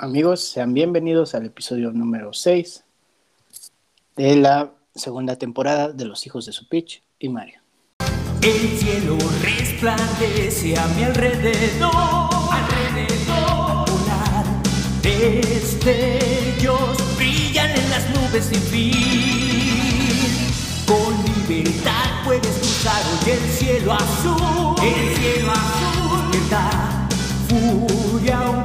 [0.00, 2.84] Amigos, sean bienvenidos al episodio número 6
[4.14, 7.60] de la segunda temporada de Los Hijos de Supich y Mario.
[8.40, 11.90] El cielo resplandece a mi alrededor,
[12.48, 13.90] alrededor.
[13.90, 14.44] Volar
[15.02, 15.96] destellos
[17.16, 18.92] brillan en las nubes sin fin.
[20.86, 21.12] Con
[21.48, 26.30] libertad puedes cruzar hoy el cielo azul, el cielo azul.
[26.30, 27.08] Despierta
[27.48, 28.64] furia,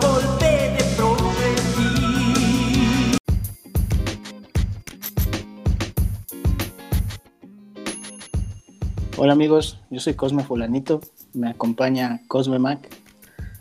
[9.15, 10.99] Hola amigos, yo soy Cosme Fulanito,
[11.33, 12.89] me acompaña Cosme Mac.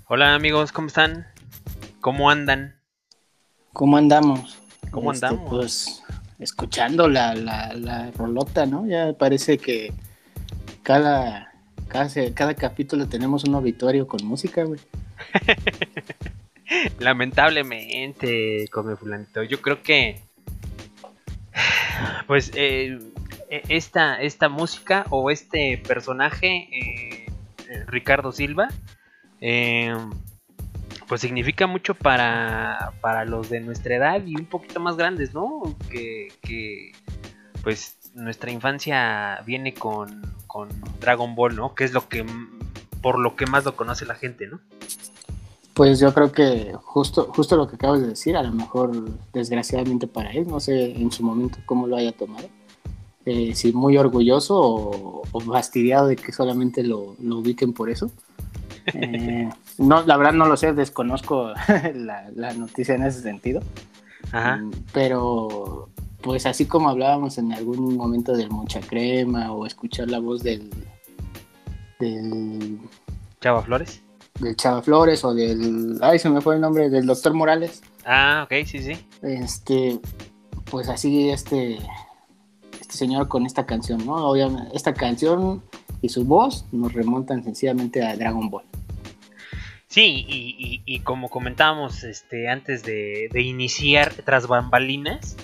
[0.09, 1.27] Hola amigos, ¿cómo están?
[2.01, 2.77] ¿Cómo andan?
[3.75, 4.59] ¿Cómo andamos?
[4.91, 5.51] ¿Cómo Este, andamos?
[5.51, 6.03] Pues
[6.39, 8.87] escuchando la, la, la rolota, ¿no?
[8.87, 9.93] Ya parece que
[10.83, 11.53] cada,
[11.87, 14.81] cada, cada capítulo tenemos un obituario con música, güey.
[16.99, 20.23] Lamentablemente, come fulanito, yo creo que
[22.27, 22.99] pues eh,
[23.69, 27.27] esta, esta música o este personaje, eh,
[27.69, 28.69] eh, Ricardo Silva,
[29.41, 29.95] eh,
[31.07, 35.63] pues significa mucho para, para los de nuestra edad y un poquito más grandes, ¿no?
[35.91, 36.93] Que, que,
[37.63, 40.69] pues nuestra infancia viene con, con
[41.01, 41.75] Dragon Ball, ¿no?
[41.75, 42.25] Que es lo que
[43.03, 44.61] por lo que más lo conoce la gente, ¿no?
[45.75, 48.93] Pues yo creo que justo, justo lo que acabas de decir, a lo mejor
[49.33, 52.49] desgraciadamente para él, no sé en su momento cómo lo haya tomado,
[53.27, 58.11] eh, si muy orgulloso o, o fastidiado de que solamente lo, lo ubiquen por eso.
[58.95, 61.53] Eh, no, la verdad no lo sé, desconozco
[61.95, 63.61] la, la noticia en ese sentido,
[64.33, 64.57] Ajá.
[64.57, 65.89] Mm, pero
[66.23, 70.71] pues así como hablábamos en algún momento del mucha crema o escuchar la voz del,
[71.99, 72.79] del
[73.41, 74.03] Chava Flores.
[74.41, 78.43] del Chava Flores o del, ay se me fue el nombre, del doctor Morales, Ah,
[78.45, 78.93] ok, sí, sí.
[79.23, 80.01] este,
[80.71, 81.79] pues así este,
[82.93, 84.17] este señor con esta canción, ¿no?
[84.29, 85.63] Obviamente, esta canción
[86.03, 88.65] y su voz nos remontan sencillamente a Dragon Ball.
[89.89, 95.37] Sí, y, y- como comentábamos este, antes de, de iniciar tras bambalinas,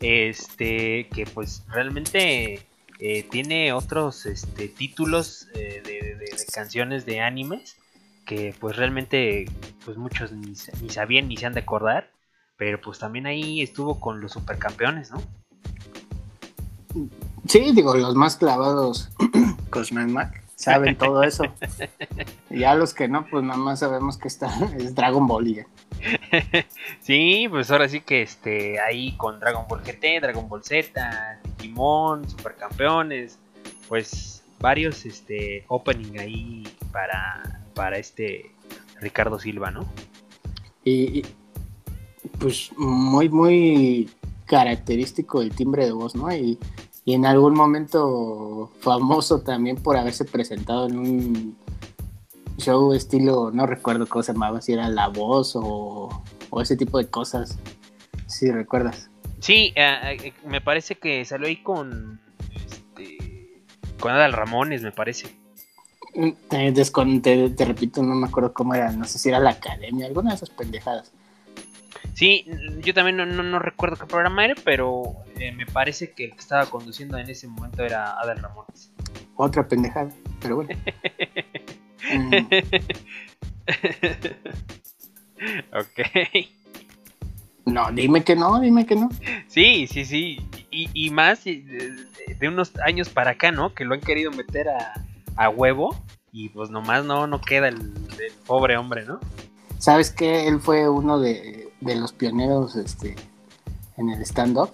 [0.00, 2.66] este, que pues realmente
[2.98, 6.16] eh, tiene otros este, títulos eh, de,
[6.52, 7.76] canciones de animes
[8.24, 9.46] que pues realmente
[9.84, 12.10] pues muchos ni, ni sabían ni se han de acordar,
[12.56, 15.22] pero pues también ahí estuvo con los supercampeones, ¿no?
[17.46, 19.10] Sí, digo, los más clavados,
[19.70, 21.44] Cosman Mac, saben todo eso.
[22.50, 25.66] ya los que no, pues nada más sabemos que está, es Dragon Ball y ya.
[27.00, 32.28] Sí, pues ahora sí que este ahí con Dragon Ball GT, Dragon Ball Z, Digimon,
[32.28, 33.38] Supercampeones,
[33.88, 38.50] pues varios este opening ahí para para este
[39.00, 39.86] Ricardo Silva, ¿no?
[40.82, 41.26] Y, y,
[42.38, 44.08] pues muy, muy
[44.46, 46.32] característico el timbre de voz, ¿no?
[46.34, 46.58] Y,
[47.06, 51.56] y en algún momento famoso también por haberse presentado en un
[52.58, 56.98] show estilo, no recuerdo cómo se llamaba, si era La Voz o, o ese tipo
[56.98, 57.58] de cosas,
[58.26, 59.08] si recuerdas.
[59.38, 62.20] Sí, eh, eh, me parece que salió ahí con
[62.54, 63.62] este
[64.00, 65.38] con Adal Ramones, me parece.
[66.48, 69.50] Te, descon- te- te repito, no me acuerdo cómo era, no sé si era la
[69.50, 71.12] academia, alguna de esas pendejadas.
[72.16, 72.46] Sí,
[72.82, 76.30] yo también no, no- no recuerdo qué programa era, pero eh, me parece que el
[76.32, 78.90] que estaba conduciendo en ese momento era Adal Ramones.
[79.36, 80.08] Otra pendejada,
[80.40, 80.70] pero bueno.
[82.10, 82.32] Mm,
[85.72, 86.00] ok.
[87.66, 89.10] no, dime que no, dime que no.
[89.48, 90.38] Sí, sí, sí.
[90.70, 93.74] Y, y más de unos años para acá, ¿no?
[93.74, 94.94] Que lo han querido meter a,
[95.36, 95.94] a huevo.
[96.32, 99.20] Y pues nomás no, no queda el, el pobre hombre, ¿no?
[99.78, 103.16] ¿Sabes que Él fue uno de, de los pioneros este,
[103.96, 104.70] en el stand-up.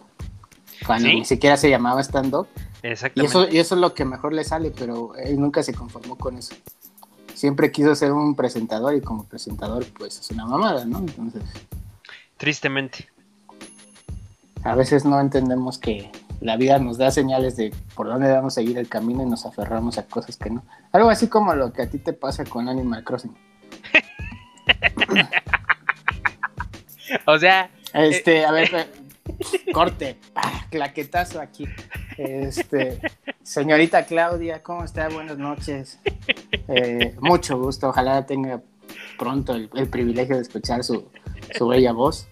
[0.87, 1.15] Cuando ¿Sí?
[1.15, 2.49] ni siquiera se llamaba stand-up.
[2.83, 6.19] Y eso, y eso es lo que mejor le sale, pero él nunca se conformó
[6.19, 6.57] con eso.
[7.35, 10.99] Siempre quiso ser un presentador y como presentador pues es una mamada, ¿no?
[10.99, 11.43] Entonces
[12.37, 13.09] Tristemente.
[14.65, 16.11] a veces no entendemos que
[16.41, 19.47] la vida nos da señales de por dónde vamos a seguir el camino y nos
[19.47, 20.65] aferramos a cosas que no.
[20.91, 23.35] Algo así como lo que a ti te pasa con Animal Crossing.
[27.27, 30.19] O sea, Este, a ver, eh, corte,
[30.71, 31.67] claquetazo aquí.
[32.17, 33.01] Este,
[33.43, 35.09] señorita Claudia, ¿cómo está?
[35.09, 35.99] Buenas noches.
[36.69, 38.61] Eh, mucho gusto, ojalá tenga
[39.19, 41.09] pronto el, el privilegio de escuchar su,
[41.57, 42.29] su bella voz.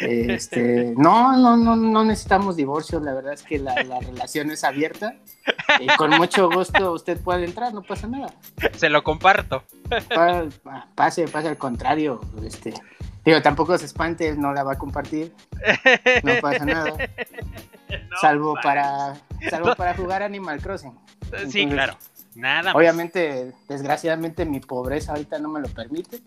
[0.00, 4.64] Este, no, no, no, no necesitamos divorcio, la verdad es que la, la relación es
[4.64, 5.16] abierta
[5.80, 8.32] y con mucho gusto usted puede entrar, no pasa nada.
[8.76, 9.64] Se lo comparto.
[10.08, 10.46] Pa-
[10.94, 12.72] Pase, pase al contrario, este,
[13.24, 15.32] digo, tampoco se espante, no la va a compartir,
[16.22, 16.94] no pasa nada,
[18.10, 19.14] No, salvo pa- para,
[19.50, 20.92] salvo para jugar Animal Crossing.
[21.48, 21.94] Sí, claro.
[22.34, 22.74] Nada más.
[22.74, 26.20] Obviamente, desgraciadamente mi pobreza ahorita no me lo permite,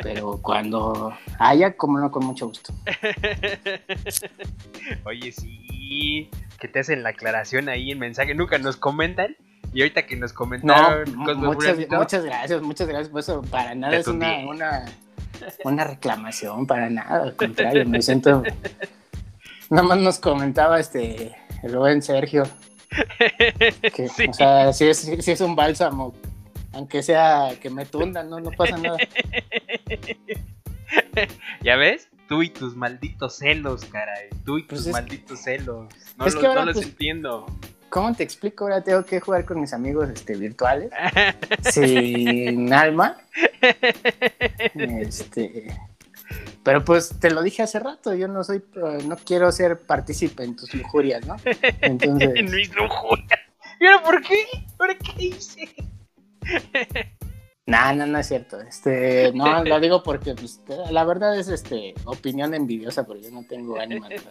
[0.00, 2.72] pero cuando haya, como no, con mucho gusto.
[5.04, 6.30] Oye, sí.
[6.60, 8.34] Que te hacen la aclaración ahí en mensaje.
[8.34, 9.36] Nunca nos comentan.
[9.72, 13.08] Y ahorita que nos No, comentaron Cosmo muchas, muchas gracias, muchas gracias.
[13.10, 14.84] Pues eso para nada es una,
[15.64, 18.42] una reclamación, para nada, al contrario, me siento.
[19.70, 22.44] Nada más nos comentaba este el buen Sergio
[23.94, 24.26] que, Sí.
[24.28, 26.14] o sea, si es, sí es un bálsamo,
[26.72, 28.96] aunque sea que me tundan, no, no pasa nada.
[31.62, 32.08] ¿Ya ves?
[32.28, 34.28] Tú y tus malditos celos, caray.
[34.44, 35.88] Tú y Pues tus malditos celos.
[36.16, 37.46] No, es lo- que ahora, no los pues- entiendo.
[37.90, 38.64] ¿Cómo te explico?
[38.64, 40.90] Ahora tengo que jugar con mis amigos este, virtuales,
[41.72, 43.16] sin alma.
[44.74, 45.74] Este,
[46.62, 50.44] pero pues te lo dije hace rato, yo no soy, eh, no quiero ser partícipe
[50.44, 51.36] en tus lujurias, ¿no?
[51.80, 53.40] Entonces, en mis lujurias.
[53.80, 54.44] ¿Y ahora por qué?
[54.78, 55.68] ¿Ahora qué hice?
[57.66, 58.60] no, no, no es cierto.
[58.60, 60.60] Este, no, lo digo porque pues,
[60.90, 64.28] la verdad es este opinión envidiosa, porque yo no tengo ánimo de eso.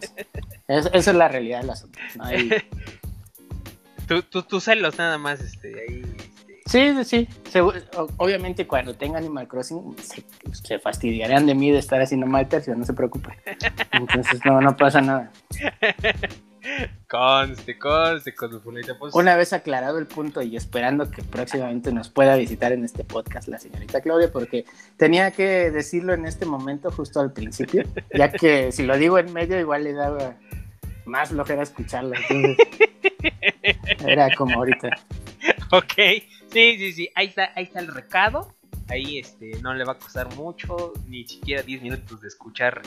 [0.68, 1.98] Es- Esa es la realidad del asunto.
[2.16, 2.24] ¿no?
[4.08, 6.02] Tú, tú, tus celos nada más, este, ahí.
[6.02, 7.28] este, Sí, sí,
[8.18, 10.22] Obviamente cuando tenga Animal Crossing se,
[10.52, 13.30] se fastidiarán de mí de estar haciendo mal tercio, no se preocupe.
[13.92, 15.32] Entonces no, no pasa nada.
[17.08, 18.98] Conste, conste, con tu fulita.
[18.98, 23.04] Pues, Una vez aclarado el punto y esperando que próximamente nos pueda visitar en este
[23.04, 24.66] podcast la señorita Claudia, porque
[24.96, 27.84] tenía que decirlo en este momento justo al principio,
[28.14, 30.36] ya que si lo digo en medio igual le daba
[31.08, 32.14] más flojera escucharlo.
[32.28, 32.66] Entonces,
[34.06, 34.90] era como ahorita.
[35.72, 35.92] Ok,
[36.52, 37.10] sí, sí, sí.
[37.14, 38.54] Ahí está, ahí está el recado.
[38.88, 42.80] Ahí este, no le va a costar mucho, ni siquiera 10 minutos de escuchar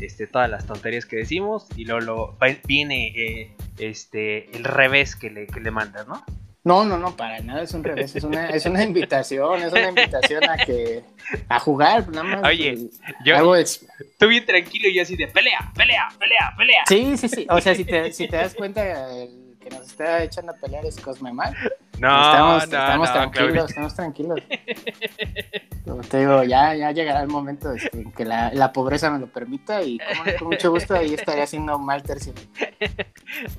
[0.00, 1.66] este, todas las tonterías que decimos.
[1.76, 6.24] Y luego va- viene eh, este, el revés que le, que le mandas, ¿no?
[6.64, 9.88] No, no, no, para nada, es un revés, es una, es una invitación, es una
[9.88, 11.02] invitación a que
[11.48, 12.44] a jugar, nada más.
[12.44, 12.88] Oye,
[13.24, 16.82] Yo estoy bien tranquilo y yo así de pelea, pelea, pelea, pelea.
[16.86, 17.46] Sí, sí, sí.
[17.50, 18.82] O sea, si te, si te das cuenta,
[19.12, 21.54] el que nos está echando a pelear es Cosme Mal.
[21.98, 24.40] No, estamos, no, estamos no, tranquilos, estamos tranquilos.
[25.84, 29.18] Como te digo, ya, ya llegará el momento este, en que la, la pobreza me
[29.18, 29.98] lo permita y
[30.38, 32.32] con mucho gusto ahí estaré haciendo mal tercio.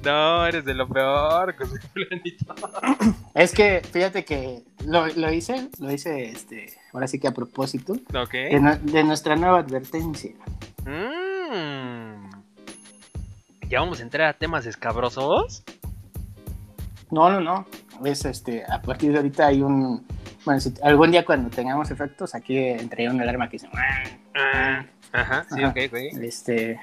[0.03, 1.55] No, eres de lo peor,
[1.93, 2.53] fulanito.
[3.33, 7.93] Es que fíjate que lo, lo hice, lo hice este, ahora sí que a propósito
[8.13, 8.31] Ok.
[8.33, 10.31] de, nu- de nuestra nueva advertencia.
[10.85, 12.29] Mm.
[13.67, 15.63] Ya vamos a entrar a temas escabrosos.
[17.13, 17.67] No, no, no.
[18.03, 20.03] Es este, a partir de ahorita hay un.
[20.45, 23.69] Bueno, si algún día cuando tengamos efectos, aquí entraría una alarma que dice.
[24.33, 25.97] Ah, Ajá, sí, ok, ok.
[26.21, 26.79] Este.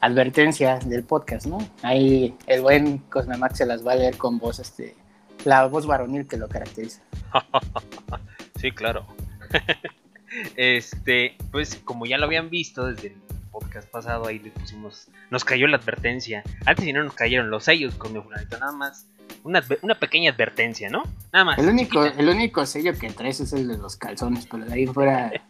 [0.00, 1.58] Advertencia del podcast, ¿no?
[1.84, 4.96] Ahí el buen Cosmemax se las va a leer con voz, este.
[5.44, 7.00] La voz varonil que lo caracteriza.
[8.60, 9.04] Sí, claro.
[10.56, 13.14] este, pues como ya lo habían visto desde el
[13.52, 16.42] podcast pasado, ahí le pusimos, nos cayó la advertencia.
[16.66, 19.06] Antes si no nos cayeron los sellos con mi fulanito, nada más.
[19.44, 21.02] Una, una pequeña advertencia, ¿no?
[21.32, 21.58] Nada más.
[21.58, 24.86] El único, el único sello que traes es el de los calzones, pero de ahí
[24.86, 25.32] fuera.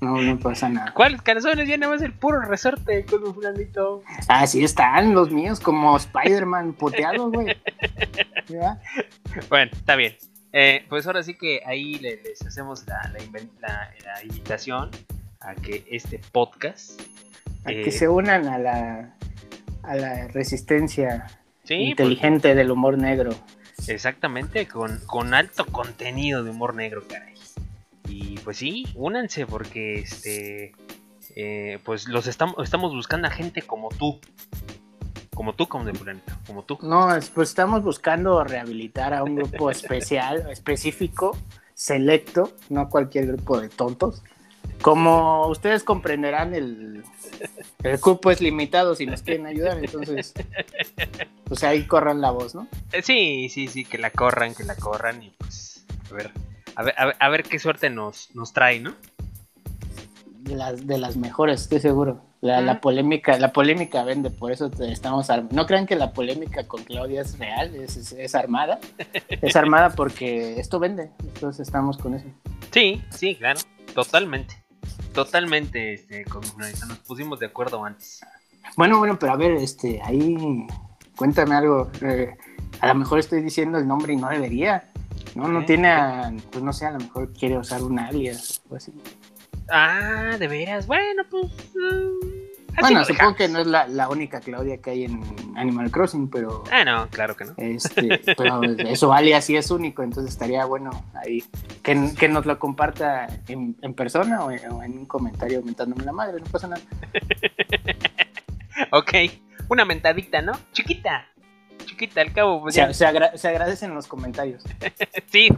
[0.00, 0.92] No, no pasa nada.
[0.94, 1.68] ¿Cuáles calzones?
[1.68, 4.02] Ya nada más el puro resorte con mi fulanito.
[4.28, 7.54] Así están los míos, como Spider-Man puteados, güey.
[9.50, 10.16] Bueno, está bien.
[10.52, 13.18] Eh, pues ahora sí que ahí le- les hacemos la, la
[13.60, 14.90] la- la invitación
[15.40, 17.00] a que este podcast
[17.64, 19.14] A Eh, que se unan a la,
[19.82, 21.26] a la resistencia
[21.64, 23.30] sí, inteligente del humor negro.
[23.88, 27.34] exactamente, con, con alto contenido de humor negro, caray.
[28.08, 30.72] Y pues sí, únanse porque este
[31.36, 34.20] eh, pues los estamos, estamos buscando a gente como tú.
[35.34, 35.92] Como tú, como de
[36.46, 36.78] como tú.
[36.82, 41.36] No, es- pues estamos buscando rehabilitar a un grupo especial, específico,
[41.72, 44.22] selecto, no cualquier grupo de tontos.
[44.82, 47.04] Como ustedes comprenderán, el,
[47.82, 50.32] el cupo es limitado si nos quieren ayudar, entonces,
[51.44, 52.66] pues ahí corran la voz, ¿no?
[52.92, 56.30] Eh, sí, sí, sí, que la corran, que la corran y pues a ver,
[56.76, 58.94] a ver, a ver, a ver qué suerte nos, nos trae, ¿no?
[60.26, 62.22] De las, de las mejores, estoy seguro.
[62.40, 65.54] La, la polémica, la polémica vende, por eso te estamos armando.
[65.54, 68.80] No crean que la polémica con Claudia es real, es, es- es armada.
[69.42, 72.24] Es armada porque esto vende, entonces estamos con eso.
[72.70, 73.60] Sí, sí, claro,
[73.94, 74.62] totalmente.
[75.12, 76.42] totalmente, este, con
[76.88, 78.20] nos pusimos de acuerdo antes.
[78.76, 80.66] Bueno, bueno, pero a ver, este, ahí
[81.16, 81.90] cuéntame algo.
[82.02, 82.34] eh,
[82.80, 84.90] a lo mejor estoy diciendo el nombre y no debería.
[85.34, 88.76] No, no tiene, a- pues no sé, a lo mejor quiere usar un alias o
[88.76, 88.92] así.
[89.70, 91.46] Ah, de veras, bueno, pues...
[91.74, 92.39] mm,
[92.72, 93.36] así Bueno, lo supongo dejamos.
[93.36, 95.22] que no es la, la única Claudia que hay en
[95.56, 97.54] Animal Crossing, pero Ah, no, claro que no.
[97.56, 101.44] este, pero eso alias sí es único, entonces estaría bueno ahí
[101.82, 106.04] que, que nos lo comparta en, en persona o en, o en un comentario mentándome
[106.04, 106.82] la madre, no pasa nada.
[108.92, 109.12] Ok,
[109.68, 110.52] una mentadita, ¿no?
[110.72, 111.26] Chiquita.
[111.84, 112.94] Chiquita, al cabo, pues Se, ya.
[112.94, 114.64] se, agra- se agradecen los comentarios.
[115.30, 115.48] Sí,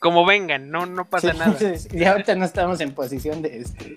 [0.00, 1.56] como vengan, no, no pasa Sí, nada.
[1.58, 1.88] sí, sí.
[1.96, 3.94] Y ahorita no estamos en posición de este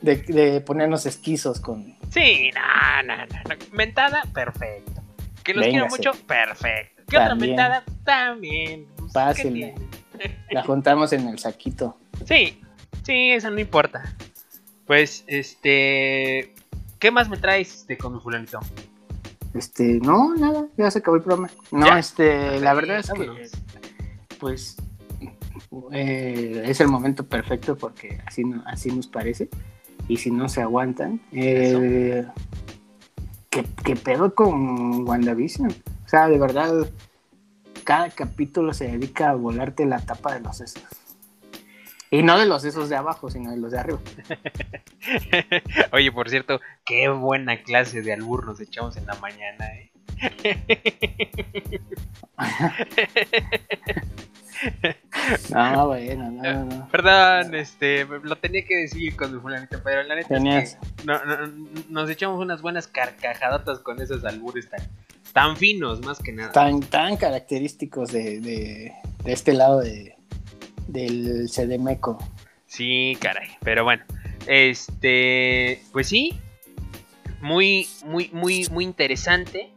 [0.00, 3.56] de, de ponernos esquizos con Sí, no, no, no.
[3.72, 5.02] Mentada, perfecto.
[5.42, 7.02] Que los quiero mucho, perfecto.
[7.08, 7.84] ¿Qué otra mentada?
[8.04, 8.86] También.
[8.96, 9.74] Pues, ¿qué Pásenme.
[10.18, 10.36] tiene?
[10.50, 11.98] la juntamos en el saquito.
[12.24, 12.60] Sí,
[13.04, 14.14] sí, eso no importa.
[14.86, 16.52] Pues, este.
[16.98, 18.58] ¿Qué más me traes de con mi fulanito?
[19.54, 21.50] Este, no, nada, ya se acabó el programa.
[21.70, 21.98] No, ¿Ya?
[21.98, 23.48] este, la verdad es que
[24.38, 24.76] pues
[25.92, 29.48] eh, es el momento perfecto porque así, no- así nos parece.
[30.08, 32.24] Y si no se aguantan, eh,
[33.50, 35.70] ¿qué, qué pedo con WandaVision?
[35.70, 36.88] O sea, de verdad,
[37.84, 40.84] cada capítulo se dedica a volarte la tapa de los sesos.
[42.10, 43.98] Y no de los sesos de abajo, sino de los de arriba.
[45.92, 49.90] Oye, por cierto, qué buena clase de albur nos echamos en la mañana, ¿eh?
[55.50, 56.88] No, bueno, no, no.
[56.88, 61.24] Perdón, este, lo tenía que decir con mi fulanito, pero la neta es que no-
[61.24, 61.46] no-
[61.88, 64.80] nos echamos unas buenas carcajadotas con esos albures tan,
[65.32, 66.52] tan finos, más que nada.
[66.52, 68.92] tan, tan característicos de, de,
[69.24, 70.14] de este lado de,
[70.88, 72.18] del CDMECO.
[72.66, 74.04] Sí, caray, pero bueno,
[74.46, 76.38] este, pues sí,
[77.40, 79.70] muy, muy, muy, muy interesante,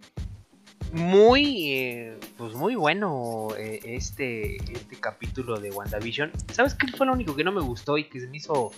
[0.94, 6.32] muy, eh, pues muy bueno eh, este, este capítulo de WandaVision.
[6.52, 8.72] ¿Sabes qué fue lo único que no me gustó y que se me hizo,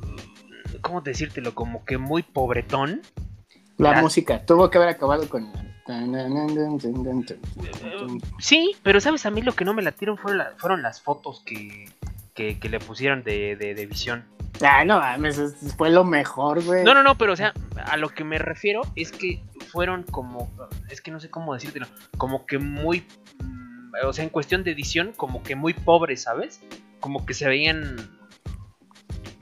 [0.00, 3.02] mm, cómo decírtelo, como que muy pobretón?
[3.78, 5.52] La música tuvo que haber acabado con.
[8.40, 11.42] Sí, pero sabes, a mí lo que no me latieron fueron, la- fueron las fotos
[11.44, 11.88] que,
[12.36, 14.24] que, que le pusieron de, de, de visión.
[14.62, 15.02] Ah, no
[15.76, 16.84] fue lo mejor, güey.
[16.84, 17.52] No, no, no, pero o sea,
[17.84, 20.50] a lo que me refiero es que fueron como,
[20.88, 23.04] es que no sé cómo decírtelo, como que muy,
[23.42, 26.60] mm, o sea, en cuestión de edición, como que muy pobres, ¿sabes?
[27.00, 28.18] Como que se veían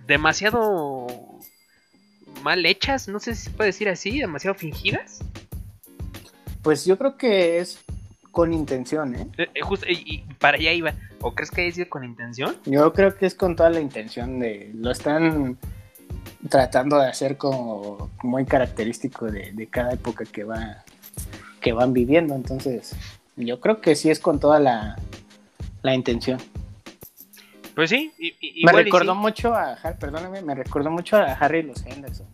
[0.06, 1.06] demasiado
[2.42, 5.20] mal hechas, no sé si se puede decir así, demasiado fingidas.
[6.62, 7.84] Pues yo creo que es
[8.34, 9.26] con intención, ¿eh?
[9.38, 10.92] Eh, eh, justo, y, y para allá iba.
[11.22, 12.56] ¿O crees que haya sido con intención?
[12.66, 14.70] Yo creo que es con toda la intención de.
[14.74, 15.56] Lo están
[16.50, 20.84] tratando de hacer como muy característico de, de cada época que va
[21.60, 22.34] que van viviendo.
[22.34, 22.94] Entonces,
[23.36, 24.96] yo creo que sí es con toda la,
[25.82, 26.38] la intención.
[27.74, 29.18] Pues sí, y- y- me igual recordó sí.
[29.18, 32.26] mucho a Har- perdóname, me recordó mucho a Harry y los Henderson.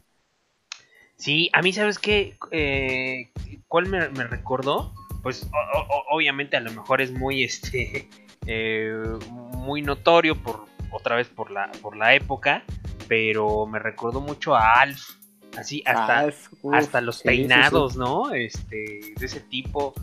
[1.17, 2.37] Sí, a mí, ¿sabes qué?
[2.51, 3.31] Eh,
[3.69, 4.93] ¿Cuál me, me recordó?
[5.23, 8.09] Pues o- o- obviamente a lo mejor es muy este
[8.47, 8.93] eh,
[9.29, 12.65] muy notorio por otra vez por la por la época,
[13.09, 15.11] pero me recordó mucho a Alf,
[15.59, 18.33] así hasta Alf, uf, hasta los sí, sí, peinados, ¿no?
[18.33, 19.95] Este de ese tipo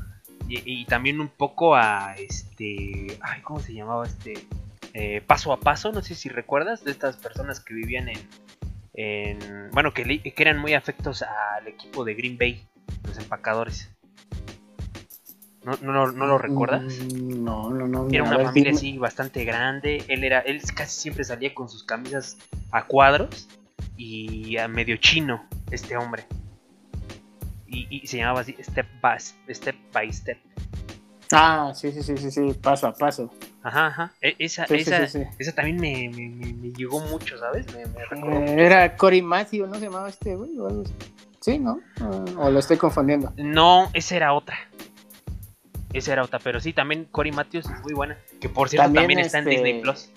[0.48, 4.34] y, y también un poco a este, ay, ¿cómo se llamaba este?
[4.94, 8.20] Eh, paso a paso, no sé si recuerdas de estas personas que vivían en
[9.00, 12.66] en, bueno, que, que eran muy afectos al equipo de Green Bay,
[13.06, 13.92] los empacadores.
[15.68, 16.82] ¿No, no, lo- no lo recuerdas?
[16.84, 18.08] Mm, No, no, no.
[18.10, 20.02] Era una familia así bastante grande.
[20.08, 22.38] Él era, él casi siempre salía con sus camisas
[22.72, 23.50] a cuadros
[23.98, 26.24] y a medio chino, este hombre.
[27.68, 29.76] Y, y se llamaba así Step by Step.
[29.92, 30.38] By step.
[31.34, 33.30] Ah, sí, sí, sí, sí, sí, paso a paso.
[33.62, 34.14] Ajá, ajá.
[34.22, 35.28] E- esa, Sí, esa, sí, sí.
[35.38, 37.66] esa también me, me, me- me llegó mucho, ¿sabes?
[37.76, 40.58] Me, Eh, era Cory Matthew, ¿no se llamaba este güey?
[40.58, 40.94] o algo así?
[41.42, 41.82] Sí, ¿no?
[42.00, 43.34] Ah, o lo estoy confundiendo.
[43.36, 44.58] No, esa era otra.
[45.98, 48.18] Esa era otra, pero sí, también Cory Matthews es muy buena.
[48.40, 50.10] Que por cierto también, También, está en este, Disney Plus.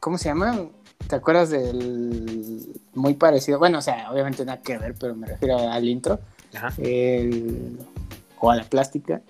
[0.00, 0.66] ¿Cómo se llama?
[1.06, 3.58] ¿Te acuerdas del muy parecido?
[3.58, 6.18] Bueno, o sea, obviamente nada que ver, pero me refiero al intro.
[6.54, 6.72] Ajá.
[6.78, 7.78] El,
[8.40, 9.20] o a la plástica.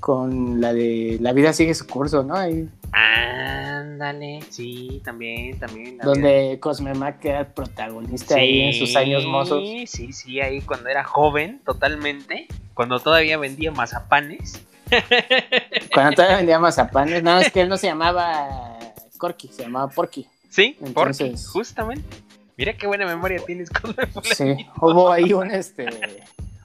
[0.00, 2.36] Con la de La vida sigue su curso, ¿no?
[2.36, 5.94] Ahí, Ándale, sí, también, también.
[5.94, 9.62] vida- donde Cosme Mac era protagonista ahí en sus años mozos.
[9.86, 12.46] Sí, sí, ahí cuando era joven, totalmente.
[12.74, 14.62] Cuando todavía vendía mazapanes.
[15.92, 17.22] Cuando todavía vendía mazapanes.
[17.22, 18.78] Nada más que él no se llamaba
[19.18, 20.26] Corky, se llamaba Porky.
[20.50, 22.16] Sí, Entonces- porque justamente.
[22.56, 23.94] Mira qué buena memoria tienes con
[24.34, 25.86] Sí, hubo ahí un este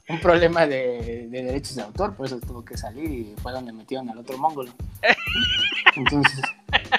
[0.07, 3.71] un problema de, de, derechos de autor, por eso tuvo que salir y fue donde
[3.71, 4.71] metieron al otro mongolo.
[5.95, 6.41] Entonces.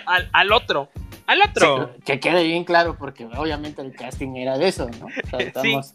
[0.07, 0.89] al, al otro.
[1.27, 1.95] Al otro.
[2.05, 5.07] que quede bien claro, porque obviamente el casting era de eso, ¿no?
[5.07, 5.95] O sea, estamos,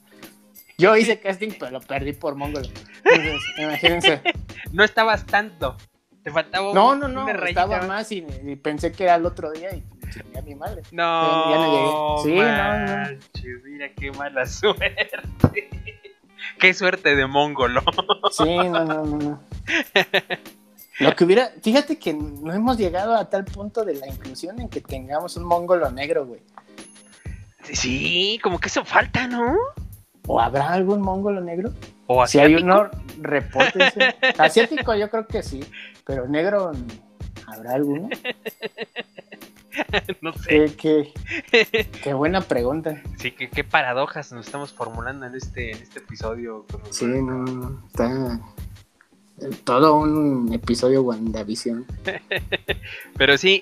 [0.80, 2.68] Yo hice casting, pero lo perdí por mongolo.
[3.04, 4.22] Entonces, imagínense.
[4.74, 5.78] No estabas tanto.
[6.24, 8.22] Te faltaba No, no, no, estaba más y,
[8.62, 10.82] pensé que era el otro día y chingué a mi madre.
[10.92, 12.36] No, ya, no llegué.
[12.36, 13.70] Sí, no, no.
[13.70, 15.10] Mira qué mala suerte.
[16.60, 17.82] qué suerte de mongolo.
[18.32, 19.44] sí, no, no, no.
[21.00, 24.68] Lo que hubiera, fíjate que no hemos llegado a tal punto de la inclusión en
[24.68, 26.42] que tengamos un mongolo negro, güey.
[27.72, 29.56] Sí, como que eso falta, ¿no?
[30.28, 31.72] ¿O habrá algún mongolo negro?
[32.06, 34.16] ¿O Si hay uno, repórtense.
[34.38, 35.64] asiático yo creo que sí,
[36.06, 36.72] pero negro,
[37.48, 38.10] ¿habrá alguno?
[40.22, 40.76] no sé.
[40.76, 41.12] Qué,
[42.04, 43.02] qué, buena pregunta.
[43.18, 46.66] Sí, qué, qué paradojas nos estamos formulando en este, en este episodio.
[46.92, 48.40] Sí, no, no, está
[49.64, 51.86] todo un episodio WandaVision.
[53.18, 53.62] Pero sí,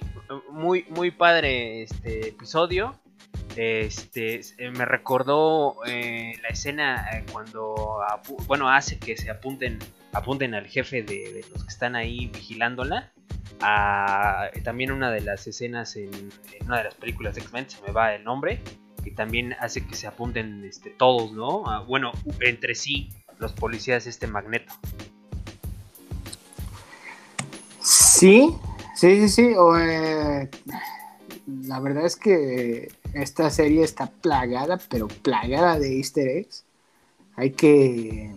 [0.50, 2.95] muy, muy padre este episodio.
[3.55, 8.01] Este me recordó eh, la escena eh, cuando
[8.47, 9.79] bueno hace que se apunten
[10.12, 13.12] apunten al jefe de, los que están ahí vigilándola.
[14.63, 16.09] también una de las escenas en,
[16.65, 18.62] una de las películas de X-Men, se me va el nombre,
[19.03, 21.85] que también hace que se apunten este, todos, ¿no?
[21.85, 23.09] bueno, entre sí,
[23.39, 24.74] los policías, este magneto.
[27.81, 28.55] Sí,
[28.95, 29.53] sí, sí, sí.
[29.79, 30.50] Eh,
[31.47, 36.65] la verdad es que esta serie está plagada, pero plagada de easter eggs.
[37.35, 38.31] Hay que,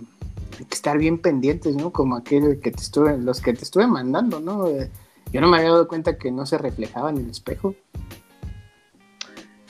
[0.70, 1.90] estar bien pendientes, ¿no?
[1.92, 4.66] Como aquel que te estuve, los que te estuve mandando, ¿no?
[4.68, 4.90] Eh,
[5.32, 7.74] yo no me había dado cuenta que no se reflejaba en el espejo.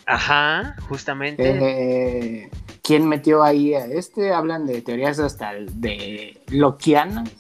[0.07, 1.43] Ajá, justamente.
[1.47, 2.51] Eh,
[2.83, 4.33] ¿Quién metió ahí a este?
[4.33, 7.31] Hablan de teorías hasta de Lokianas.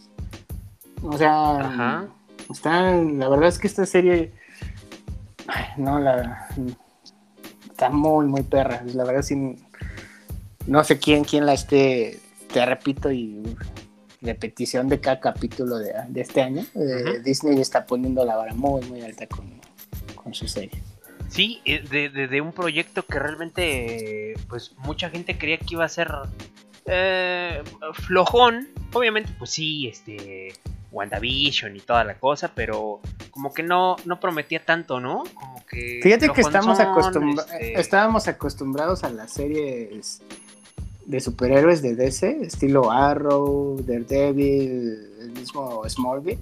[1.02, 2.08] O sea, Ajá.
[2.50, 4.32] Está, la verdad es que esta serie,
[5.76, 6.48] no, la,
[7.70, 8.82] está muy, muy perra.
[8.94, 9.56] La verdad, sí,
[10.66, 12.20] no sé quién, quién la esté,
[12.52, 13.42] te repito, y
[14.20, 16.64] repetición de cada capítulo de, este año.
[17.24, 19.60] Disney está poniendo la vara muy, muy alta con,
[20.14, 20.82] con su serie.
[21.28, 25.88] Sí, eh, de, de, un proyecto que realmente, pues mucha gente creía que iba a
[25.88, 26.10] ser
[26.86, 28.68] eh, flojón.
[28.92, 30.54] Obviamente, pues sí, este
[30.90, 35.24] WandaVision y toda la cosa, pero como que no, no prometía tanto, ¿no?
[35.34, 36.00] Como que.
[36.02, 40.22] Fíjate que estamos este estábamos acostumbrados a las series
[41.08, 46.38] de superhéroes de DC, estilo Arrow, Daredevil, el mismo Smallville,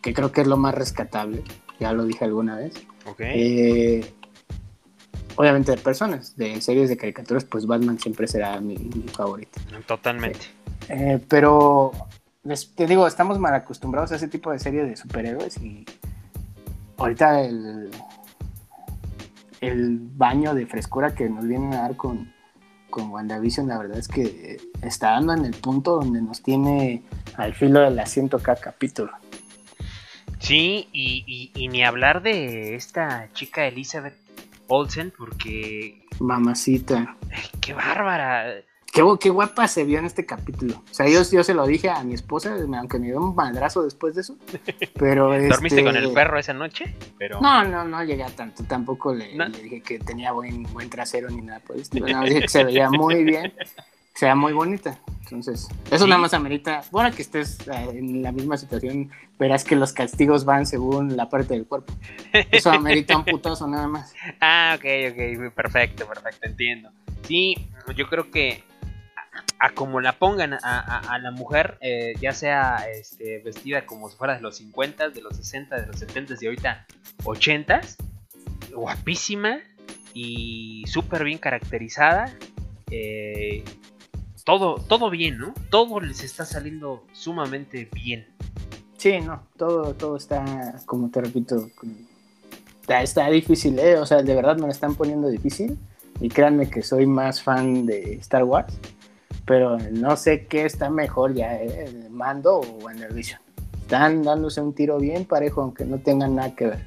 [0.00, 1.42] que creo que es lo más rescatable,
[1.80, 2.74] ya lo dije alguna vez.
[3.18, 4.12] Eh,
[5.34, 8.76] obviamente de personas, de series de caricaturas, pues Batman siempre será mi,
[9.12, 9.60] favorito.
[9.86, 10.46] Totalmente.
[10.88, 11.90] Eh, pero
[12.42, 15.84] te digo, estamos mal acostumbrados a ese tipo de series de superhéroes y
[16.96, 17.90] ahorita el,
[19.60, 22.32] el baño de frescura que nos vienen a dar con,
[22.90, 27.04] con WandaVision, la verdad es que está dando en el punto donde nos tiene
[27.36, 29.12] al filo del asiento cada capítulo.
[30.40, 34.16] Sí, y, y ni hablar de esta chica Elizabeth
[34.66, 36.06] Olsen, porque...
[36.18, 37.16] Mamacita.
[37.60, 38.64] ¡Qué bárbara!
[38.92, 40.74] Qué, guapa se vio en este capítulo.
[40.90, 43.82] O sea, yo, yo se lo dije a mi esposa, aunque me dio un madrazo
[43.82, 44.36] después de eso.
[44.98, 46.94] Pero ¿Dormiste con el este, perro esa noche?
[47.16, 47.40] Pero...
[47.40, 48.64] No, no, no llegué a tanto.
[48.64, 49.30] Tampoco le,
[49.62, 51.90] dije que tenía buen, buen trasero ni nada por eso.
[51.98, 53.54] No, dije que se veía muy bien,
[54.12, 54.98] se veía muy bonita.
[55.22, 56.82] Entonces, eso nada más amerita.
[56.90, 61.30] Bueno, que estés eh, en la misma situación, verás que los castigos van según la
[61.30, 61.94] parte del cuerpo.
[62.50, 64.12] Eso amerita un putazo nada más.
[64.42, 65.54] Ah, ok, ok.
[65.54, 66.90] Perfecto, perfecto, entiendo.
[67.26, 67.56] Sí,
[67.96, 68.64] yo creo que
[69.62, 74.34] a como la pongan a, la mujer, eh, ya sea este, vestida como si fuera
[74.34, 76.84] de los 50, de los 60, de los 70 y ahorita
[77.22, 77.80] 80,
[78.74, 79.60] guapísima
[80.14, 82.36] y súper bien caracterizada.
[82.90, 83.62] Eh,
[84.44, 85.54] todo, todo bien, ¿no?
[85.70, 88.26] Todo les está saliendo sumamente bien.
[88.98, 91.70] Sí, no, todo, todo está, como te repito,
[92.80, 93.96] está, está difícil, ¿eh?
[93.96, 95.78] O sea, de verdad me lo están poniendo difícil.
[96.20, 98.76] Y créanme que soy más fan de Star Wars
[99.44, 101.84] pero no sé qué está mejor ya, ¿eh?
[101.86, 103.40] el mando o en el vision.
[103.80, 106.86] Están dándose un tiro bien parejo, aunque no tengan nada que ver.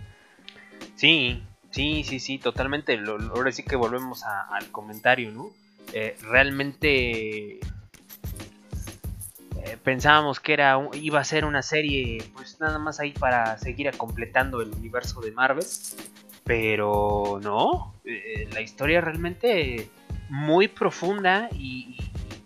[0.96, 2.98] Sí, sí, sí, sí, totalmente.
[2.98, 5.50] ahora sí que volvemos al comentario, ¿no?
[5.94, 7.60] Eh, realmente eh,
[9.84, 14.62] pensábamos que era iba a ser una serie, pues nada más ahí para seguir completando
[14.62, 15.65] el universo de Marvel.
[16.44, 17.96] Pero no,
[18.54, 19.89] la historia realmente
[20.30, 21.98] muy profunda y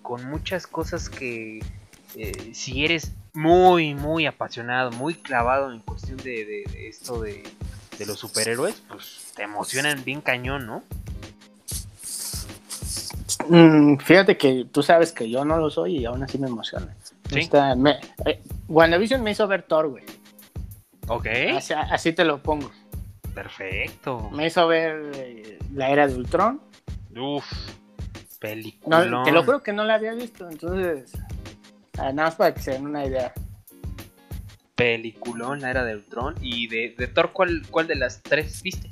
[0.10, 1.60] con muchas cosas que
[2.16, 7.44] eh, si eres muy, muy apasionado, muy clavado en cuestión de, de- de esto de,
[8.00, 10.84] de los superhéroes, pues te emocionan bien cañón, ¿no?
[13.48, 16.96] Mm, fíjate que tú sabes que yo no lo soy y aún así me emociona.
[17.32, 17.42] Sí.
[17.42, 20.04] Está- me- eh, WandaVision me hizo ver Thor, güey.
[21.08, 22.72] Ok, Así, así te lo pongo.
[23.36, 24.32] perfecto.
[24.32, 26.60] Me hizo ver eh, la era de Ultron.
[27.16, 27.46] Uf,
[28.42, 29.24] No, película.
[29.24, 31.12] te lo juro que no la había visto, entonces.
[31.98, 33.34] ah, nada más para que se den una idea.
[34.76, 36.36] Peliculón, la era de Ultron.
[36.42, 38.90] Y de, de Thor, ¿cuál, ¿cuál de las tres viste?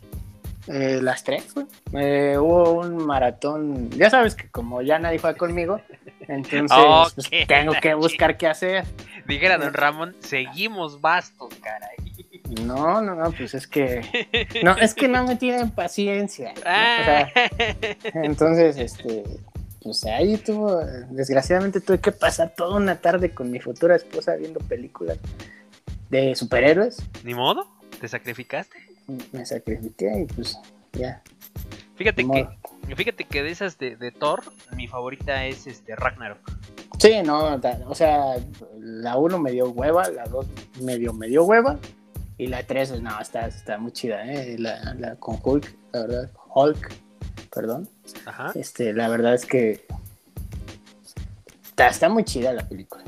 [0.67, 1.65] Eh, las tres, güey.
[1.93, 3.89] Eh, hubo un maratón.
[3.91, 5.79] Ya sabes que como ya nadie juega conmigo,
[6.27, 8.85] entonces pues, tengo que buscar qué hacer.
[9.25, 12.06] Dijera don Ramón, seguimos bastos, caray.
[12.65, 14.01] No, no, no, pues es que.
[14.63, 16.53] No, es que no me tienen paciencia.
[16.53, 16.61] ¿no?
[16.61, 17.27] O Ah.
[17.33, 17.49] sea,
[18.23, 19.23] entonces, este.
[19.83, 20.79] Pues ahí tuvo.
[21.11, 25.17] Desgraciadamente tuve que pasar toda una tarde con mi futura esposa viendo películas
[26.09, 26.97] de superhéroes.
[27.23, 27.67] Ni modo,
[27.99, 28.77] te sacrificaste.
[29.31, 30.57] Me sacrifiqué y pues
[30.93, 31.21] ya.
[31.95, 32.47] Fíjate que,
[32.95, 34.43] fíjate que de esas de, de Thor,
[34.75, 36.39] mi favorita es este Ragnarok.
[36.99, 38.35] Sí, no, o sea,
[38.79, 40.45] la 1 me dio hueva, la 2
[40.81, 41.77] medio me dio hueva
[42.37, 44.57] y la 3, no, está, está muy chida, ¿eh?
[44.59, 46.93] La, la con Hulk, la verdad, Hulk,
[47.53, 47.89] perdón.
[48.25, 48.51] Ajá.
[48.55, 49.85] Este, la verdad es que
[51.65, 53.03] está, está muy chida la película.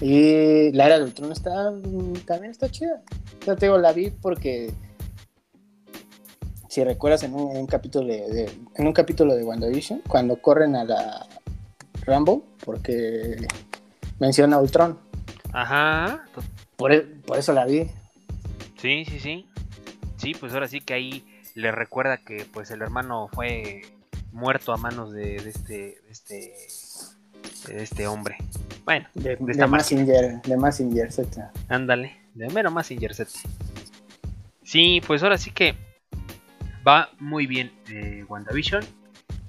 [0.00, 1.72] Y la era de Ultron está,
[2.24, 3.02] también está chida.
[3.46, 4.72] Yo te digo, la vi porque
[6.68, 10.40] si recuerdas en un, en un capítulo de, de- en un capítulo de WandaVision, cuando
[10.40, 11.26] corren a la
[12.02, 13.36] Rambo, porque
[14.20, 14.98] menciona a Ultron.
[15.52, 16.24] Ajá.
[16.76, 17.90] Por, e- por eso la vi.
[18.80, 19.48] Sí, sí, sí.
[20.16, 23.82] Sí, pues ahora sí que ahí le recuerda que pues el hermano fue
[24.32, 26.52] muerto a manos de, de este de este
[27.66, 28.36] de este hombre.
[28.84, 31.52] Bueno, De, de, esta Massinger, de Massinger, etcétera.
[31.68, 33.26] ándale, de mero más Z.
[34.62, 35.74] Sí, pues ahora sí que
[36.86, 38.84] va muy bien eh, WandaVision,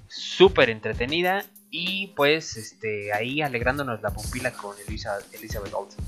[0.08, 6.04] súper entretenida y pues este ahí alegrándonos la pupila con Elisa, Elizabeth Olsen.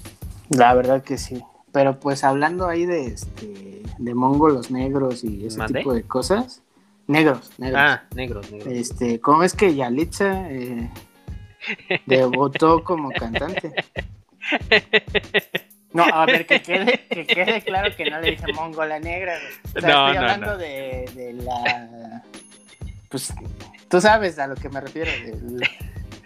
[0.51, 1.43] La verdad que sí.
[1.73, 6.63] Pero pues hablando ahí de este de mongolos negros y ese tipo de cosas.
[7.07, 7.81] Negros, negros.
[7.83, 8.73] Ah, negros, negros.
[8.73, 10.91] Este, ¿cómo es que Yalitza eh,
[12.07, 13.73] debutó como cantante?
[15.95, 19.35] No, a ver, que quede, que quede claro que no le dije mongola negra.
[19.77, 20.57] O sea, No, estoy no, hablando no.
[20.57, 22.23] De, de la.
[23.11, 23.35] Pues
[23.91, 25.11] tú sabes a lo que me refiero.
[25.11, 25.69] De,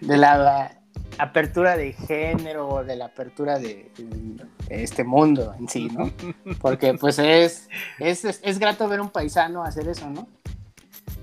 [0.03, 0.73] de la
[1.19, 6.11] apertura de género, de la apertura de, de este mundo en sí, ¿no?
[6.61, 10.29] Porque pues es, es, es, es grato ver un paisano hacer eso, ¿no?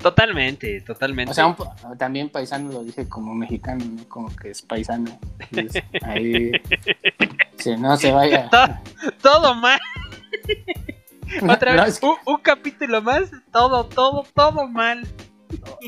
[0.02, 1.32] Totalmente, totalmente.
[1.32, 1.56] O sea, un
[1.98, 4.04] también paisano lo dije como mexicano, ¿no?
[4.10, 5.18] Como que es paisano.
[6.04, 6.52] Ahí.
[7.58, 8.50] Si no se vaya.
[8.50, 9.80] To- todo mal.
[11.50, 15.08] Otra No, vez, es un, un capítulo más, todo, todo, todo mal.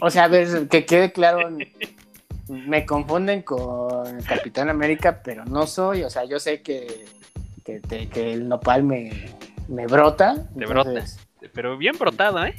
[0.02, 1.50] o sea, a ver, que quede claro.
[2.48, 6.04] Me confunden con Capitán América, pero no soy.
[6.04, 7.06] O sea, yo sé que,
[7.64, 9.12] que, te- que el nopal me,
[9.68, 10.46] me brota.
[10.54, 10.90] Brota.
[10.92, 11.20] entonces,
[11.54, 12.54] Pero bien brotado, ¿eh?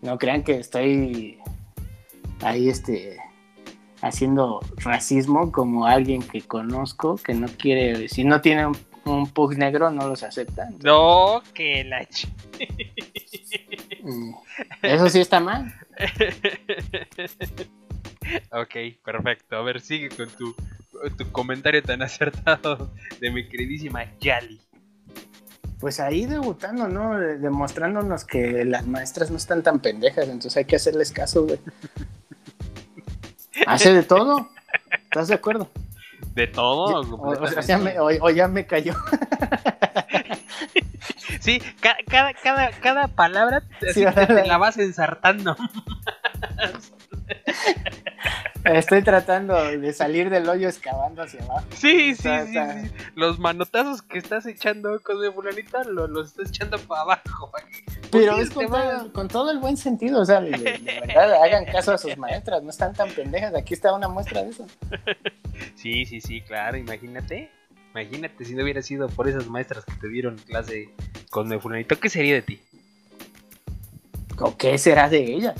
[0.00, 1.38] No crean que estoy
[2.40, 3.18] ahí este
[4.00, 9.56] haciendo racismo como alguien que conozco que no quiere, si no tiene un, un pug
[9.56, 10.70] negro no los acepta.
[10.82, 12.00] No, que la.
[14.02, 14.32] Mm,
[14.82, 15.72] Eso sí está mal.
[18.52, 19.56] ok, perfecto.
[19.56, 20.54] A ver, sigue con tu,
[21.16, 24.60] tu comentario tan acertado de mi queridísima Yali.
[25.80, 27.18] Pues ahí debutando, ¿no?
[27.18, 31.58] De- Demostrándonos que las maestras no están tan pendejas, entonces hay que hacerles caso, güey.
[33.66, 34.48] Hace de todo.
[34.92, 35.68] ¿Estás de acuerdo?
[36.34, 36.84] De todo.
[36.84, 37.62] O, o- o completamente.
[37.62, 38.94] sea, me- o- o ya me cayó.
[41.40, 45.56] Sí, ca- cada, cada, cada palabra Sí, te, te la vas ensartando.
[48.64, 51.66] Estoy tratando de salir del hoyo excavando hacia abajo.
[51.76, 52.58] Sí, sí, sí.
[53.16, 57.50] Los manotazos que estás echando con mi fulanita lo- los estás echando para abajo.
[58.12, 61.32] Pero es con todo, con todo el buen sentido, o sea, de, de- de verdad,
[61.42, 64.66] hagan caso a sus maestras, no están tan pendejas, aquí está una muestra de eso.
[65.76, 67.50] Sí, sí, sí, claro, imagínate.
[67.90, 70.88] Imagínate si no hubiera sido por esas maestras que te dieron clase
[71.30, 72.60] con mi fulanito, ¿qué sería de ti?
[74.38, 75.54] ¿O qué será de ellas?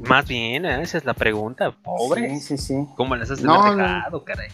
[0.00, 0.82] Más bien, ¿eh?
[0.82, 1.72] esa es la pregunta.
[1.72, 2.28] Pobre.
[2.38, 2.86] Sí, sí, sí.
[2.96, 4.48] ¿Cómo las has No, dejado, caray?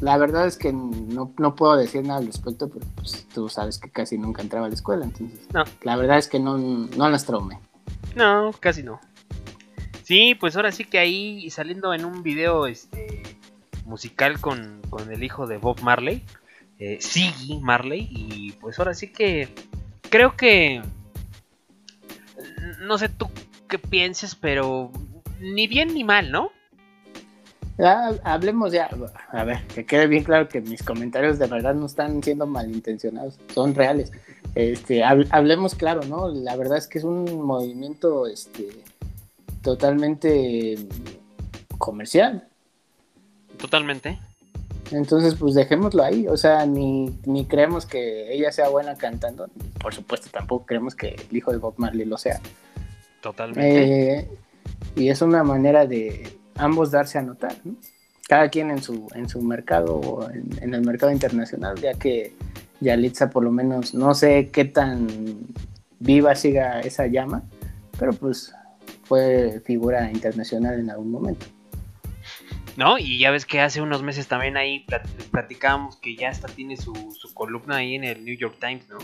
[0.00, 3.78] La verdad es que no, no puedo decir nada al respecto, pero pues tú sabes
[3.78, 5.40] que casi nunca entraba a la escuela, entonces.
[5.52, 5.64] No.
[5.82, 7.58] La verdad es que no, no las traumé.
[8.14, 9.00] No, casi no.
[10.04, 13.22] Sí, pues ahora sí que ahí saliendo en un video este
[13.86, 16.22] musical con, con el hijo de Bob Marley,
[16.78, 19.48] eh, Siggy Marley, y pues ahora sí que
[20.10, 20.80] creo que
[22.80, 23.28] no sé tú
[23.68, 24.90] qué pienses, pero
[25.40, 26.50] ni bien ni mal, ¿no?
[27.78, 28.90] Ya, hablemos ya,
[29.30, 33.38] a ver, que quede bien claro que mis comentarios de verdad no están siendo malintencionados,
[33.54, 34.10] son reales.
[34.56, 36.28] Este, hablemos claro, ¿no?
[36.28, 38.68] La verdad es que es un movimiento este,
[39.62, 40.76] totalmente
[41.78, 42.48] comercial.
[43.58, 44.18] Totalmente.
[44.90, 46.26] Entonces, pues dejémoslo ahí.
[46.28, 49.48] O sea, ni, ni creemos que ella sea buena cantando.
[49.80, 52.40] Por supuesto, tampoco creemos que el hijo de Bob Marley lo sea.
[53.20, 54.18] Totalmente.
[54.18, 54.28] Eh,
[54.96, 57.74] y es una manera de ambos darse a notar, ¿no?
[58.28, 62.34] Cada quien en su, en su mercado o en, el mercado internacional, ya que
[62.80, 65.06] Yalitza por lo menos no sé qué tan
[65.98, 67.42] viva siga esa llama,
[67.98, 68.54] pero pues
[69.04, 71.46] fue figura internacional en algún momento.
[72.76, 72.98] ¿No?
[72.98, 74.86] Y ya ves que hace unos meses también ahí
[75.32, 76.92] platicábamos que ya hasta tiene su,
[77.34, 78.98] columna ahí en el New York Times, ¿no?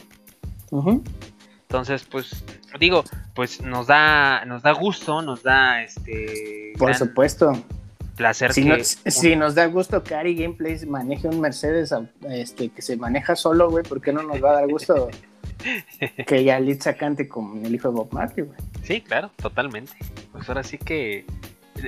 [1.74, 2.44] Entonces, pues,
[2.78, 3.02] digo,
[3.34, 6.72] pues nos da, nos da gusto, nos da este.
[6.78, 7.52] Por supuesto.
[8.14, 8.70] Placer si,
[9.10, 11.92] si nos da gusto que Ari Gameplays maneje un Mercedes
[12.30, 15.10] este, que se maneja solo, güey, ¿por qué no nos va a dar gusto
[16.28, 18.58] que Yalitza cante con el hijo de Bob Marley, güey?
[18.84, 19.94] Sí, claro, totalmente.
[20.30, 21.26] Pues ahora sí que,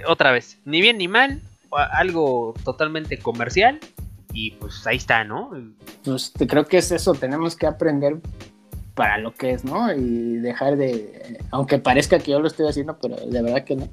[0.09, 1.41] otra vez, ni bien ni mal,
[1.93, 3.79] algo totalmente comercial
[4.33, 5.53] y pues ahí está, ¿no?
[6.05, 8.17] Pues creo que es eso, tenemos que aprender
[8.97, 9.93] para lo que es, ¿no?
[9.93, 13.89] Y dejar de, aunque parezca que yo lo estoy haciendo, pero de verdad que no,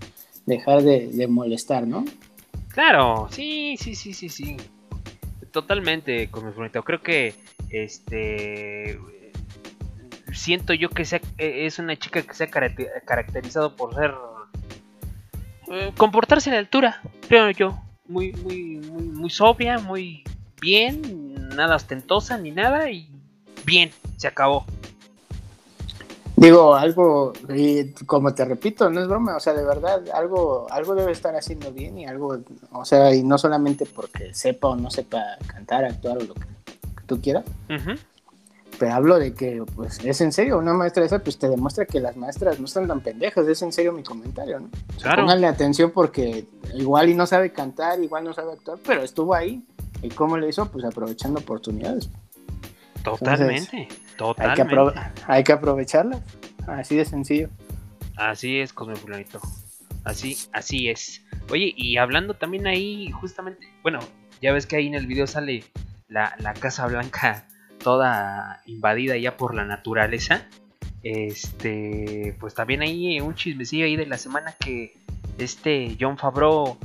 [0.45, 2.05] dejar de, molestar, ¿no?
[2.69, 4.57] Claro, sí, sí, sí, sí, sí.
[5.51, 6.81] Totalmente, como bonito.
[6.83, 7.35] Creo que
[7.69, 8.97] este
[10.31, 11.03] siento yo que
[11.37, 14.15] es una chica que se ha caracterizado por ser
[15.71, 20.23] eh, comportarse a la altura, creo yo, muy muy muy muy sobria, muy
[20.59, 23.09] bien, nada ostentosa ni nada y
[23.65, 24.65] bien, se acabó.
[26.43, 30.93] Digo, algo, y como te repito, no es broma, o sea, de verdad, algo, algo
[30.93, 32.37] debe estar haciendo bien y algo,
[32.73, 36.41] o sea, y no solamente porque sepa o no sepa cantar, actuar o lo que,
[37.05, 37.45] tú quieras,
[38.77, 42.01] pero hablo de que, pues, es en serio, una maestra esa, pues te demuestra que
[42.01, 44.67] las maestras no están tan pendejas, es en serio mi comentario, ¿no?
[45.01, 45.21] Claro.
[45.21, 49.63] Pónganle atención porque igual y no sabe cantar, igual no sabe actuar, pero estuvo ahí,
[50.01, 50.65] ¿y cómo le hizo?
[50.65, 52.09] Pues aprovechando oportunidades.
[53.03, 53.87] Totalmente,
[54.17, 54.99] totalmente.
[55.27, 56.21] Hay que, aprovecharla,
[56.67, 57.49] así de sencillo.
[58.15, 59.39] Así es, Cosme Fulanito.
[60.03, 61.23] Así, así es.
[61.49, 63.99] Oye, y hablando también ahí, justamente, bueno,
[64.41, 65.63] ya ves que ahí en el video sale
[66.07, 67.47] la, Casa Blanca
[67.79, 70.47] toda invadida ya por la naturaleza.
[71.01, 74.97] Este, pues también hay un chismecillo ahí de la semana que
[75.37, 76.77] este John Favreau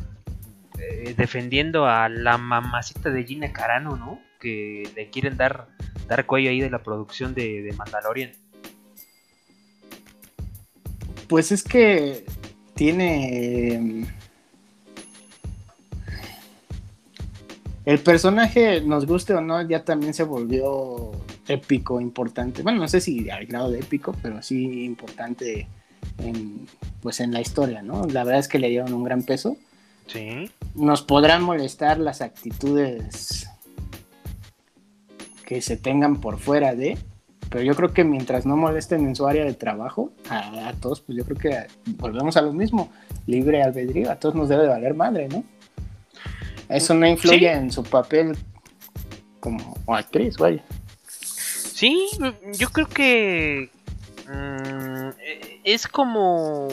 [0.79, 4.21] eh, defendiendo a la mamacita de Gina Carano, ¿no?
[4.39, 5.69] Que le quieren dar
[6.09, 8.33] dar cuello ahí de la producción de, Mandalorian?
[11.29, 12.25] Pues es que
[12.75, 14.07] tiene...
[17.85, 21.13] El personaje, nos guste o no, ya también se volvió
[21.47, 22.63] épico, importante.
[22.63, 25.67] Bueno, no sé si al grado de épico, pero sí importante
[26.19, 26.67] en,
[27.01, 28.05] pues en la historia, ¿no?
[28.05, 29.57] La verdad es que le dieron un gran peso.
[30.07, 30.51] Sí.
[30.75, 33.49] Nos podrán molestar las actitudes
[35.49, 36.99] que se tengan por fuera de,
[37.49, 41.17] pero yo creo que mientras no molesten en su área de trabajo, a, todos, pues
[41.17, 42.93] yo creo que volvemos a lo mismo,
[43.27, 45.43] libre albedrío, a todos nos debe de valer madre, ¿no?
[46.69, 48.37] Eso no influye en su papel
[49.41, 50.63] como actriz, vaya.
[51.09, 52.07] Sí,
[52.59, 53.71] yo creo que
[54.31, 55.09] mm,
[55.65, 56.69] es como...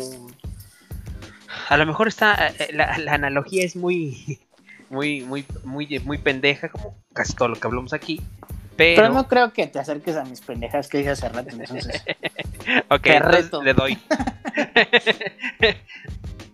[1.70, 2.50] A lo mejor está...
[2.50, 4.38] Eh, la, la analogía es muy,
[4.90, 8.22] muy, muy, muy, muy pendeja, como casi todo lo que hablamos aquí.
[8.78, 9.10] Pero...
[9.10, 12.04] no creo que te acerques a mis pendejas que dije hace rato, entonces.
[12.90, 13.08] ok,
[13.64, 13.98] le doy.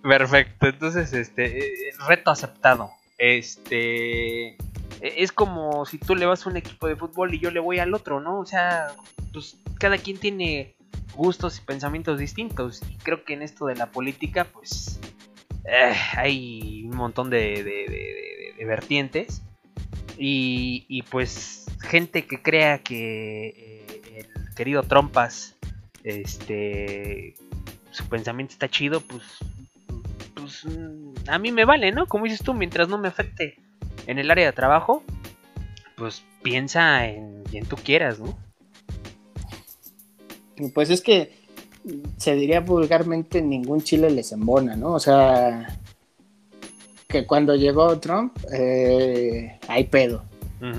[0.04, 2.92] Perfecto, entonces, este, eh, reto aceptado.
[3.18, 4.58] Este, e,
[5.02, 7.80] es como si tú le vas a un equipo de fútbol y yo le voy
[7.80, 8.40] al otro, ¿no?
[8.40, 8.90] O sea,
[9.32, 10.76] pues cada quien tiene
[11.16, 12.82] gustos y pensamientos distintos.
[12.90, 15.00] Y creo que en esto de la política, pues,
[15.66, 17.64] eh, hay un montón de,
[18.58, 19.42] de vertientes.
[20.18, 25.56] Y, y, pues gente que crea que eh, el querido Trompas,
[26.04, 27.36] este,
[27.91, 29.24] su pensamiento está chido, pues,
[30.34, 30.65] pues
[31.28, 32.08] a mí me vale, ¿no?
[32.08, 33.58] Como dices tú, mientras no me afecte
[34.08, 35.04] en el área de trabajo,
[35.96, 38.38] pues piensa en quien tú quieras, ¿no?
[40.74, 41.32] Pues es que
[42.17, 44.94] se diría vulgarmente, ningún chile les embona, ¿no?
[44.94, 45.80] O sea,
[47.08, 50.24] que cuando llegó Trump, eh, hay pedo.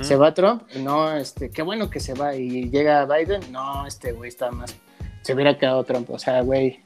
[0.05, 2.37] Se va Trump, no, este, qué bueno que se va.
[2.37, 4.77] Y llega Biden, no, este güey está más.
[5.23, 6.09] Se hubiera quedado Trump.
[6.11, 6.81] O sea, güey.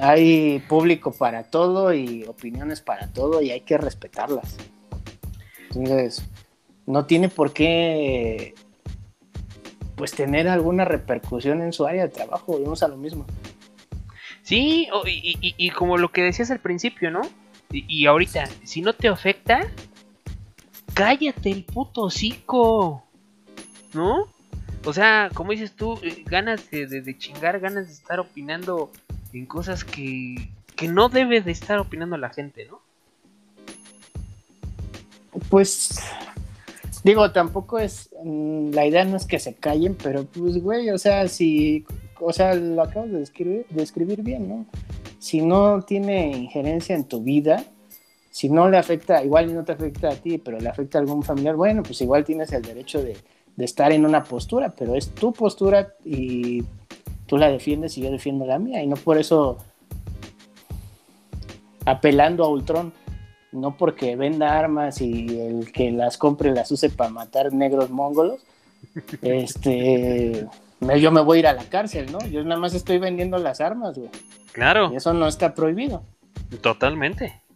[0.00, 4.56] Hay público para todo y opiniones para todo y hay que respetarlas.
[5.70, 6.24] Entonces,
[6.86, 8.54] no tiene por qué
[9.96, 12.52] pues tener alguna repercusión en su área de trabajo.
[12.52, 13.26] Volvemos a lo mismo.
[14.42, 17.22] Sí, y, y- y como lo que decías al principio, ¿no?
[17.72, 19.66] Y, y ahorita, si no te afecta,
[20.98, 23.04] cállate el puto hocico,
[23.94, 24.26] ¿no?
[24.84, 28.90] O sea, como dices tú, eh, ganas de, chingar, ganas de estar opinando
[29.32, 32.80] en cosas que, que no debe de estar opinando la gente, ¿no?
[35.48, 36.00] Pues
[37.04, 40.98] digo, tampoco es mm, la idea no es que se callen, pero pues güey, o
[40.98, 41.86] sea, si
[42.18, 44.66] o sea, lo acabas de describir, de escribir bien, ¿no?
[45.20, 47.64] Si no tiene injerencia en tu vida,
[48.38, 51.24] si no le afecta, igual no te afecta a ti, pero le afecta a algún
[51.24, 53.16] familiar, bueno, pues igual tienes el derecho de,
[53.56, 56.62] de estar en una postura, pero es tu postura y
[57.26, 59.58] tú la defiendes y yo defiendo la mía, y no por eso
[61.84, 62.92] apelando a Ultron,
[63.50, 68.38] no porque venda armas y el que las compre las use para matar negros mongolos,
[69.22, 70.46] este,
[70.80, 72.20] yo me voy a ir a la cárcel, ¿no?
[72.28, 74.10] Yo nada más estoy vendiendo las armas, güey.
[74.52, 74.92] Claro.
[74.92, 76.04] Y eso no está prohibido.
[76.60, 77.47] Totalmente.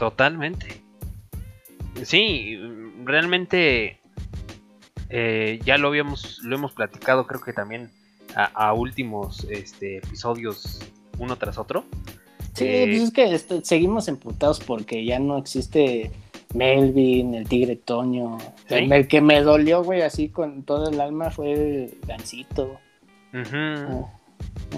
[0.00, 0.66] Totalmente.
[2.02, 2.58] Sí,
[3.04, 4.00] realmente
[5.10, 7.90] eh, ya lo habíamos, lo hemos platicado, creo que también
[8.34, 10.80] a, a últimos este, episodios
[11.18, 11.84] uno tras otro.
[12.54, 16.10] Sí, Eh, pues es que esto- seguimos emputados porque ya no existe
[16.54, 18.38] Melvin, el tigre Toño.
[18.68, 18.74] ¿Sí?
[18.76, 22.80] El, el que me dolió, güey, así con todo el alma fue el Gancito.
[23.34, 24.06] Ah,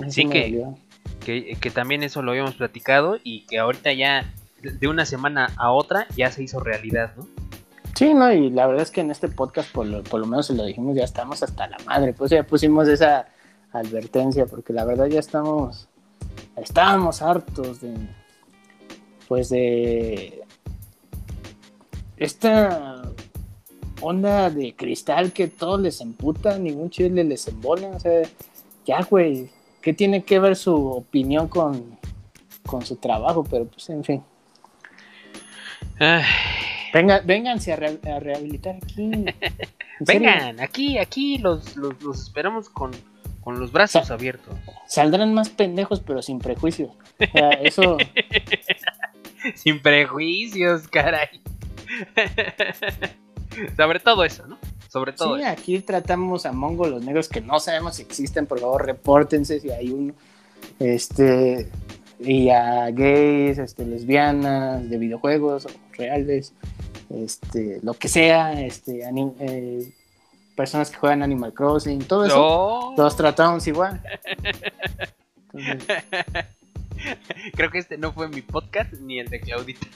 [0.09, 0.65] Sí que-
[1.25, 5.72] que, que también eso lo habíamos platicado y que ahorita ya de- una semana a
[5.72, 7.27] otra ya se hizo realidad, ¿no?
[7.94, 10.46] Sí, no, y la verdad es que en este podcast, por lo, por lo menos
[10.46, 12.14] se lo dijimos, ya estamos hasta la madre.
[12.14, 13.27] Pues ya pusimos esa
[13.72, 15.88] advertencia, porque la verdad ya estamos,
[16.57, 17.94] estábamos hartos de,
[19.29, 20.42] pues de
[22.16, 23.03] esta
[24.01, 28.22] onda de cristal que todos les emputa, ningún chile les embona, o sea,
[28.85, 31.98] ya, güey, ¿qué tiene que ver su opinión con,
[32.66, 33.44] con su trabajo?
[33.48, 34.22] Pero pues, en fin.
[36.05, 36.25] Ay,
[36.93, 39.11] Venga, vénganse a, re- a rehabilitar aquí.
[40.01, 42.91] Vengan, aquí, aquí los, los, los esperamos con,
[43.41, 44.55] con los brazos abiertos.
[44.88, 46.91] Saldrán más pendejos, pero sin prejuicios.
[47.21, 47.97] O sea, eso,
[49.55, 51.41] Sin prejuicios, caray.
[53.77, 54.59] Sobre todo eso, ¿no?
[54.88, 55.51] Sobre todo sí, eso.
[55.51, 59.71] aquí tratamos a Mongo los negros que no sabemos si existen, por favor, repórtense si
[59.71, 60.15] hay uno.
[60.79, 61.69] Este,
[62.25, 66.53] y a gays, este, lesbianas, de videojuegos, reales,
[67.11, 69.03] este, lo que sea, este,
[69.41, 69.93] eh,
[70.57, 72.37] personas que juegan Animal Crossing, todo eso.
[72.37, 74.01] No, Todos tratamos igual.
[75.53, 75.87] Entonces,
[77.55, 79.87] creo que este no fue mi podcast ni el de Claudita.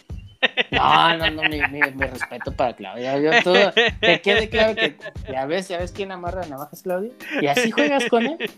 [0.71, 3.19] No, no, no, mi, mi- mi respeto para Claudia.
[3.19, 4.97] Yo todo, que quede claro que
[5.31, 7.11] ya ves, ya ves quién amarra navajas, Claudia.
[7.41, 8.51] Y así juegas con él.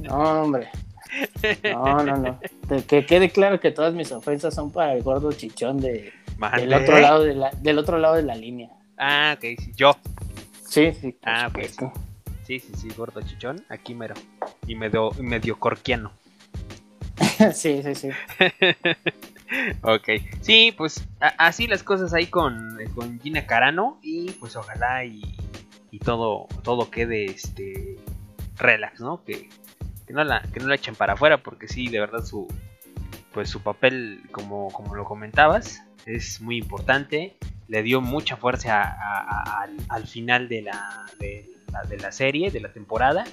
[0.00, 0.68] No, hombre.
[1.64, 2.40] No, no, no.
[2.68, 6.12] Que- Que quede claro que todas mis ofensas son para el gordo chichón de,
[6.56, 8.70] del otro lado de la, del otro lado de la línea.
[8.98, 9.96] Ah, ok, sí, yo.
[10.68, 11.16] Sí, sí.
[11.22, 11.70] Ah, pues.
[11.72, 12.00] supuesto.
[12.46, 14.14] Sí, sí, sí, gordo chichón, aquí mero.
[14.66, 16.12] Y medio, medio corquiano.
[17.52, 18.08] sí, sí, sí.
[19.80, 20.08] Ok,
[20.42, 25.22] sí, pues así las cosas ahí con, con Gina Carano y pues ojalá y,
[25.90, 27.96] y todo, todo quede este
[28.58, 29.24] relax, ¿no?
[29.24, 29.48] Que,
[30.08, 32.48] que no la, que no la echen para afuera porque sí, de verdad su
[33.32, 37.36] pues su papel, como, como lo comentabas, es muy importante.
[37.68, 38.96] Le dio mucha fuerza
[39.60, 43.24] al, al final de la, de, la, de la serie, de la temporada.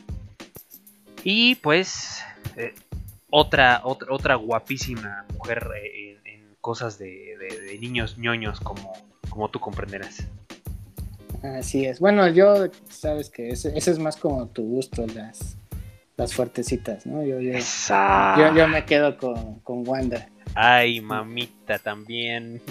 [1.23, 2.21] Y pues
[2.57, 2.75] eh,
[3.29, 8.91] otra, otra, otra guapísima mujer eh, en, en cosas de, de- de niños ñoños como,
[9.29, 10.27] como tú comprenderás.
[11.41, 11.99] Así es.
[11.99, 15.57] Bueno, yo, sabes que ese, ese es más como tu gusto, las,
[16.17, 17.23] las fuertecitas, ¿no?
[17.23, 20.27] Yo, yo, yo, yo me quedo con, con Wanda.
[20.53, 22.61] Ay, mamita también.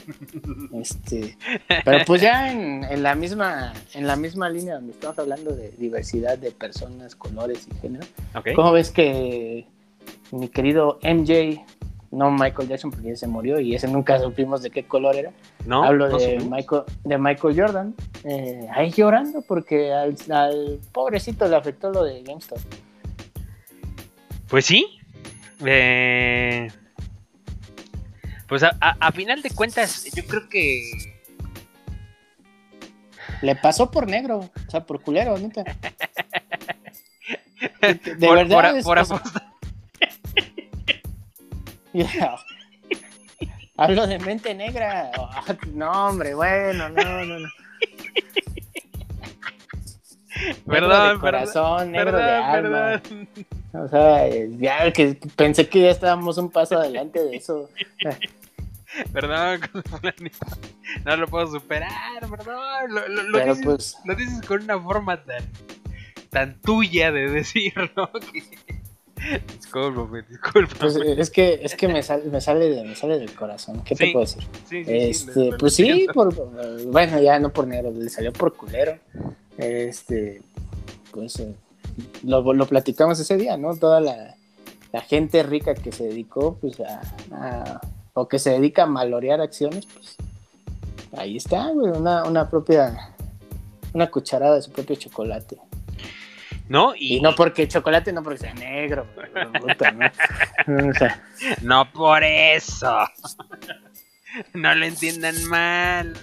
[0.72, 1.36] Este,
[1.84, 5.70] pero pues ya en, en la misma en la misma línea donde estamos hablando de
[5.72, 8.48] diversidad de personas, colores y género, Ok.
[8.56, 9.66] ¿cómo ves que
[10.32, 11.64] mi querido MJ,
[12.10, 15.32] no Michael Jackson porque ya se murió y ese nunca supimos de qué color era,
[15.66, 15.84] ¿No?
[15.84, 16.50] hablo ¿No de, supimos?
[16.50, 22.22] Michael, de Michael Jordan, eh, ahí llorando porque al, al pobrecito le afectó lo de
[22.22, 22.58] GameStop.
[24.54, 25.00] Pues sí.
[25.66, 26.70] Eh,
[28.46, 30.92] pues a, a- a final de cuentas, yo creo que.
[33.42, 35.64] Le pasó por negro, o sea, por culero, neta.
[37.80, 38.54] De, de por, verdad.
[38.54, 39.22] por- es- por o sea,
[41.92, 42.36] ya.
[43.76, 45.10] Hablo de mente negra.
[45.18, 45.42] Ah,
[45.72, 47.48] No, hombre, bueno, no, no, no.
[50.36, 53.02] Negro Perdón, de corazón, negro perdón, de alma.
[53.02, 53.28] perdón.
[53.74, 57.68] O sea, ya que pensé que ya estábamos un paso adelante de eso.
[59.12, 59.60] Perdón,
[61.04, 61.90] no lo puedo superar,
[62.30, 62.56] perdón.
[62.88, 65.42] Lo, lo- lo Pero dices, pues, lo dices con una forma tan,
[66.30, 68.10] tan tuya de decirlo.
[69.16, 69.40] Que...
[69.56, 70.78] Discúlpame, discúlpame.
[70.78, 73.82] pues es que es que me sale me sale de, me sale del corazón.
[73.82, 74.42] ¿Qué te puedo decir?
[74.68, 76.34] Sí, sí, Este, pues sí, por,
[76.86, 78.98] bueno, ya no por negro, le salió por culero.
[79.56, 80.42] Este,
[81.10, 81.54] pues eh,
[82.22, 83.74] lo, lo platicamos ese día, ¿no?
[83.76, 84.34] Toda la,
[84.92, 87.00] la gente rica que se dedicó, pues a,
[87.32, 87.80] a-
[88.14, 90.16] o que se dedica a malorear acciones, pues
[91.16, 93.14] ahí está, güey, una, una propia,
[93.92, 95.58] una cucharada de su propio chocolate.
[96.68, 96.94] ¿No?
[96.94, 99.06] Y, Y no porque chocolate, no porque sea negro,
[99.60, 100.06] puta, ¿no?
[100.90, 101.22] O sea,
[101.60, 102.96] no por eso.
[104.54, 106.14] no lo entiendan mal.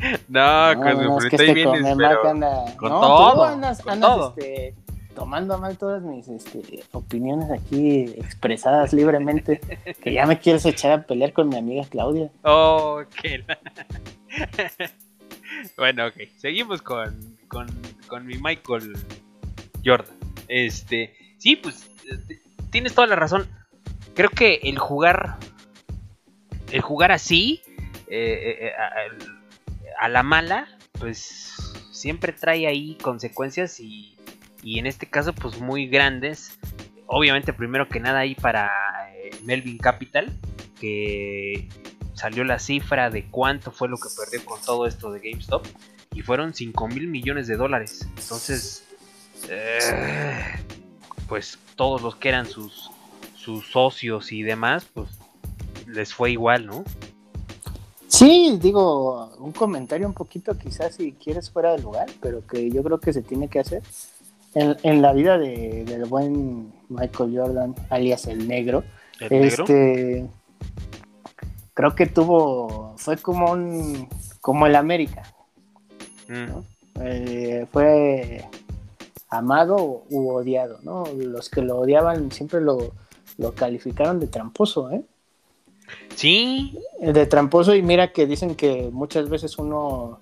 [0.28, 3.92] No, No, con no, es que este bien, anda, con no, todo, tú andas, con
[3.92, 4.34] andas, todo.
[4.36, 4.74] este,
[5.14, 9.60] tomando mal todas mis este, opiniones aquí expresadas libremente,
[10.02, 12.30] que ya me quieres echar a pelear con mi amiga Claudia.
[12.42, 13.44] Oh, qué
[15.76, 16.14] bueno, ok.
[16.38, 17.66] Seguimos con, con,
[18.06, 18.94] con mi Michael
[19.84, 20.16] Jordan.
[20.48, 22.40] Este, sí, pues eh,
[22.70, 23.48] tienes toda la razón.
[24.14, 25.36] Creo que el jugar,
[26.70, 27.62] el jugar así,
[28.08, 29.39] eh, eh, a,
[29.98, 30.68] a la mala,
[30.98, 31.54] pues
[31.90, 34.16] siempre trae ahí consecuencias y,
[34.62, 36.58] y en este caso, pues muy grandes.
[37.06, 38.70] Obviamente, primero que nada, ahí para
[39.14, 40.38] eh, Melvin Capital,
[40.80, 41.68] que
[42.14, 45.66] salió la cifra de cuánto fue lo que perdió con todo esto de GameStop
[46.14, 48.06] y fueron 5 mil millones de dólares.
[48.16, 48.84] Entonces,
[49.48, 50.56] eh,
[51.28, 52.90] pues todos los que eran sus,
[53.34, 55.08] sus socios y demás, pues
[55.86, 56.84] les fue igual, ¿no?
[58.10, 62.82] Sí, digo, un comentario un poquito quizás si quieres fuera de lugar, pero que yo
[62.82, 63.82] creo que se tiene que hacer.
[64.52, 68.82] En, en la vida de- del buen Michael Jordan, alias el negro,
[69.20, 69.46] El negro.
[69.64, 70.26] este
[71.72, 74.08] creo que tuvo fue como un
[74.40, 75.22] como el América
[76.28, 76.60] Mm,
[77.02, 78.44] Eh, fue
[79.28, 82.92] amado u odiado no los que lo odiaban siempre lo,
[83.38, 85.02] lo calificaron de tramposo ¿eh?
[86.14, 90.18] Sí, de tramposo y mira que dicen que muchas veces uno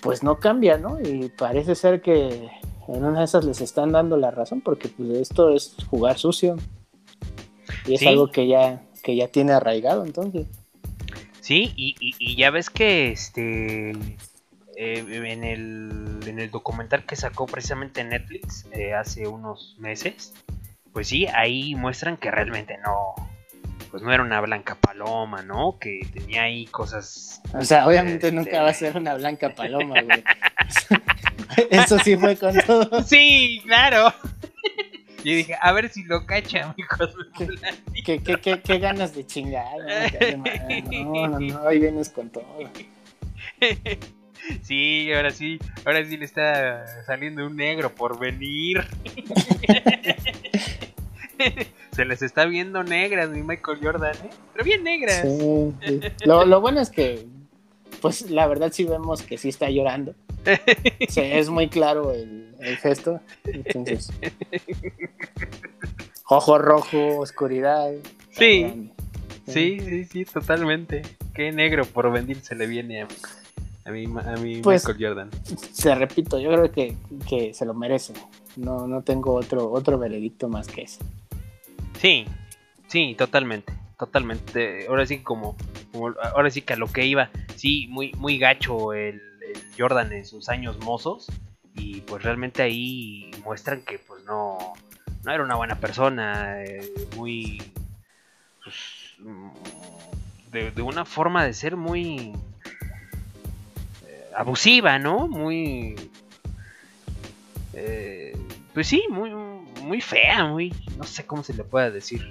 [0.00, 2.48] pues no cambia no y parece ser que
[2.88, 6.56] en una de esas les están dando la razón porque pues esto es jugar sucio.
[7.86, 8.08] Y es Sí.
[8.08, 10.46] algo que ya que ya tiene arraigado entonces.
[11.40, 13.90] Sí, y, y- y ya ves que este
[14.76, 20.32] eh, en, el, en el documental que sacó precisamente Netflix eh, hace unos meses,
[20.92, 23.14] pues sí, ahí muestran que realmente no,
[23.92, 25.78] pues no era una blanca paloma, ¿no?
[25.78, 27.40] Que tenía ahí cosas...
[27.52, 30.24] O sea, obviamente Este- nunca va a ser una blanca paloma, güey.
[31.70, 33.02] Eso sí fue con todo.
[33.02, 34.12] Sí, claro.
[35.22, 36.84] Y dije, a ver si lo cacha, mi
[38.02, 39.66] ¿Qué, qué, qué, qué- ganas de chingar?
[40.90, 42.44] No, no, no, hoy vienes con todo.
[44.62, 48.84] Sí, ahora sí, ahora sí le está saliendo un negro por venir.
[51.92, 54.30] Se les está viendo negras, mi Michael Jordan, ¿eh?
[54.52, 55.20] Pero bien negras.
[55.22, 56.00] Sí, sí.
[56.24, 57.26] Lo, lo bueno es que,
[58.00, 60.14] pues la verdad sí vemos que sí está llorando.
[61.08, 63.20] Sí, es muy claro el, el gesto.
[63.44, 64.10] Entonces,
[66.28, 67.92] ojo rojo, oscuridad.
[68.30, 68.90] Sí.
[69.46, 71.02] Sí, sí, sí, totalmente.
[71.34, 73.08] Qué negro por venir se le viene a,
[73.84, 75.30] a mi, a mi Pues- Michael Jordan.
[75.82, 76.96] Te repito, yo creo que,
[77.28, 78.14] que se lo merece.
[78.56, 81.00] No, no tengo otro, otro veredicto más que ese.
[82.00, 82.26] Sí,
[82.88, 84.86] sí, totalmente, totalmente.
[84.88, 85.56] Ahora sí como,
[86.34, 89.20] ahora sí que a lo que iba, sí, muy, muy gacho el,
[89.76, 91.26] Jordan en sus años mozos
[91.74, 94.58] y pues realmente ahí muestran que pues no,
[95.24, 97.62] no era una buena persona, eh, muy,
[98.62, 98.76] pues,
[100.50, 102.32] de, de una forma de ser muy
[104.06, 105.28] eh, abusiva, ¿no?
[105.28, 105.96] Muy,
[107.72, 108.36] eh,
[108.74, 109.30] pues sí, muy,
[109.82, 112.28] muy fea, muy, no sé cómo se le pueda decir.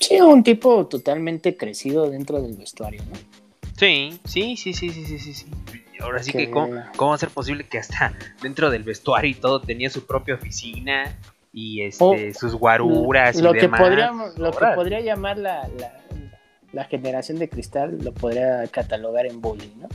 [0.00, 3.16] Sí, un tipo totalmente crecido dentro del vestuario, ¿no?
[3.76, 5.46] Sí, sí, sí, sí, sí, sí, sí, sí.
[6.00, 9.30] Ahora sí Que- que, ¿cómo, cómo va a ser posible que hasta dentro del vestuario
[9.30, 11.16] y todo tenía su propia oficina?
[11.50, 13.80] y este, sus guaruras lo y que demás.
[13.80, 15.92] podríamos, lo que podría llamar la, la,
[16.72, 19.88] la generación de cristal lo podría catalogar en bullying, ¿no?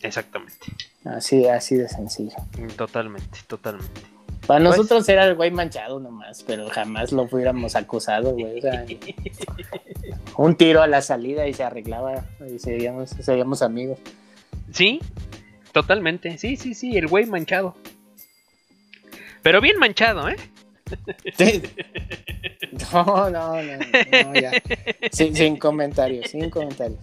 [0.00, 0.56] Exactamente.
[1.04, 2.34] Así, así de sencillo.
[2.76, 4.00] Totalmente, totalmente.
[4.50, 8.58] Para Pues- nosotros era el güey manchado nomás, pero jamás lo hubiéramos acusado, güey.
[8.58, 8.84] O sea,
[10.38, 14.00] un tiro a la salida y se arreglaba y seríamos, seríamos amigos.
[14.72, 14.98] Sí,
[15.70, 16.36] totalmente.
[16.36, 17.76] Sí, sí, sí, el güey manchado.
[19.44, 20.36] Pero bien manchado, ¿eh?
[21.38, 21.62] Sí.
[22.92, 24.52] No, no, no, no, ya.
[25.12, 26.98] Sin, sin comentarios, sin comentarios.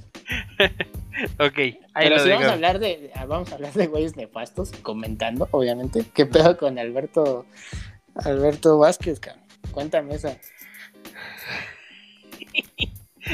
[1.39, 2.51] Ok, ahí Pero lo si vamos digo.
[2.51, 6.05] a hablar de, ah, vamos a hablar de güeyes nefastos, comentando, obviamente.
[6.13, 7.45] ¿Qué pedo con Alberto,
[8.15, 9.43] Alberto Vázquez, cabrón?
[9.71, 10.37] Cuéntame esa.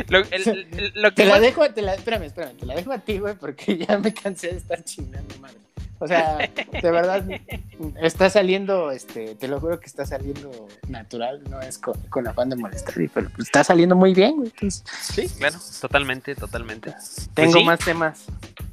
[0.10, 2.74] Lo, el- el- lo que Te la más- dejo, te la, espérame, espérame, te la
[2.76, 5.58] dejo a ti, güey, porque ya me cansé de estar chingando, madre.
[6.00, 7.26] O sea, de verdad,
[8.02, 12.50] está saliendo, este, te lo juro que está saliendo natural, no es con, con afán
[12.50, 14.50] de molestar, pero pues, está saliendo muy bien, güey.
[14.50, 16.94] entonces, Sí, claro, totalmente, totalmente.
[17.34, 17.64] tengo sí.
[17.64, 18.26] más temas.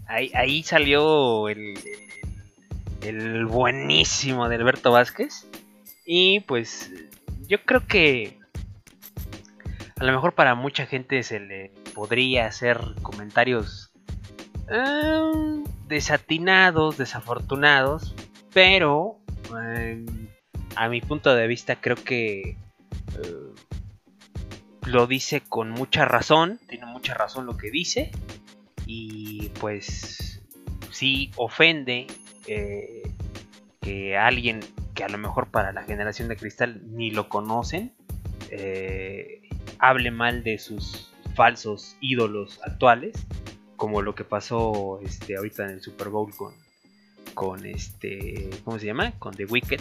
[0.07, 1.79] Ahí, ahí salió el,
[3.03, 5.47] el, el buenísimo de Alberto Vázquez.
[6.05, 6.91] Y pues
[7.47, 8.41] yo creo que
[10.01, 13.93] a lo mejor para mucha gente se le podría hacer comentarios
[14.71, 18.15] eh, desatinados, desafortunados.
[18.55, 19.19] Pero
[19.63, 20.07] eh,
[20.77, 22.57] a mi punto de vista creo que eh,
[24.87, 26.59] lo dice con mucha razón.
[26.67, 28.11] Tiene mucha razón lo que dice
[28.87, 30.43] y pues
[30.91, 32.07] sí ofende
[32.47, 33.03] eh,
[33.83, 34.61] que alguien
[34.95, 37.93] que a lo mejor para la generación de cristal ni lo conocen
[39.79, 43.27] hable mal de sus falsos ídolos actuales
[43.81, 46.53] como lo que pasó este ahorita en el Super Bowl con
[47.33, 49.81] con este cómo se llama con The Wicked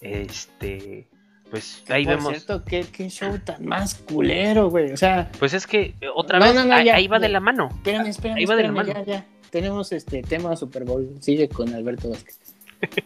[0.00, 1.06] este
[1.50, 4.90] pues ahí Por vemos cierto, ¿qué, qué show tan más culero, güey.
[4.90, 7.18] O sea, pues es que eh, otra No, vez no, no, ahí, ya, ahí va
[7.18, 8.92] de la mano espérame, espérame, Ahí va de la mano.
[8.94, 9.26] ya, ya.
[9.50, 12.38] Tenemos este tema Super Bowl, sigue con Alberto Vázquez.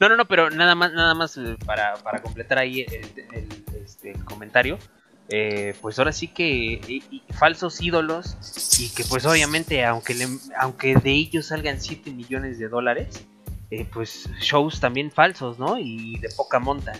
[0.00, 3.64] No, no, no, pero nada más, nada más eh, para, para completar ahí el, el-
[3.84, 4.78] este, el comentario.
[5.28, 7.02] Eh, pues ahora sí que
[7.36, 8.36] falsos ídolos
[8.78, 10.14] y que pues obviamente aunque
[10.56, 13.24] aunque de ellos salgan 7 millones de dólares,
[13.70, 15.78] eh, pues shows también falsos, ¿no?
[15.78, 16.92] Y de poca monta.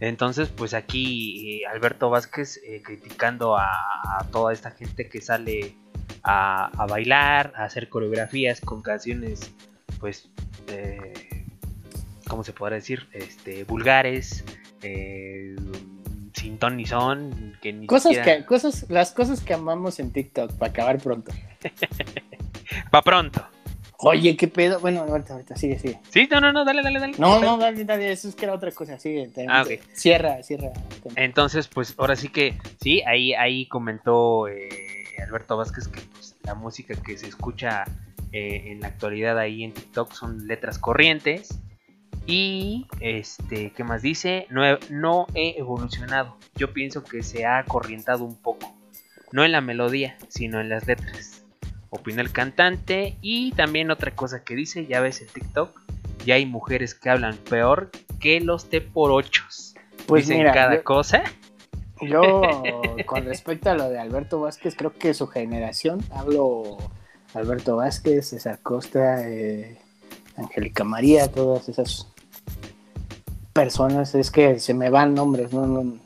[0.00, 5.76] Entonces, pues aquí eh, Alberto Vázquez criticando a, toda esta gente que sale
[6.24, 9.52] a, bailar, a hacer coreografías con canciones,
[10.00, 10.28] pues,
[12.26, 13.08] ¿cómo se podrá decir?
[13.12, 14.44] Este, vulgares,
[16.42, 20.12] sin ton ni son, que ni Cosas siquiera- que, cosas, las cosas que amamos en
[20.12, 21.32] TikTok, para acabar pronto.
[22.94, 23.44] Va pronto.
[24.04, 24.80] Oye, qué pedo.
[24.80, 26.00] Bueno, ahorita, ahorita, sigue, sigue.
[26.10, 27.14] Sí, no, no, no, dale, dale, dale.
[27.18, 29.28] No, no, dale, dale, eso es que era otra cosa, sigue.
[29.28, 29.80] te- Ah, ok.
[29.92, 30.72] Cierra, cierra.
[31.14, 34.68] Entonces, pues ahora sí que, sí, ahí, ahí comentó eh,
[35.24, 37.84] Alberto Vázquez que pues, la música que se escucha
[38.32, 41.60] eh, en la actualidad ahí en TikTok son letras corrientes.
[42.26, 44.46] Y, este, ¿qué más dice?
[44.50, 46.36] No he, no he evolucionado.
[46.54, 48.72] Yo pienso que se ha acorrientado un poco.
[49.32, 51.44] No en la melodía, sino en las letras.
[51.90, 53.16] Opina el cantante.
[53.22, 55.78] Y también otra cosa que dice, ya ves en TikTok,
[56.24, 59.74] ya hay mujeres que hablan peor que los T por ochos.
[60.06, 61.24] Pues Dicen mira, cada yo- cosa.
[62.00, 62.42] Yo,
[63.06, 66.78] con respecto a lo de Alberto Vázquez, creo que su generación, hablo
[67.34, 69.78] Alberto Vázquez, César Costa, eh,
[70.36, 72.08] Angélica María, todas esas
[73.52, 75.96] personas, es que se me van nombres, no, no,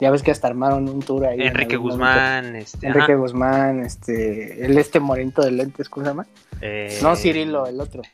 [0.00, 1.40] ya ves que hasta armaron un tour ahí.
[1.40, 2.86] en Enrique Guzmán, este.
[2.86, 6.26] Enrique ajá, Guzmán, este, el este morento de lentes, ¿cómo se llama?
[6.60, 8.02] eh, No Cirilo, el otro.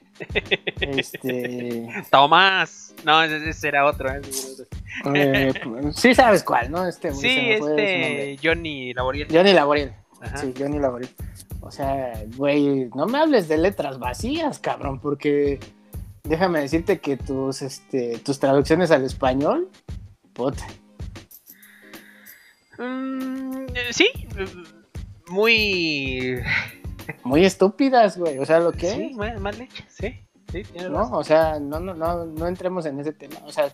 [0.81, 2.95] Este, Tomás.
[3.05, 4.11] No, ese, era otro.
[4.11, 4.21] ¿eh?
[5.15, 5.53] eh,
[5.95, 6.87] sí sabes cuál, ¿no?
[6.87, 9.29] Este, Sí, este Johnny Laboriel.
[9.31, 9.93] Johnny Laboriel.
[10.21, 10.37] Ajá.
[10.37, 11.11] Sí, Johnny Laboriel.
[11.63, 15.59] O sea, güey, no me hables de letras vacías, cabrón, porque
[16.23, 19.69] déjame decirte que tus, este, tus traducciones al español,
[20.33, 20.67] puta.
[22.79, 24.47] Mm, eh, sí, eh,
[25.29, 26.41] muy.
[27.25, 28.39] Muy estúpidas, güey.
[28.39, 30.21] O sea, lo que Sí, es, mal, mal hecho, sí.
[30.53, 30.99] Sí, ¿no?
[30.99, 31.15] razón.
[31.15, 33.37] O sea, no, no, no, no entremos en ese tema.
[33.45, 33.73] O sea,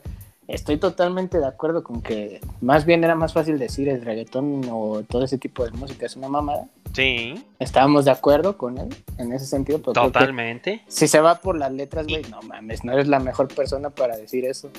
[0.48, 5.02] estoy totalmente de acuerdo con que más bien era más fácil decir el reggaetón o
[5.08, 6.66] todo ese tipo de música es una mamada.
[6.94, 8.88] Sí, Estábamos de acuerdo con él
[9.18, 9.78] en ese sentido.
[9.80, 10.82] Totalmente.
[10.88, 14.16] Si se va por las letras, güey, no mames, no eres la mejor persona para
[14.16, 14.70] decir eso.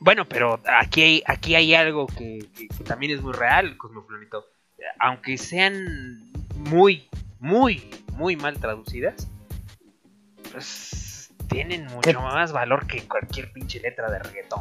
[0.00, 4.46] Bueno, pero aquí hay, aquí hay algo que, que- que también es muy real, Cosmoflonito.
[5.00, 7.08] Aunque sean muy,
[7.40, 9.28] muy, muy mal traducidas,
[10.52, 11.07] pues
[11.48, 12.14] tienen mucho ¿Qué?
[12.14, 14.60] más valor que cualquier pinche letra de reggaetón.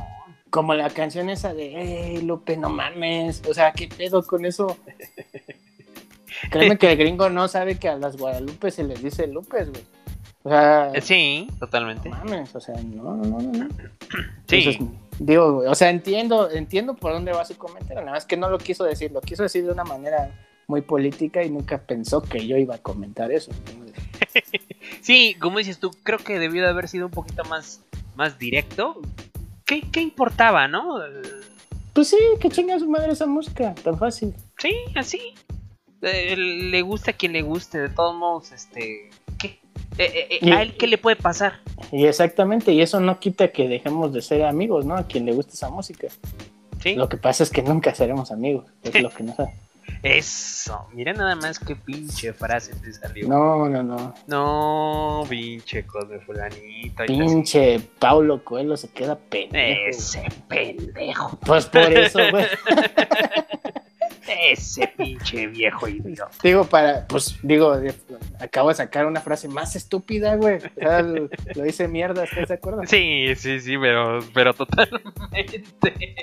[0.49, 3.41] como la canción esa de, hey, Lupe, no mames.
[3.47, 4.77] O sea, ¿qué pedo con eso?
[6.51, 9.83] Créeme que el gringo no sabe que a las Guadalupe se les dice Lupes, güey.
[10.43, 12.09] O sea, Eh, Sí, totalmente.
[12.09, 13.67] no mames, o sea, no, no, no, no.
[14.47, 14.77] Sí, Entonces,
[15.19, 18.49] digo, güey, o sea, entiendo, entiendo por dónde va su comentario, nada más que no
[18.49, 20.29] lo quiso decir, lo quiso decir de una manera
[20.67, 23.51] muy política y nunca pensó que yo iba a comentar eso.
[25.01, 27.81] Sí, como dices tú, creo que debió de haber sido un poquito más,
[28.15, 29.01] más directo.
[29.65, 30.99] ¿Qué, qué importaba, no?
[31.93, 34.33] Pues sí, que chinga su madre esa música, tan fácil.
[34.57, 35.19] Sí, así.
[36.01, 39.09] Eh, le gusta a quien le guste, de todos modos, este.
[39.39, 39.59] ¿Qué?
[39.97, 41.59] Eh, eh, Y- ¿A él qué le puede pasar?
[41.91, 44.95] Y exactamente, y eso no quita que dejemos de ser amigos, ¿no?
[44.95, 46.07] A quien le guste esa música.
[46.81, 46.95] Sí.
[46.95, 49.53] Lo que pasa es que nunca seremos amigos, es lo que no sé.
[50.03, 50.87] Eso.
[50.93, 53.27] Mira nada más qué pinche frase te salió.
[53.27, 54.13] No, no, no.
[54.27, 57.03] No, pinche Cosme Fulanito.
[57.05, 59.89] Pinche Paulo Coelho se queda pendejo.
[59.89, 61.37] Ese pendejo.
[61.45, 62.45] Pues por eso, güey.
[64.27, 66.29] Ese pinche viejo idiota.
[66.43, 67.73] Digo, para, pues, digo,
[68.39, 70.57] acabo de sacar una frase más estúpida, güey.
[70.57, 72.81] O sea, lo, lo hice mierda, ¿estás de acuerdo?
[72.85, 76.15] Sí, sí, sí, pero, pero totalmente.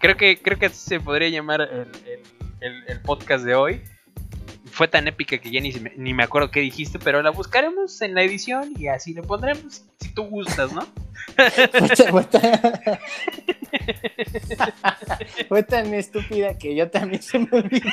[0.00, 2.20] Creo que, creo que así se podría llamar el, el-
[2.64, 3.80] el- el podcast de hoy.
[4.72, 8.14] Fue tan épica que ya ni, ni me acuerdo qué dijiste, pero la buscaremos en
[8.14, 10.84] la edición y así le pondremos, si tú gustas, ¿no?
[15.48, 17.88] Fue tan- estúpida que yo también se me olvidó.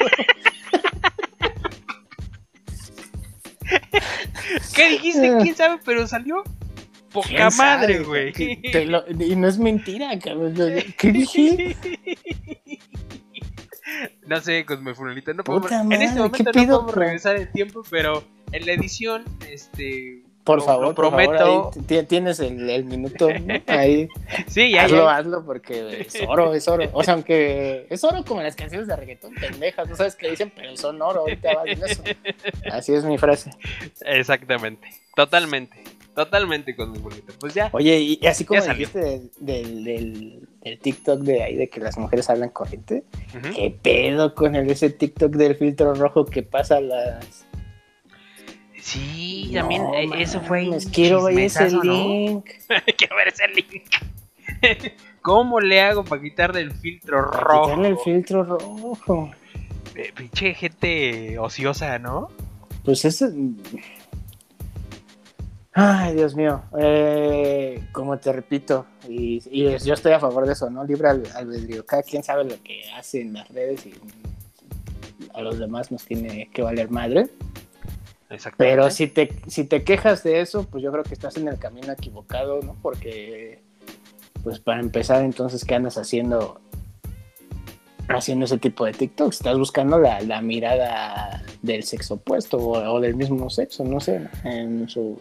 [4.75, 5.37] ¿Qué dijiste?
[5.43, 5.79] ¿Quién sabe?
[5.85, 6.43] Pero salió
[7.11, 8.33] poca ¿Quién madre, güey.
[9.19, 10.55] Y no es mentira, cabrón.
[10.97, 11.75] ¿Qué dije?
[14.27, 17.01] No sé, Cosme Fulanito, no Puta podemos- en madre, este ¿qué momento no podemos bro?
[17.01, 20.23] regresar el tiempo, pero en la edición, este...
[20.43, 22.05] Por lo- favor, lo por favor, prometo.
[22.07, 23.29] tienes el, el minuto
[23.67, 24.07] ahí.
[24.47, 25.17] Sí, ya, hazlo, ya.
[25.17, 26.89] hazlo, porque es oro, es oro.
[26.93, 30.51] O sea, aunque es oro como las canciones de reggaetón, pendejas, no sabes qué dicen,
[30.55, 32.03] pero son oro, ahorita vas en eso.
[32.71, 33.51] Así es mi frase.
[34.03, 35.83] Exactamente, totalmente,
[36.15, 37.33] totalmente con mi bonito.
[37.39, 41.55] Pues ya, Oye, y y así como dijiste del, del, del- del TikTok de ahí,
[41.55, 43.03] de que las mujeres hablan corriente,
[43.35, 43.53] Ujú.
[43.55, 47.45] ¿qué pedo con el, ese TikTok del filtro rojo que pasa las...
[48.79, 52.45] sí, No, también eh, eso fue Quiero ver ese link.
[52.97, 54.93] Quiero ver ese link.
[55.21, 57.63] ¿Cómo le hago para quitarle el filtro Para rojo?
[57.65, 59.31] Quitarle el filtro rojo.
[59.95, 62.29] Eh, pinche gente ociosa, ¿no?
[62.83, 63.31] Pues ese.
[65.73, 66.61] Ay, Dios mío.
[66.77, 69.39] Eh, como te repito, y,
[69.79, 70.83] yo estoy a favor de eso, ¿no?
[70.83, 71.85] Libre al- albedrío.
[71.85, 73.93] Cada quien sabe lo que hace en las redes y
[75.33, 77.29] a los demás nos tiene que valer madre.
[78.57, 81.57] Pero si te, si te quejas de eso, pues yo creo que estás en el
[81.57, 82.75] camino equivocado, ¿no?
[82.81, 83.61] Porque,
[84.43, 86.59] pues para empezar, entonces, ¿qué andas haciendo?
[88.09, 89.37] Haciendo ese tipo de TikToks.
[89.37, 94.27] Estás buscando la, la mirada del sexo opuesto o, o del mismo sexo, no sé,
[94.43, 95.17] en su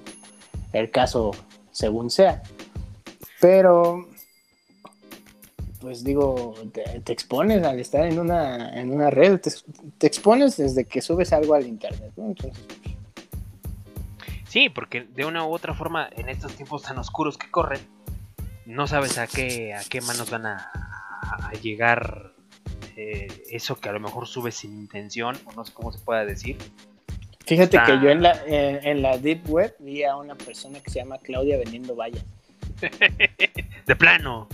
[0.72, 1.32] el caso
[1.70, 2.42] según sea.
[3.40, 4.08] Pero,
[5.80, 9.50] pues digo, te, te expones al estar en una, en una red, te,
[9.98, 12.26] te expones desde que subes algo al internet, ¿no?
[12.26, 12.64] Entonces,
[14.50, 17.80] Sí, porque de una u otra forma, en estos tiempos tan oscuros que corren,
[18.66, 20.68] no sabes a qué, a qué manos van a,
[21.22, 22.32] a llegar
[22.96, 26.24] eh, eso que a lo mejor subes sin intención, o no sé cómo se pueda
[26.24, 26.58] decir.
[27.46, 30.90] Fíjate que yo en la, en, en la Deep Web vi a una persona que
[30.90, 32.24] se llama Claudia vendiendo vallas.
[33.86, 34.48] De plano.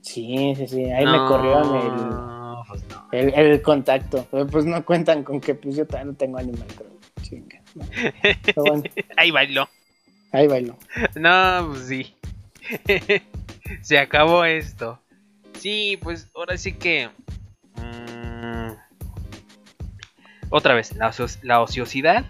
[0.00, 0.84] Sí, sí, sí.
[0.90, 3.08] Ahí me No, corrieron pues no.
[3.12, 4.26] el, el, el contacto.
[4.30, 6.92] Pero pues no cuentan con que pues yo todavía no tengo Animal Crossing.
[7.22, 7.62] Chinga.
[7.74, 7.84] No.
[8.42, 8.82] Pero bueno,
[9.16, 9.68] Ahí bailó.
[10.32, 10.76] ahí bailo.
[11.14, 12.14] No, pues sí.
[13.82, 14.98] Se acabó esto.
[15.58, 17.08] Sí, pues ahora sí que.
[17.76, 18.11] mm,
[20.52, 22.24] otra vez, la, ocio- la ociosidad.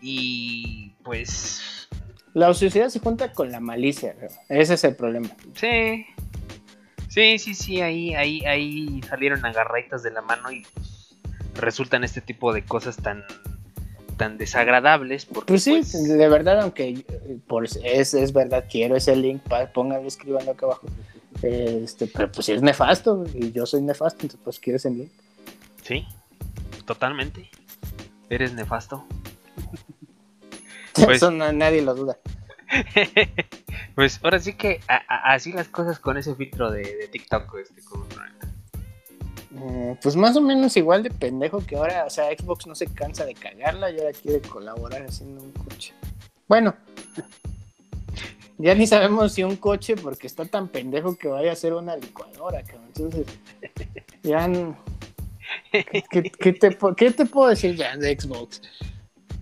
[0.00, 1.88] Y pues.
[2.34, 4.14] La ociosidad se junta con la malicia.
[4.14, 4.30] creo.
[4.48, 5.28] Ese es el problema.
[5.54, 6.06] Sí.
[7.08, 7.80] Sí, sí, sí.
[7.80, 11.16] Ahí, ahí, ahí salieron agarraditas de la mano y pues,
[11.54, 13.24] resultan este tipo de cosas tan.
[14.16, 15.24] tan desagradables.
[15.26, 19.42] Porque, Pues sí, pues, de verdad, aunque eh, por, es, es verdad, quiero ese link,
[19.74, 20.86] pónganlo, escribanlo acá abajo.
[21.42, 25.10] Este, pero pues sí es nefasto y yo soy nefasto, entonces pues quiero ese link.
[25.84, 26.04] Sí,
[26.88, 27.48] totalmente.
[28.28, 29.06] Eres nefasto.
[30.94, 32.18] Pues- Eso no- nadie lo duda.
[33.94, 37.54] pues ahora sí que a- a- así las cosas con ese filtro de, de TikTok.
[37.62, 38.04] Este, como-
[39.50, 42.86] Mm, Pues más o menos igual de pendejo que ahora, o sea, Xbox no se
[42.86, 45.94] cansa de cagarla y ahora quiere colaborar haciendo un coche.
[46.48, 46.74] Bueno,
[48.58, 51.96] ya ni sabemos si un coche, porque está tan pendejo que vaya a ser una
[51.96, 52.88] licuadora, cabrón.
[52.88, 53.26] Entonces,
[54.22, 54.44] ya.
[54.44, 54.74] n-
[55.72, 58.62] ¿Qué, te, qué te puedo decir ya de Xbox?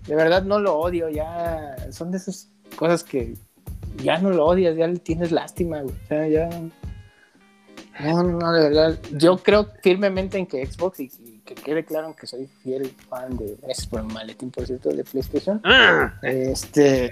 [0.07, 1.75] De verdad no lo odio, ya.
[1.91, 3.33] Son de esas cosas que
[4.03, 5.95] ya no lo odias, ya le tienes lástima, güey.
[5.95, 6.49] O sea, ya.
[7.99, 8.99] No, no, no, de verdad.
[9.13, 13.35] Yo creo firmemente en que Xbox, y, y que quede claro que soy fiel fan
[13.37, 13.57] de.
[13.61, 15.61] Gracias por el maletín, por cierto, de PlayStation.
[16.21, 17.09] Este.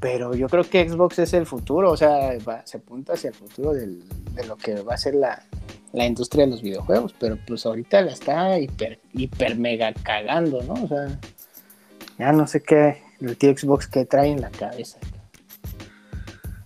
[0.00, 3.34] Pero yo creo que Xbox es el futuro, o sea, va- se apunta hacia el
[3.34, 4.02] futuro del-
[4.34, 5.42] de lo que va a ser la,
[5.92, 10.74] la industria de los videojuegos, pero pues ahorita la está hiper, hiper mega cagando, ¿no?
[10.74, 11.18] O sea,
[12.18, 14.98] ya no sé qué, el tío Xbox que trae en la cabeza.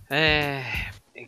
[0.09, 0.61] Eh,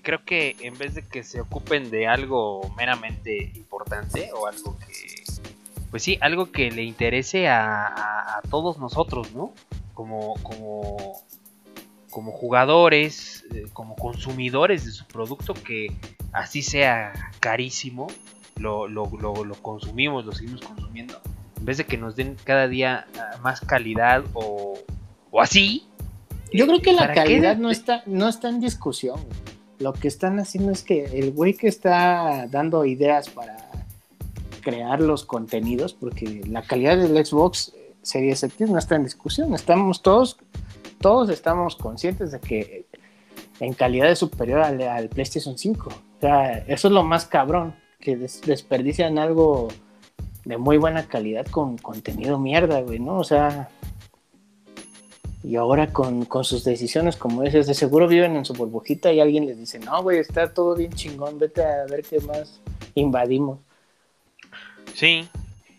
[0.04, 5.24] creo que en vez de que se ocupen de algo meramente importante o algo que,
[5.90, 9.54] pues sí, algo que le interese a, a- a todos nosotros, ¿no?
[9.94, 11.22] Como, como,
[12.16, 15.92] como jugadores, eh, como consumidores de su producto, que
[16.32, 17.12] así sea
[17.42, 18.08] carísimo,
[18.56, 21.20] lo, lo, lo, lo consumimos, lo seguimos consumiendo.
[21.58, 24.80] En vez de que nos den cada día ah, más calidad o,
[25.30, 25.88] o así.
[26.54, 29.20] Yo creo que la ¿Para qué calidad no está, no está en discusión.
[29.80, 33.58] Lo que están haciendo es que el güey que está dando ideas para
[34.62, 39.54] crear los contenidos, porque la calidad del Xbox Series X no está en discusión.
[39.54, 40.38] Estamos todos,
[41.06, 42.88] todos estamos conscientes de que
[43.60, 45.90] en calidad es superior al, PlayStation 5.
[45.90, 49.68] O sea, eso es lo más cabrón, que des- desperdician algo
[50.46, 53.20] de muy buena calidad con contenido mierda, güey, ¿no?
[53.20, 53.70] O sea,
[55.44, 59.20] y ahora con, con sus decisiones, como dices, de seguro viven en su burbujita y
[59.20, 62.60] alguien les dice, no, güey, está todo bien chingón, vete a ver qué más
[62.96, 63.60] invadimos.
[64.96, 65.30] Sí.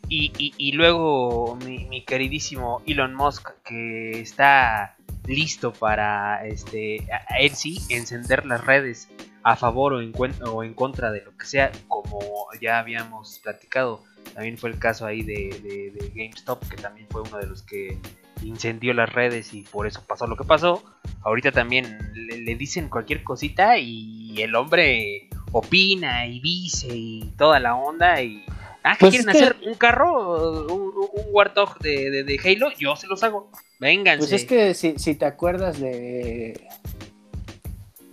[0.09, 4.96] Y, y, luego mi queridísimo Elon Musk que está
[5.27, 7.07] listo para este
[7.39, 9.09] él sí encender las redes
[9.43, 10.13] a favor o en,
[10.45, 12.21] o en contra de lo que sea como
[12.61, 14.03] ya habíamos platicado.
[14.35, 17.99] También fue el caso ahí de GameStop que también fue uno de los que
[18.43, 20.83] incendió las redes y por eso pasó lo que pasó.
[21.23, 27.61] Ahorita también le, le dicen cualquier cosita y el hombre opina y dice y toda
[27.61, 28.45] la onda y
[28.89, 29.57] Ah, ¿qué Pues quieren que- hacer?
[29.67, 30.63] ¿Un carro?
[30.73, 32.69] ¿Un, un- Warthog de, de, de Halo?
[32.79, 33.51] Yo se los hago.
[33.81, 34.19] Vénganse.
[34.21, 36.61] Pues es que si, si te acuerdas de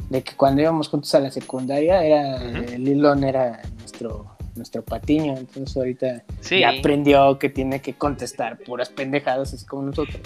[0.09, 2.37] de que cuando íbamos juntos a la secundaria, era
[2.73, 6.59] el Elon era nuestro nuestro patiño, entonces ahorita Sí.
[6.59, 10.19] ya aprendió que tiene que contestar puras pendejadas así como nosotros.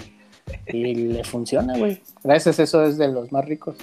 [0.66, 2.00] Y le funciona, güey.
[2.24, 3.76] Gracias, eso es de los más ricos.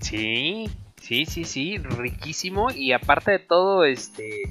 [0.00, 0.68] Sí,
[1.00, 2.70] sí, sí, sí, riquísimo.
[2.70, 4.42] Y aparte de todo, este,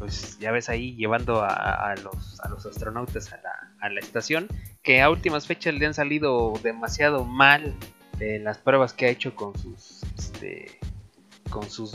[0.00, 4.00] pues ya ves ahí llevando a, a los, a los astronautas a la, a la
[4.00, 4.48] estación,
[4.82, 7.74] que a últimas fechas le han salido demasiado mal
[8.18, 10.78] en las pruebas que ha hecho con sus, este,
[11.50, 11.94] con sus,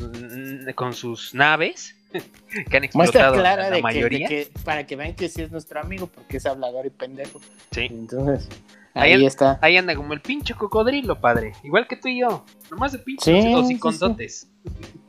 [0.75, 1.95] con sus naves,
[2.69, 4.29] que han explotado clara la, de, que, mayoría.
[4.29, 7.41] de que- para que vean que sí es nuestro amigo, porque es hablador y pendejo.
[7.71, 7.87] Sí.
[7.89, 8.47] Entonces,
[8.97, 9.59] Ahí ahí está.
[9.61, 11.51] Ahí anda como el pinche cocodrilo, padre.
[11.63, 12.45] Igual que tú y yo.
[12.71, 14.47] Nomás de pinches Sí, sí, sí, condotes.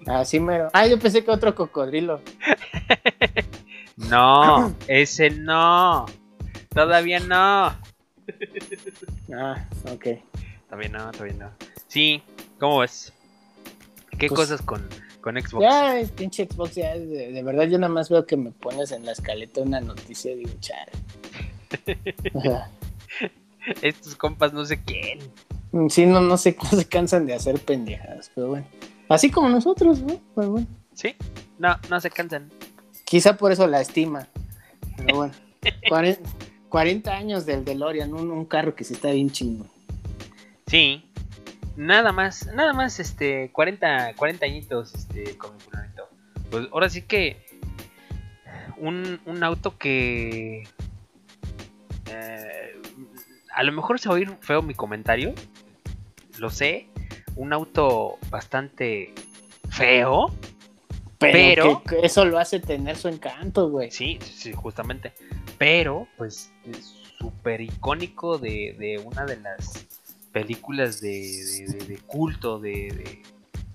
[0.07, 0.69] Así mero.
[0.73, 2.21] Ah, yo pensé que otro cocodrilo.
[3.97, 6.07] No, ese no.
[6.75, 7.75] Todavía no.
[9.35, 10.07] Ah, ok.
[10.69, 11.51] Todavía no, todavía no.
[11.89, 12.23] Sí,
[12.59, 13.13] ¿cómo ves?
[14.19, 14.87] ¿Qué Pues- cosas con,
[15.21, 15.63] con Xbox?
[15.63, 18.93] Ya, el pinche Xbox, ya, de, de verdad, yo nada más veo que me pones
[18.93, 20.93] en la escaleta una noticia chale.
[22.35, 22.71] O sea,
[23.83, 25.19] Estos compas no sé quién.
[25.73, 28.67] mm, sí, no, no, se, no se cansan de hacer pendejadas, pero bueno.
[29.09, 30.21] Así como nosotros, ¿no?
[30.35, 30.67] Pero bueno.
[30.95, 31.15] ¿Sí?
[31.59, 32.51] No, no se cansan.
[33.05, 34.27] Quizá por eso la estima.
[34.97, 35.35] Pero bueno.
[35.91, 36.19] Cuaren-
[36.69, 39.67] 40 años del DeLorean, un, un carro que sí está bien chingo.
[40.67, 41.05] Sí.
[41.77, 46.09] Nada más, nada más, este, 40, 40 añitos, este, con mi fulanito.
[46.51, 47.45] Pues ahora sí que
[48.79, 50.67] un, un auto que...
[52.11, 52.81] eh,
[53.55, 55.35] a lo mejor se va a oír feo mi comentario,
[56.39, 56.89] lo sé.
[57.37, 59.12] Un auto bastante
[59.70, 60.32] feo,
[61.18, 63.91] Pero, Pero- que- que eso lo hace tener su encanto, güey.
[63.91, 65.12] Sí, sí, justamente.
[65.57, 69.87] Pero, pues, es súper icónico de, de una de las
[70.32, 73.22] películas de, de- culto, de, de,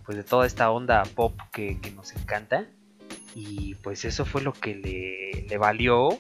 [0.06, 2.68] pues, de toda esta onda pop que, que nos encanta.
[3.34, 6.20] Y pues eso fue lo que le, le valió.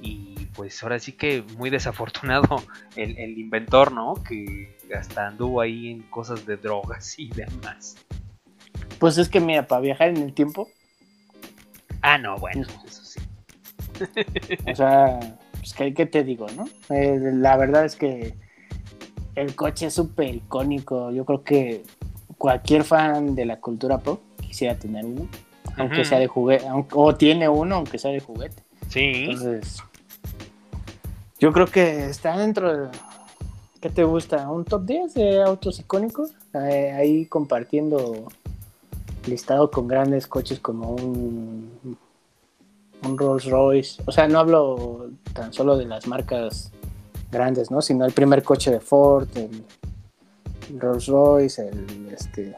[0.00, 2.62] Y pues ahora sí que muy desafortunado
[2.96, 4.14] el, el inventor, ¿no?
[4.14, 7.96] Que hasta anduvo ahí en cosas de drogas y demás.
[8.98, 10.68] Pues es que mira, para viajar en el tiempo,
[12.02, 13.18] Ah, no, bueno, eso sí.
[14.70, 15.18] o sea,
[15.58, 16.66] pues ¿qué, qué te digo, no?
[16.88, 18.34] Eh, la verdad es que
[19.34, 21.10] el coche es súper icónico.
[21.10, 21.82] Yo creo que
[22.38, 25.28] cualquier fan de la cultura pop quisiera tener uno,
[25.76, 28.62] aunque sea de juguete, o tiene uno, aunque sea de juguete.
[28.88, 29.26] Sí.
[29.28, 29.82] Entonces,
[31.38, 32.88] yo creo que está dentro de.
[33.80, 34.50] ¿Qué te gusta?
[34.50, 36.30] ¿Un top 10 de autos icónicos?
[36.54, 38.28] Eh, ahí compartiendo
[39.26, 41.96] listado con grandes coches como un,
[43.04, 44.02] un Rolls Royce.
[44.06, 46.72] O sea, no hablo tan solo de las marcas
[47.30, 47.82] grandes, ¿no?
[47.82, 49.62] Sino el primer coche de Ford, el,
[50.70, 52.56] el Rolls Royce, el este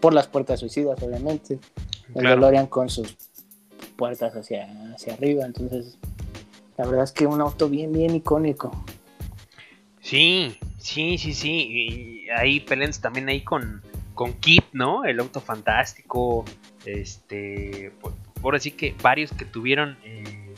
[0.00, 1.58] por las puertas suicidas, obviamente.
[2.14, 2.36] El Claro.
[2.36, 3.16] DeLorean con sus
[3.96, 5.44] puertas hacia, hacia arriba.
[5.46, 5.96] Entonces,
[6.76, 8.84] la verdad es que un auto bien, bien icónico.
[10.00, 12.24] Sí, sí, sí, sí.
[12.26, 13.82] Y ahí pelense también ahí con,
[14.14, 15.04] con Kit, ¿no?
[15.04, 16.44] El auto fantástico.
[16.84, 17.92] Este.
[18.00, 18.12] Por,
[18.42, 20.54] por así que varios que tuvieron eh,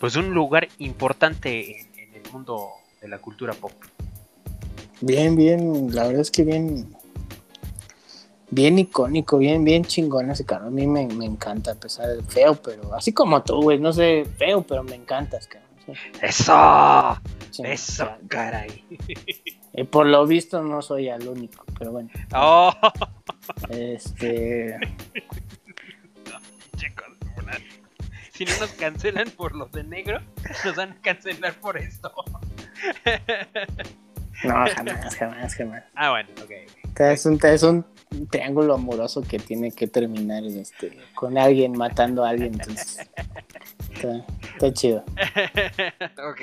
[0.00, 2.70] pues un lugar importante en, en el mundo
[3.00, 3.72] de la cultura pop.
[5.00, 6.88] Bien, bien, la verdad es que bien,
[8.54, 10.68] bien icónico, bien, bien chingón ese carro.
[10.68, 13.92] A mí me, me encanta, a pesar de feo, pero así como tú, güey, no
[13.92, 15.64] sé, feo, pero me encantas, cabrón.
[15.84, 15.92] Sí,
[16.22, 17.20] ¡Eso!
[17.50, 18.84] sí, ¡Eso, caray!
[19.74, 22.72] eh, por lo visto no soy el único, pero bueno, ¡Oh!
[23.68, 24.78] este,
[26.76, 27.06] Chicos.
[28.32, 30.20] Si no nos cancelan por los de negro,
[30.64, 32.12] nos van a cancelar por esto.
[34.42, 35.84] no, jamás, jamás, jamás.
[35.94, 36.50] Ah, bueno, ok.
[36.98, 37.84] Es un, es un
[38.30, 43.08] triángulo amoroso que tiene que terminar este, con alguien matando a alguien, entonces,
[43.94, 45.04] está, está chido.
[46.28, 46.40] ok.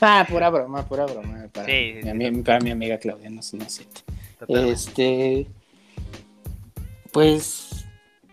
[0.00, 1.46] Ah, pura broma, pura broma.
[1.52, 2.42] Para, Sí, sí, mi, sí.
[2.42, 4.00] para mi amiga Claudia, no se necesita.
[4.38, 4.72] Totalmente.
[4.72, 5.46] Este.
[7.12, 7.84] Pues.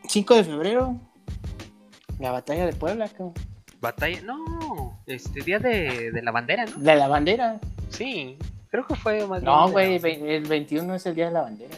[0.08, 0.98] 5 de febrero.
[2.20, 3.34] La batalla de Puebla, cabrón.
[3.82, 4.22] Batalla.
[4.22, 6.78] No, este día de, de la bandera, ¿no?
[6.78, 7.60] De la bandera.
[7.90, 8.38] Sí,
[8.70, 11.76] creo que fue más No, güey, el 21 es el día de la bandera.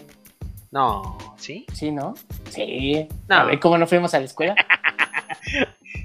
[0.71, 1.65] No, ¿sí?
[1.73, 2.13] Sí, ¿no?
[2.49, 3.07] Sí.
[3.27, 3.35] No.
[3.35, 4.55] A ver cómo no fuimos a la escuela.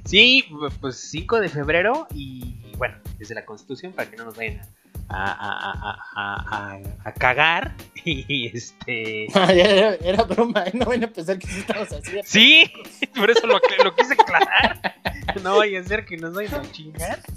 [0.05, 0.45] Sí,
[0.80, 4.61] pues 5 de febrero y bueno, desde la constitución para que no nos vayan
[5.09, 7.74] a, a, a, a, a- a cagar
[8.05, 9.26] y este...
[9.51, 10.70] era, era broma, ¿eh?
[10.74, 12.20] no van a pensar que sí estamos así.
[12.24, 12.70] Sí,
[13.16, 14.95] por eso lo, lo quise aclarar.
[15.43, 17.20] No vaya a ser que nos vayan a chingar.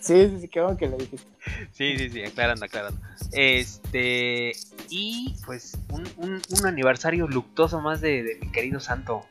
[0.00, 1.26] Sí, sí, sí, qué bueno que lo dijiste.
[1.72, 3.00] Sí, sí, sí, aclarando, aclarando.
[3.32, 4.52] Este,
[4.88, 9.26] y pues un, un, un aniversario luctuoso más de, de mi querido santo.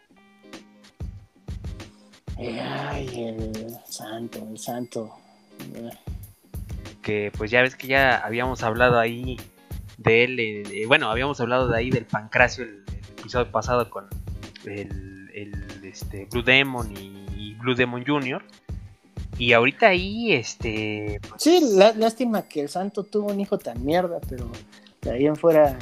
[2.37, 5.13] Ay, el santo, el santo.
[7.01, 9.37] Que pues ya ves que ya habíamos hablado ahí
[9.97, 10.39] de él.
[10.39, 14.07] eh, bueno, habíamos hablado de ahí del Pancracio el, el episodio pasado con
[14.65, 18.43] el, el, este, Blue Demon y, y Blue Demon Jr.
[19.37, 21.19] Y ahorita ahí, este.
[21.29, 24.49] pues, Sí, lá- lástima que el santo tuvo un hijo tan mierda, pero
[25.01, 25.77] de ahí en fuera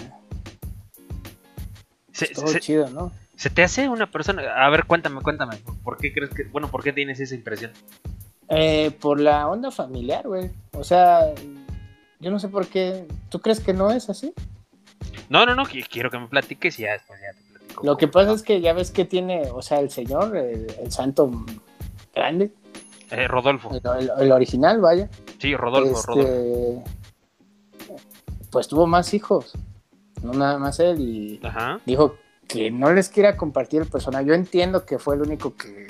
[2.12, 3.12] se, todo se- chido, ¿no?
[3.36, 4.42] se te hace una persona.
[4.66, 5.58] A ver, cuéntame, cuéntame.
[5.84, 6.44] ¿Por qué crees que.?
[6.46, 7.72] Bueno, ¿por qué tienes esa impresión?
[8.50, 10.50] Eh, por la onda familiar, güey.
[10.74, 11.34] O sea,
[12.20, 13.06] yo no sé por qué.
[13.30, 14.34] ¿Tú crees que no es así?
[15.30, 17.47] No, no, no, qui- quiero que me platiques y ya después ya te.
[17.84, 20.92] Lo que pasa es que ya ves que tiene, o sea, el señor, el, el
[20.92, 21.30] santo
[22.14, 22.52] grande,
[23.12, 23.70] Eh, Rodolfo.
[23.72, 25.10] el, el- el original, vaya.
[25.40, 26.84] Sí, Rodolfo, este, Rodolfo.
[28.52, 29.54] Pues tuvo más hijos,
[30.24, 31.80] no nada más él, y Ajá.
[31.86, 32.16] dijo
[32.48, 34.26] que no les quiera compartir el personaje.
[34.26, 35.88] Yo entiendo que fue el único que.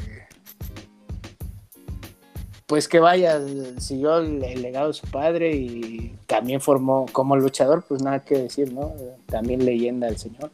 [2.68, 3.42] Pues que vaya,
[3.78, 8.38] siguió el, el legado de su padre y también formó como luchador, pues nada que
[8.38, 8.94] decir, ¿no?
[9.26, 10.52] También leyenda del señor,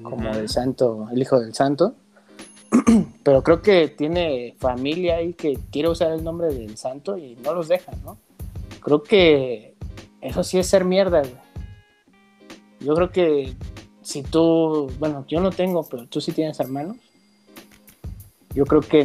[0.00, 1.94] como el santo, el hijo del santo.
[3.24, 7.52] Pero creo que tiene familia ahí que quiere usar el nombre del santo y no
[7.52, 8.16] los deja, ¿no?
[8.80, 9.74] Creo que
[10.20, 11.34] eso sí es ser mierda, güey.
[12.78, 13.54] Yo creo que
[14.02, 16.96] si tú, bueno, yo no tengo, pero tú sí tienes hermanos,
[18.54, 19.04] yo creo que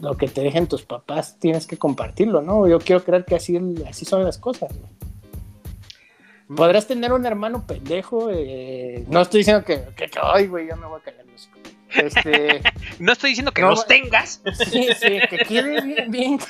[0.00, 2.66] lo que te dejen tus papás tienes que compartirlo, ¿no?
[2.68, 4.70] Yo quiero creer que así, así son las cosas.
[4.76, 6.56] güey.
[6.56, 10.76] Podrás tener un hermano pendejo, eh, no estoy diciendo que, que, que, ay, güey, yo
[10.76, 11.50] me voy a callar los.
[11.90, 12.62] Este,
[12.98, 14.40] No estoy diciendo que No, los tengas,
[14.70, 16.38] sí, sí, que quede bien, bien.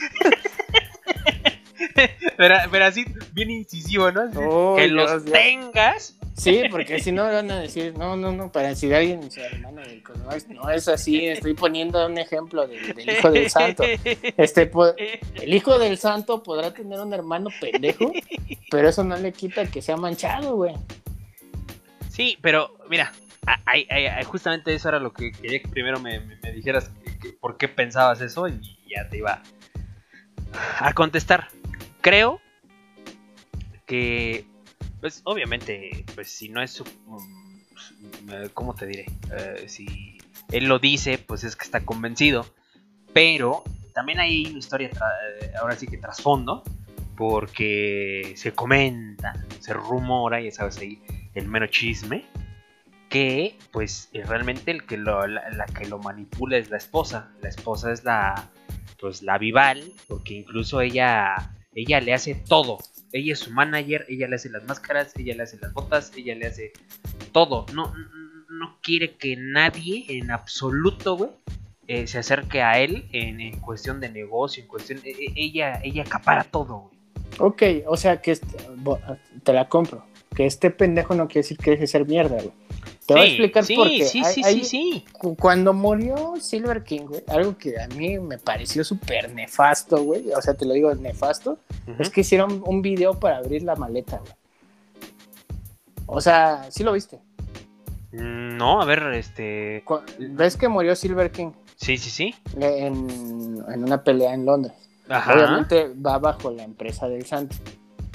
[2.37, 4.31] pero, pero así bien incisivo, ¿no?
[4.37, 5.33] Oh, que Dios, los Dios.
[5.39, 6.18] tengas.
[6.39, 9.43] Sí, porque si no van a decir, no, no, no, para decir a alguien, su
[9.43, 9.83] hermano,
[10.25, 13.83] no es, no es así, estoy poniendo un ejemplo del, del hijo del santo.
[14.37, 14.71] Este,
[15.43, 18.13] el hijo del santo podrá tener un hermano pendejo,
[18.71, 20.75] pero eso no le quita que sea manchado, güey.
[22.09, 23.13] Sí, pero mira,
[23.47, 26.21] a- ay, ay, ay, justamente eso era lo que quería que primero me,
[26.55, 26.91] dijeras
[27.41, 28.61] por qué pensabas eso y
[28.95, 29.43] ya te iba
[30.79, 31.49] a contestar.
[32.01, 32.41] Creo
[33.87, 34.47] que,
[35.01, 36.85] pues obviamente, pues si no es su...
[36.85, 39.07] mm, eh, ¿Cómo te diré?
[39.33, 40.19] Eh, si
[40.51, 42.47] él lo dice, pues es que está convencido.
[43.13, 43.63] Pero
[43.95, 46.63] también hay una historia, eh, ahora sí que trasfondo,
[47.17, 51.03] porque se comenta, se rumora, ya sabes ahí,
[51.35, 52.25] el mero chisme,
[53.09, 57.31] que pues realmente el que lo, la, la que lo manipula es la esposa.
[57.43, 58.51] La esposa es la,
[59.01, 62.79] pues la Vival, porque incluso ella, ella le hace todo.
[63.13, 66.35] Ella es su manager, ella le hace las máscaras, ella le hace las botas, ella
[66.35, 66.73] le hace
[67.33, 67.67] todo.
[67.73, 67.95] No,
[68.51, 71.31] no quiere que nadie en absoluto, güey,
[71.87, 75.01] eh, se acerque a él en, cuestión de negocio, en cuestión...
[75.05, 76.99] e- e- ella, ella acapara todo, güey.
[77.39, 78.39] Ok, o sea que
[79.43, 80.05] te la compro.
[80.35, 82.53] Que este pendejo no quiere decir que deje de ser mierda, güey.
[83.09, 84.05] Te voy a Sí, explicar sí, por qué.
[84.05, 85.05] Sí, Hay- sí, hay- sí, sí.
[85.13, 90.31] cu- Cuando murió Silver King, güey, algo que a mí me pareció súper nefasto, güey.
[90.33, 91.59] O sea, te lo digo nefasto.
[91.99, 94.33] Es que hicieron un video para abrir la maleta, güey.
[96.07, 97.19] O sea, sí lo viste.
[98.13, 99.83] Mm, No, a ver, este...
[100.19, 102.35] ¿Ves que murió Silver King Sí, sí, sí.
[102.61, 104.75] en, en una pelea en Londres?
[105.09, 105.33] Ajá.
[105.35, 107.57] Obviamente va bajo la empresa del Santo.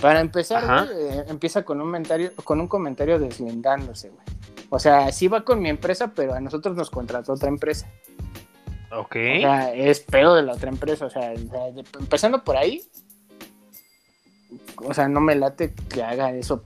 [0.03, 4.25] Para empezar, güey, eh, empieza con un comentario, con un comentario deslindándose, güey.
[4.69, 7.89] O sea, sí va con mi empresa, pero a nosotros nos contrató otra empresa.
[8.91, 9.15] Ok.
[9.15, 11.05] O sea, es pedo de la otra empresa.
[11.05, 12.83] O sea, o sea, de- empezando por ahí,
[14.85, 16.65] o sea, no me late que haga eso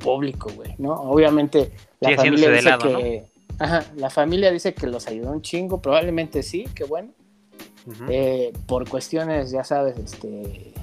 [0.00, 0.92] público, güey, ¿no?
[0.92, 3.24] Obviamente la Sí, familia dice lado, que...
[3.58, 7.12] Ajá, la familia dice que los ayudó un chingo, probablemente sí, que bueno.
[8.10, 10.73] Eh, por cuestiones, ya sabes, este,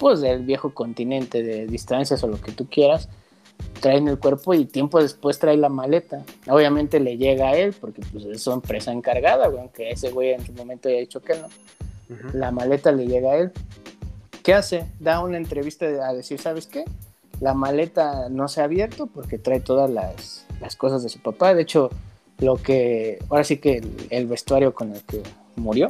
[0.00, 3.10] pues del viejo continente, de distancias o lo que tú quieras,
[3.80, 6.24] traen el cuerpo y tiempo después trae la maleta.
[6.48, 10.30] Obviamente le llega a él, porque pues es su empresa encargada, güey, aunque ese güey
[10.30, 11.46] en su momento haya dicho que no.
[11.46, 12.36] Ujú.
[12.38, 13.52] La maleta le llega a él.
[14.42, 14.86] ¿Qué hace?
[14.98, 16.86] Da una entrevista a decir, ¿sabes qué?
[17.38, 21.52] La maleta no se ha abierto porque trae todas las, las cosas de su papá.
[21.52, 21.90] De hecho,
[22.38, 25.22] lo que, ahora sí que el, el vestuario con el que
[25.56, 25.88] murió,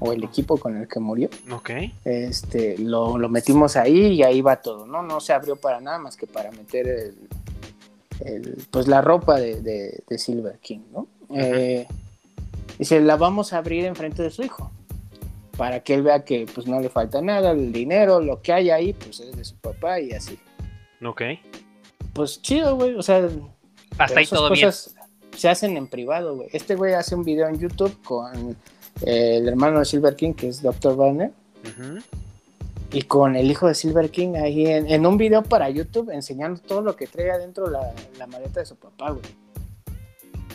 [0.00, 1.70] o el equipo con el que murió, Ok.
[2.04, 5.02] este, lo, lo metimos ahí y ahí va todo, ¿no?
[5.02, 7.14] No se abrió para nada más que para meter el,
[8.20, 11.06] el, pues la ropa de, de- de Silver King, ¿no?
[11.34, 11.86] Eh,
[12.78, 14.70] dice, la vamos a abrir enfrente de su hijo,
[15.56, 18.70] para que él vea que pues no le falta nada, el dinero, lo que hay
[18.70, 20.38] ahí, pues es de su papá y así.
[21.04, 21.22] Ok.
[22.12, 23.28] Pues chido, güey, o sea,
[23.98, 24.70] Hasta ahí esas todo bien.
[25.36, 26.48] se hacen en privado, güey.
[26.52, 28.56] Este güey hace un video en YouTube con
[29.02, 30.96] el hermano de Silver King, que es Dr.
[30.96, 31.30] Banner,
[32.92, 36.60] y con el hijo de Silver King ahí en, en un video para YouTube enseñando
[36.60, 39.24] todo lo que trae adentro la, la maleta de su papá, güey.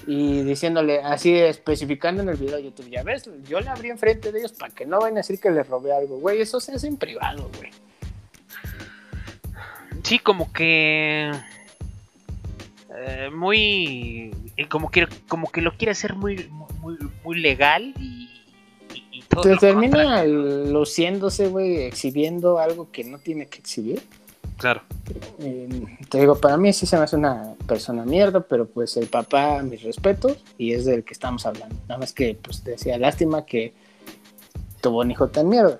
[0.07, 4.31] Y diciéndole, así especificando en el video de YouTube, ya ves, yo le abrí enfrente
[4.31, 6.41] de ellos para que no vayan a decir que les robé algo, güey.
[6.41, 7.69] Eso se hace en privado, güey.
[10.03, 11.31] Sí, como que.
[12.95, 14.31] eh, muy.
[14.57, 16.47] eh, como, que, como que lo quiere hacer muy,
[16.81, 18.28] muy, muy legal y.
[19.41, 24.01] todo termina luciéndose, güey, exhibiendo algo que no tiene que exhibir.
[24.57, 24.81] Claro.
[25.39, 25.69] Eh,
[26.09, 29.61] te digo, para mí sí se me hace una persona mierda, pero pues el papá,
[29.63, 31.75] mis respetos, y es del que estamos hablando.
[31.87, 33.73] Nada más que, pues te decía, lástima que
[34.81, 35.79] tuvo un hijo tan mierda.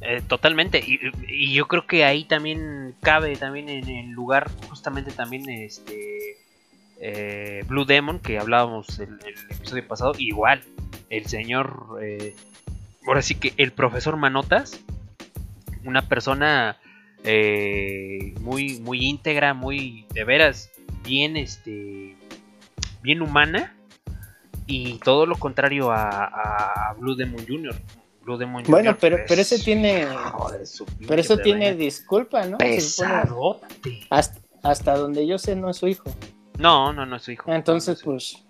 [0.00, 0.80] Eh, totalmente.
[0.80, 0.98] Y,
[1.28, 6.38] y yo creo que ahí también cabe también en el lugar justamente también este
[7.00, 10.12] eh, Blue Demon que hablábamos el, el episodio pasado.
[10.18, 10.62] Igual,
[11.10, 12.34] el señor, eh,
[13.06, 14.80] ahora sí que el profesor Manotas,
[15.84, 16.76] una persona
[17.24, 20.70] eh, muy muy íntegra, muy de veras
[21.04, 22.16] bien este
[23.02, 23.74] bien humana
[24.66, 27.74] y todo lo contrario a, Blue Demon Jr.
[28.22, 28.98] Blue Demon Bueno, Jr.
[29.00, 30.06] pero, es- pero ese tiene,
[31.06, 32.56] pero eso tiene disculpa, ¿no?
[32.56, 33.66] Pesadote.
[34.08, 36.04] hasta, hasta donde yo sé no es su hijo.
[36.58, 37.52] No, no, no es su hijo.
[37.52, 38.42] Entonces, No, no pues,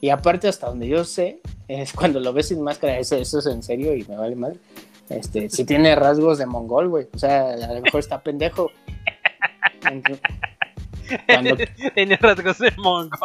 [0.00, 3.46] y aparte hasta donde yo sé, es cuando lo ves sin máscara, eso, eso es
[3.46, 4.58] en serio y me vale madre.
[5.10, 7.08] Este, si tiene rasgos de mongol, güey.
[7.12, 8.70] O sea, a lo mejor está pendejo.
[9.82, 10.20] Entonces,
[11.26, 11.56] Cuando,
[11.94, 13.18] Tiene rasgos de mongo.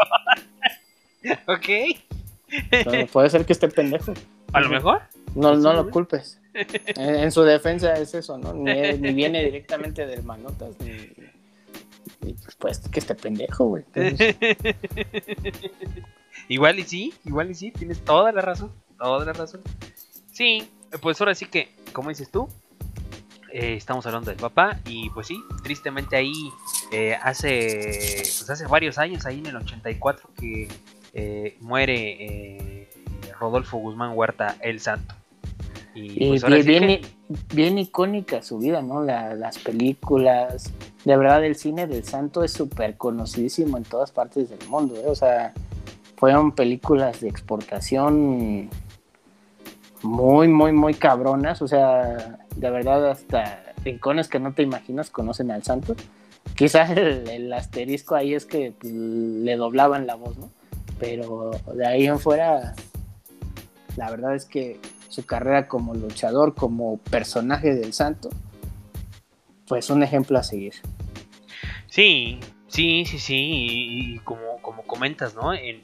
[1.47, 3.07] ok.
[3.11, 4.13] Puede ser que esté pendejo.
[4.51, 5.01] A lo mejor.
[5.35, 6.39] No, no lo culpes.
[6.53, 8.53] En, en su defensa es eso, ¿no?
[8.53, 10.91] Ni, ni viene directamente del manotas, ni.
[12.21, 13.83] y pues, pues que esté pendejo, güey.
[13.93, 14.35] Entonces,
[16.47, 18.71] igual y sí, igual y sí, tienes toda la razón.
[18.97, 19.61] Toda la razón.
[20.31, 20.69] Sí,
[21.01, 22.47] pues ahora sí que, como dices tú,
[23.51, 24.79] eh, estamos hablando del papá.
[24.85, 26.33] Y pues sí, tristemente ahí
[26.91, 30.67] eh, hace, pues hace varios años, ahí en el 84, que
[31.13, 32.89] eh, muere eh,
[33.39, 35.15] Rodolfo Guzmán Huerta el Santo.
[35.93, 36.99] Y, pues bien,
[37.53, 39.01] bien, icónica su vida, ¿no?
[39.01, 40.73] las películas,
[41.05, 45.05] de verdad el cine del santo es súper conocidísimo en todas partes del mundo, ¿eh?
[45.07, 45.53] o sea,
[46.17, 48.69] fueron películas de exportación
[50.01, 55.51] muy, muy, muy cabronas, o sea, de verdad hasta rincones que no te imaginas conocen
[55.51, 55.95] al santo.
[56.55, 60.49] Quizás el, asterisco ahí es que pues, le doblaban la voz, ¿no?
[60.99, 62.73] Pero de ahí en fuera,
[63.97, 68.29] la verdad es que su carrera como luchador, como personaje del santo,
[69.67, 70.73] pues un ejemplo a seguir.
[71.87, 72.39] Sí,
[72.75, 75.53] sí, sí, sí, y, como, como comentas, ¿no?
[75.53, 75.83] En,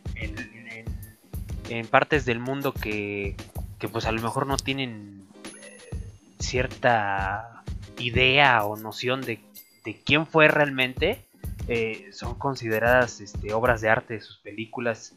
[1.69, 3.35] en, partes del mundo que,
[3.79, 5.25] que, pues a lo mejor no tienen
[5.55, 5.95] eh,
[6.39, 7.63] cierta
[7.97, 9.39] idea o noción de,
[9.85, 11.23] de quién fue realmente,
[11.69, 15.15] eh, son consideradas este, obras de arte sus películas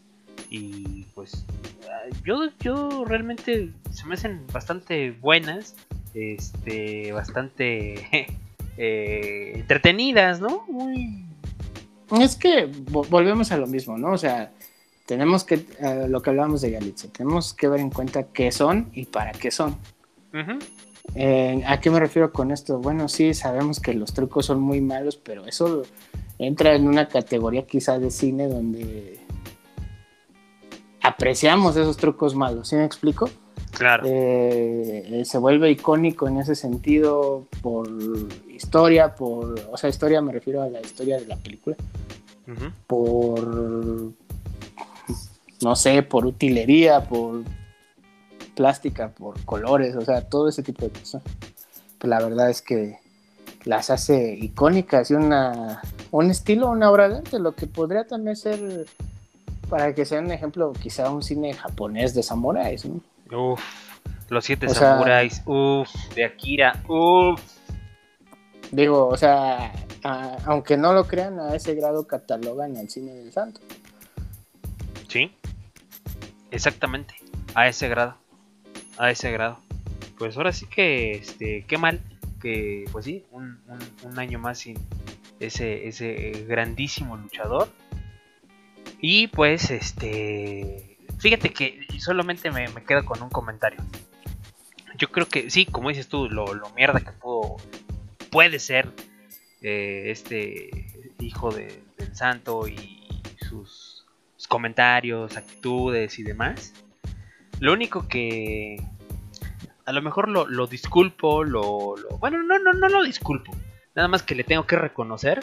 [0.49, 1.45] y pues
[2.25, 5.75] yo, yo realmente se me hacen bastante buenas,
[6.14, 8.29] este, bastante
[8.77, 10.64] eh, entretenidas, ¿no?
[10.68, 11.34] Muy...
[12.20, 14.12] Es que volvemos a lo mismo, ¿no?
[14.12, 14.52] O sea,
[15.06, 18.90] tenemos que, eh, lo que hablábamos de Galitza, tenemos que ver en cuenta qué son
[18.92, 19.76] y para qué son.
[21.14, 22.78] Eh, ¿A qué me refiero con esto?
[22.78, 25.82] Bueno, sí, sabemos que los trucos son muy malos, pero eso
[26.38, 29.20] entra en una categoría quizá de cine donde
[31.02, 33.30] apreciamos esos trucos malos, ¿sí me explico?
[33.77, 34.05] Claro.
[34.07, 37.89] Eh, se vuelve icónico en ese sentido por
[38.49, 41.77] historia, por, o sea, historia me refiero a la historia de la película,
[42.87, 44.12] por,
[45.62, 47.43] no sé, por utilería, por
[48.55, 51.22] plástica, por colores, o sea, todo ese tipo de cosas.
[51.99, 52.99] Pues la verdad es que
[53.64, 58.37] las hace icónicas y una, un estilo, una obra de arte, lo que podría también
[58.37, 58.87] ser
[59.68, 63.01] para que sea un ejemplo, quizá un cine japonés de samuráis, ¿no?
[63.35, 63.62] Uf,
[64.28, 67.41] los siete samuráis, uf, de Akira, uf.
[68.70, 69.72] Digo, o sea,
[70.47, 73.61] aunque no lo crean, a ese grado catalogan el cine del santo.
[75.09, 75.32] Sí,
[76.51, 77.14] exactamente,
[77.55, 78.16] a ese grado,
[78.99, 79.59] a ese grado.
[80.18, 82.01] Pues ahora sí que, este, qué mal
[82.41, 83.61] que, pues sí, un,
[84.03, 84.78] un año más sin
[85.41, 87.68] ese, ese grandísimo luchador
[89.07, 90.93] y pues, este.
[91.18, 93.80] Fíjate que solamente me, quedo con un comentario.
[94.96, 96.46] Yo creo que sí, como dices tú, lo,
[96.76, 97.56] mierda que pudo,
[98.30, 98.92] puede ser
[99.62, 100.70] eh, este
[101.18, 103.08] hijo del santo y
[103.48, 104.04] sus,
[104.48, 106.74] comentarios, actitudes y demás.
[107.60, 108.76] Lo único que
[109.86, 113.52] a lo mejor lo, lo disculpo, lo, lo, Bueno, no, no, no lo disculpo.
[113.94, 115.40] Nada más que le tengo que reconocer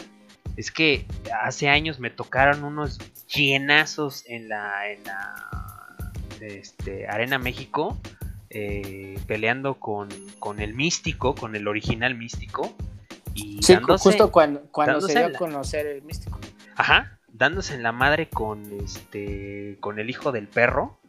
[0.57, 1.05] es que
[1.43, 7.97] hace años me tocaron unos llenazos en la, en la este, Arena México,
[8.49, 12.73] eh, peleando con, con, el místico, con el original místico.
[13.33, 16.39] Y sí, justo cuando, cuando se dio a conocer el místico.
[16.75, 20.99] Ajá, dándose en la madre con este con el hijo del perro.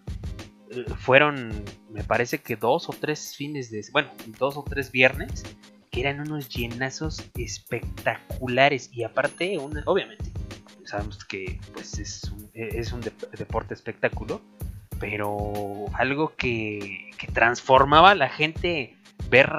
[0.70, 3.84] Eh, fueron, me parece que dos o tres fines de.
[3.92, 5.44] Bueno, dos o tres viernes
[5.92, 10.32] que eran unos llenazos espectaculares y aparte, obviamente,
[10.84, 13.02] sabemos que pues es un,
[13.36, 14.40] deporte espectáculo,
[14.98, 18.96] pero algo que, transformaba a la gente
[19.30, 19.50] ver,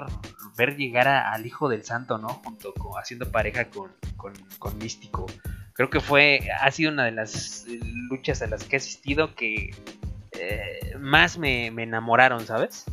[0.57, 2.29] ver llegar al Hijo del Santo, ¿no?
[2.29, 5.27] Junto con, haciendo pareja con, con, Místico.
[5.73, 7.65] Creo que fue, ha sido una de las
[8.09, 9.69] luchas a las que he asistido que
[10.31, 12.85] eh, más me, me enamoraron, ¿sabes?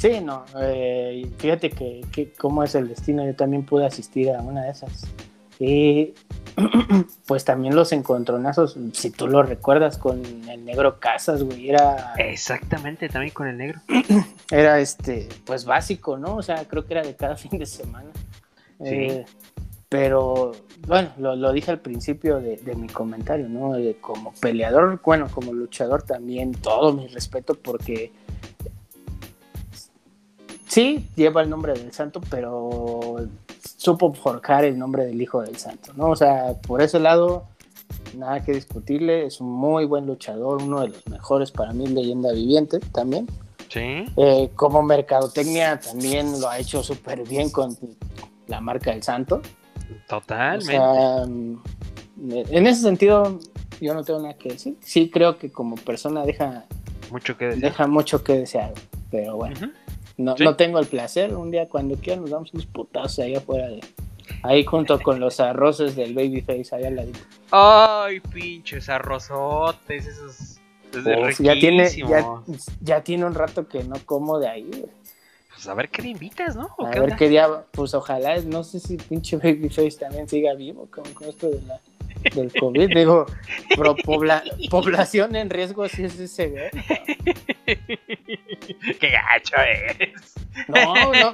[0.00, 4.40] Sí, no, eh, fíjate que, que, cómo es el destino, yo también pude asistir a
[4.40, 5.06] una de esas.
[5.58, 6.14] Y
[7.26, 12.14] pues también los encontronazos, si tú lo recuerdas, con el negro Casas, güey, era...
[12.16, 13.82] Exactamente, también con el negro.
[14.50, 16.36] Era este, pues básico, ¿no?
[16.36, 18.10] O sea, creo que era de cada fin de semana.
[18.82, 18.88] Sí.
[18.88, 19.24] Eh,
[19.90, 20.52] pero
[20.86, 23.74] bueno, lo, lo, dije al principio de, de mi comentario, ¿no?
[24.00, 28.12] como peleador, bueno, como luchador también, todo mi respeto porque
[30.70, 33.16] sí lleva el nombre del santo, pero
[33.76, 36.10] supo forjar el nombre del hijo del santo, ¿no?
[36.10, 37.44] O sea, por ese lado,
[38.16, 42.32] nada que discutirle, es un muy buen luchador, uno de los mejores para mí, leyenda
[42.32, 43.26] viviente también.
[43.68, 44.06] Sí.
[44.16, 47.76] Eh, como mercadotecnia también lo ha hecho súper bien con
[48.46, 49.42] la marca del santo.
[50.08, 50.76] Totalmente.
[50.76, 53.38] en ese sentido,
[53.80, 54.76] yo no tengo nada que decir.
[54.80, 56.64] Sí creo que como persona deja
[57.10, 57.62] mucho que desear.
[57.62, 58.72] Deja mucho que desear,
[59.10, 59.56] pero bueno.
[60.20, 61.34] No, no tengo el placer.
[61.34, 63.80] Un día cuando quieran nos damos unos putazos ahí afuera de.
[64.42, 67.18] Ahí junto con los arroces del Babyface ahí al ladito.
[67.50, 70.60] Ay, pinches arrozotes, esos.
[71.40, 71.88] ya tiene,
[72.80, 74.70] ya, tiene un rato que no como de ahí.
[75.52, 76.70] Pues a ver qué le invitas, ¿no?
[76.78, 77.16] ¿O A qué ver onda?
[77.16, 81.50] qué día, pues ojalá, no sé si pinche Babyface también siga vivo con, con esto
[81.50, 81.80] de la,
[82.34, 82.88] del COVID.
[82.94, 83.26] Digo,
[83.76, 86.70] pero pobla- población en riesgo sí es ese, güey.
[88.98, 90.34] Qué gacho es.
[90.68, 91.32] No, no,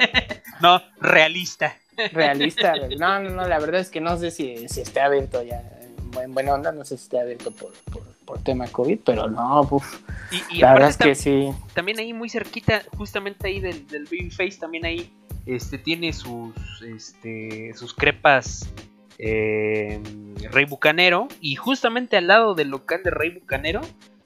[0.60, 1.76] No, realista.
[2.12, 2.74] realista.
[2.78, 2.96] güey.
[2.96, 5.60] No, no, no, la verdad es que no sé si, si esté abierto ya.
[5.80, 9.28] En buen- buena onda, no sé si esté abierto por, por, por tema COVID, pero
[9.28, 10.00] no, uf,
[10.30, 11.30] Y, y la verdad es que sí.
[11.30, 15.10] tam- también ahí muy cerquita, justamente ahí del, del Babyface, también ahí
[15.46, 16.54] este, tiene sus,
[16.86, 18.68] este, sus crepas
[19.18, 20.01] eh,
[20.51, 21.28] Rey Bucanero.
[21.40, 23.80] Y justamente al lado del local de Rey Bucanero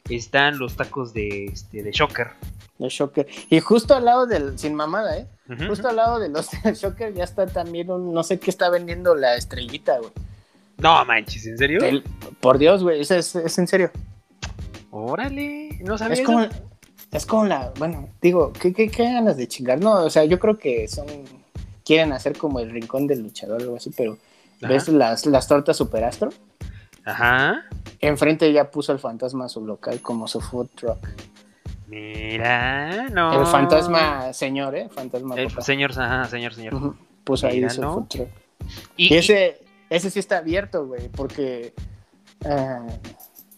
[0.08, 2.28] están los tacos de, este, de Shocker.
[2.78, 3.26] De Shocker.
[3.50, 5.26] Y justo al lado del, sin mamada, ¿eh?
[5.68, 9.14] Justo al lado de los Shocker ya está también un, no sé qué está vendiendo
[9.14, 10.10] la estrellita, güey.
[10.78, 11.84] No manches, ¿en serio?
[11.84, 12.02] El-
[12.40, 13.90] por Dios, güey, es, es, es en serio.
[14.90, 16.14] Órale, no sabía.
[16.14, 16.52] Es como, eso.
[17.12, 19.80] es como la, bueno, digo, ¿qué, qué, qué ganas de chingar?
[19.80, 21.06] No, o sea, yo creo que son,
[21.84, 24.18] quieren hacer como el rincón del luchador o algo así, pero.
[24.60, 26.30] ¿Ves las, las tortas Superastro?
[27.04, 27.64] Ajá.
[28.00, 31.08] Enfrente ya puso el fantasma a su local como su food truck.
[31.86, 33.40] Mira, no.
[33.40, 34.88] El fantasma señor, ¿eh?
[34.94, 35.62] Fantasma El papá.
[35.62, 36.94] señor, ajá, señor, señor.
[37.24, 37.94] Puso ahí su ¿no?
[37.94, 38.28] food truck.
[38.96, 41.74] Y, Y ese, ese sí está abierto, güey, porque
[42.44, 42.86] ah,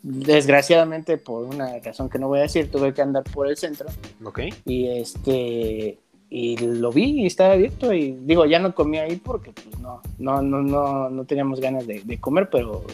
[0.03, 3.89] desgraciadamente por una razón que no voy a decir, tuve que andar por el centro
[4.25, 4.41] ok.
[4.65, 5.99] y este
[6.35, 10.01] y lo vi y estaba abierto y digo, ya no comí ahí porque pues no,
[10.19, 12.85] no, no, no, no teníamos ganas de, de comer, pero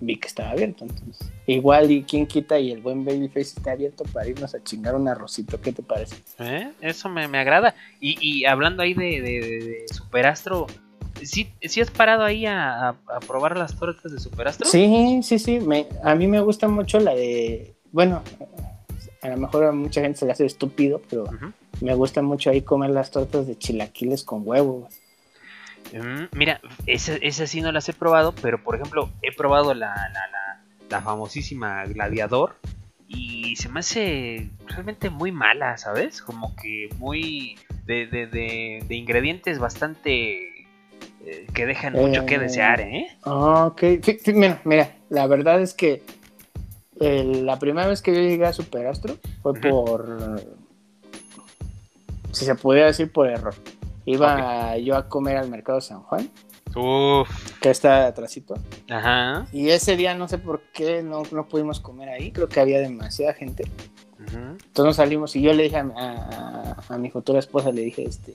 [0.00, 4.02] vi que estaba abierto, entonces igual y quien quita y el buen Babyface está abierto
[4.12, 6.16] para irnos a chingar un arrocito, ¿qué te parece?
[6.40, 6.72] ¿Eh?
[6.80, 7.74] Eso me, me agrada.
[8.00, 10.66] Y, y hablando ahí de, de, de- de Superastro,
[11.22, 14.66] ¿sí, sí has parado ahí a, a- a probar las tortas de Superastro?
[14.66, 15.60] Sí, sí, sí.
[15.60, 17.74] Me, a mí me gusta mucho la de.
[17.92, 18.22] Bueno,
[19.24, 21.24] a lo mejor a mucha gente se le hace estúpido, pero
[21.80, 24.88] me gusta mucho ahí comer las tortas de chilaquiles con huevo.
[25.92, 29.94] Mm, mira, esas esa sí no las he probado, pero por ejemplo, he probado la,
[29.94, 32.56] la, la, la famosísima Gladiador
[33.08, 36.20] y se me hace realmente muy mala, ¿sabes?
[36.22, 40.48] Como que muy de, de, de, de ingredientes bastante
[41.26, 43.06] eh, que dejan mucho que Eh, desear, ¿eh?
[43.24, 46.02] Ah, Ok, Sí, sí, mira, mira, la verdad es que
[47.00, 50.40] eh, la primera vez que yo llegué a Superastro fue por.
[52.32, 53.54] Si se pudiera decir por error.
[54.06, 56.28] Iba yo a comer al mercado San Juan,
[56.76, 57.28] Uf,
[57.60, 58.54] que está atrásito.
[58.90, 59.46] ajá.
[59.52, 62.30] Y ese día no sé por qué no, no pudimos comer ahí.
[62.32, 63.64] Creo que había demasiada gente.
[64.18, 64.36] ujú.
[64.36, 68.02] Entonces nos salimos y yo le dije a, a- a mi futura esposa, le dije,
[68.04, 68.34] este,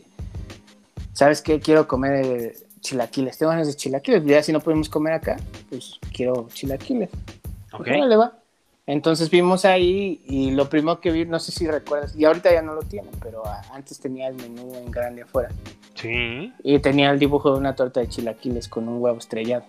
[1.13, 1.59] ¿sabes qué?
[1.59, 3.37] Quiero comer eh, chilaquiles.
[3.37, 4.25] Tengo ganas de chilaquiles.
[4.25, 5.37] Ya si no podemos comer acá,
[5.69, 7.09] pues quiero chilaquiles.
[7.73, 7.83] Ok.
[7.85, 8.33] Pues, órale, va.
[8.89, 12.63] Entonces vimos ahí y lo primero que vi, no sé si recuerdas, y ahorita ya
[12.63, 15.49] no lo tienen, pero antes tenía el menú en grande afuera.
[15.93, 16.51] Sí.
[16.63, 19.63] Y tenía el dibujo de una torta de chilaquiles con un huevo estrellado.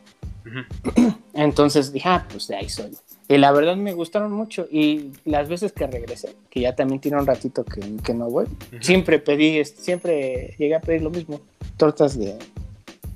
[1.35, 2.97] Entonces dije, ah, pues de ahí soy.
[3.29, 4.67] Y la verdad me gustaron mucho.
[4.71, 8.47] Y las veces que regresé, que ya también tiene un ratito que, que no voy,
[8.81, 11.43] siempre pedí, siempre llegué a pedir lo mismo.
[11.77, 12.39] Tortas de,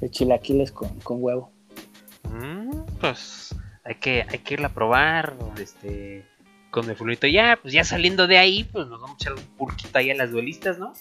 [0.00, 1.50] de chilaquiles con, con huevo.
[2.24, 3.54] Mm, pues
[3.84, 6.24] hay que, hay que irla a probar, este,
[6.70, 7.26] con el fulito.
[7.26, 10.14] Ya, pues ya saliendo de ahí, pues nos vamos a echar un pulquito ahí a
[10.14, 10.92] las duelistas, ¿no?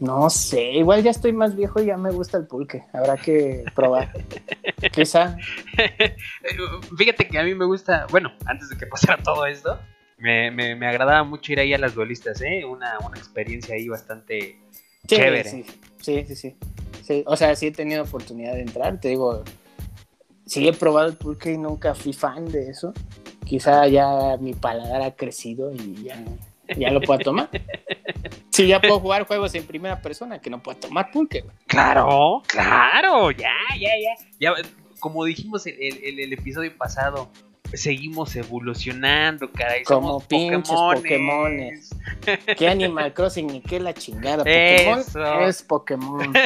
[0.00, 2.82] No sé, igual ya estoy más viejo y ya me gusta el pulque.
[2.92, 4.12] Habrá que probar.
[4.92, 5.36] Quizá.
[6.98, 9.80] Fíjate que a mí me gusta, bueno, antes de que pasara todo esto,
[10.18, 12.64] me, me, me agradaba mucho ir ahí a las duelistas, ¿eh?
[12.64, 14.58] Una, una experiencia ahí bastante
[15.08, 15.50] Sí, chévere.
[15.50, 15.64] Sí,
[16.00, 16.56] sí, sí, sí.
[17.02, 18.98] Sí, O sea, sí he tenido oportunidad de entrar.
[18.98, 19.44] Te digo,
[20.46, 22.92] sí he probado el pulque y nunca fui fan de eso.
[23.44, 26.22] Quizá ya mi paladar ha crecido y ya,
[26.76, 27.48] ya lo puedo tomar.
[28.50, 31.54] Sí, ya puedo jugar juegos en primera persona que no puedo tomar pulque, güey.
[31.66, 34.14] Claro, claro, ya, ya, ya.
[34.40, 34.54] ya
[35.00, 37.28] como dijimos en el, el- el episodio pasado,
[37.74, 39.82] seguimos evolucionando, caray.
[39.82, 41.90] Como somos pinches Pokémones.
[42.56, 44.38] ¿Qué Animal Crossing ni qué la chingada?
[44.44, 45.40] Pokémon Eso.
[45.40, 46.32] es Pokémon.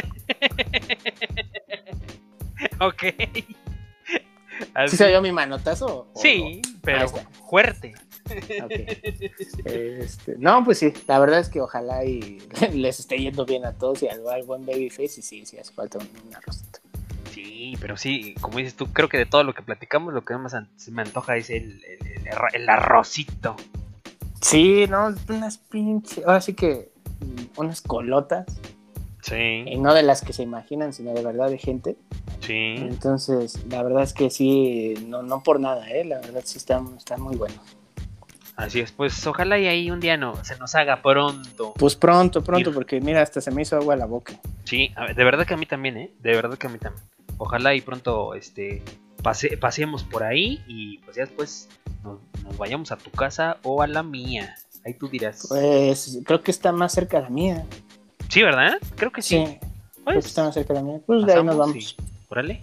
[2.81, 3.05] Ok.
[4.75, 6.09] Así- ¿Sí se oyó mi manotazo?
[6.15, 7.09] Sí, pero
[7.49, 7.95] fuerte.
[8.63, 8.73] Ok.
[9.65, 12.39] Este, no, pues sí, la verdad es que ojalá y
[12.75, 15.73] les esté yendo bien a todos y al, al buen Babyface y sí, sí hace
[15.73, 16.81] falta un, un arrocito.
[17.33, 20.37] Sí, pero sí, como dices tú, creo que de todo lo que platicamos, lo que
[20.37, 23.57] más se me antoja es el, el, el arro- el arrocito.
[24.41, 26.91] Sí, no, unas pinches, ahora sí que
[27.21, 28.47] mm, unas colotas,
[29.23, 31.97] Sí, y no de las que se imaginan, sino de verdad de gente.
[32.41, 32.77] sí.
[32.79, 36.05] Entonces, la verdad es que sí, no, no por nada, ¿eh?
[36.05, 37.61] La verdad sí están, están muy buenos.
[38.57, 41.75] Así es, pues ojalá y ahí un día no se nos haga pronto.
[41.77, 44.35] Pues pronto, pronto, porque mira, hasta se me hizo agua la boca.
[44.65, 46.11] Sí, a ver, de verdad que a mí también, ¿eh?
[46.21, 47.05] De verdad que a mí también.
[47.37, 48.83] Ojalá y pronto este
[49.23, 51.69] pase, paseemos por ahí y pues ya después
[52.03, 54.57] nos, nos vayamos a tu casa o a la mía.
[54.85, 55.47] Ahí tú dirás.
[55.49, 57.65] Pues creo que está más cerca la mía.
[58.29, 58.75] Sí, ¿verdad?
[58.97, 59.59] Creo que Sí, sí.
[59.59, 61.01] creo Pues, que está más cerca la mía.
[61.07, 61.97] Pues de ahí nos vamos.
[62.29, 62.61] Órale.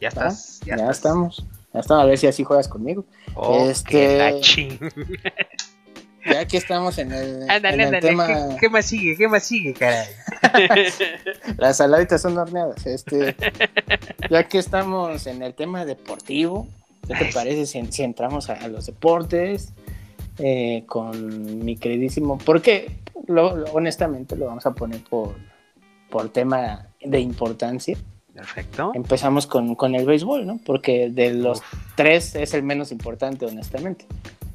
[0.00, 0.60] Ya estás.
[0.60, 0.96] Ya, Ya, estás.
[0.98, 1.46] estamos.
[1.72, 3.04] Ya estamos, a ver si así juegas conmigo.
[3.34, 4.78] Oh, Este- la ching.
[6.24, 8.00] Ya que estamos en el, en Ándale, el ándale.
[8.00, 9.16] tema, ¿Qué, qué más sigue?
[9.16, 10.06] ¿Qué más sigue, caray?
[11.56, 12.84] las saladitas son horneadas.
[12.84, 13.36] Este,
[14.28, 16.66] ya que estamos en el tema deportivo,
[17.06, 19.72] ¿qué te parece si, si entramos a, a los deportes
[20.38, 22.38] eh, con mi queridísimo?
[22.38, 22.90] Porque
[23.26, 25.34] lo, lo- honestamente lo vamos a poner por,
[26.10, 27.96] por tema de importancia.
[28.34, 28.92] Perfecto.
[28.94, 30.60] Empezamos con, con el béisbol, ¿no?
[30.64, 31.74] Porque de los Uf.
[31.94, 34.04] tres es el menos importante, honestamente.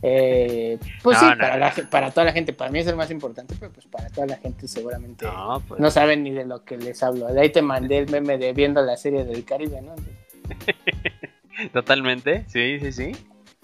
[0.04, 1.60] Eh, pues No, sí, no, para, no.
[1.60, 4.28] la para toda la gente, para mí es el más importante, pero pues para toda
[4.28, 5.94] la gente seguramente no, No, pues.
[5.94, 7.28] saben ni de lo que les hablo.
[7.34, 9.94] De ahí te mandé el meme de viendo la serie del Caribe, ¿no?
[11.74, 12.46] Totalmente.
[12.48, 13.12] Sí, sí, sí.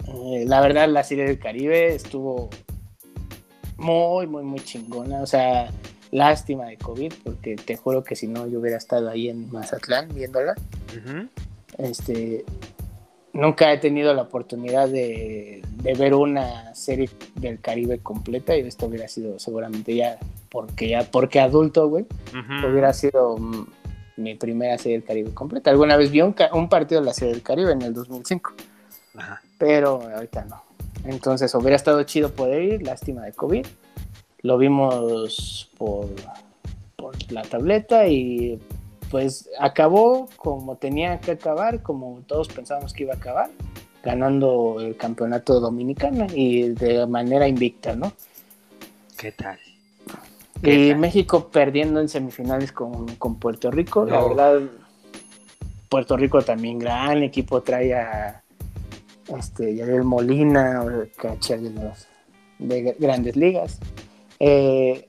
[0.06, 2.50] Eh, la verdad, la serie del Caribe estuvo
[3.78, 5.22] muy, muy, muy chingona.
[5.22, 5.70] O sea,
[6.10, 10.08] lástima de COVID, porque te juro que si no, yo hubiera estado ahí en Mazatlán
[10.14, 10.54] viéndola.
[11.78, 12.44] Este,
[13.32, 18.86] nunca he tenido la oportunidad de, de ver una serie del Caribe completa y esto
[18.86, 20.18] hubiera sido seguramente ya
[20.50, 22.06] porque ya porque adulto, güey,
[22.68, 23.66] hubiera sido mm,
[24.16, 25.70] mi primera serie del Caribe completa.
[25.70, 28.54] Alguna vez vi un, un partido de la serie del Caribe en el 2005,
[29.16, 29.40] Ajá.
[29.58, 30.67] pero ahorita no.
[31.08, 33.66] Entonces hubiera estado chido poder ir, lástima de COVID.
[34.42, 36.06] Lo vimos por,
[36.96, 38.60] por la tableta y
[39.10, 43.48] pues acabó como tenía que acabar, como todos pensábamos que iba a acabar,
[44.04, 48.12] ganando el campeonato dominicano y de manera invicta, ¿no?
[49.16, 49.58] ¿Qué tal?
[50.62, 50.98] ¿Qué Y tal?
[50.98, 54.60] México perdiendo en semifinales con, con Puerto Rico, la verdad,
[55.88, 58.42] Puerto Rico también gran equipo trae a
[59.36, 60.82] este, Yadiel Molina,
[61.16, 62.06] catcher de, los,
[62.58, 63.78] de grandes ligas.
[64.40, 65.04] Eh,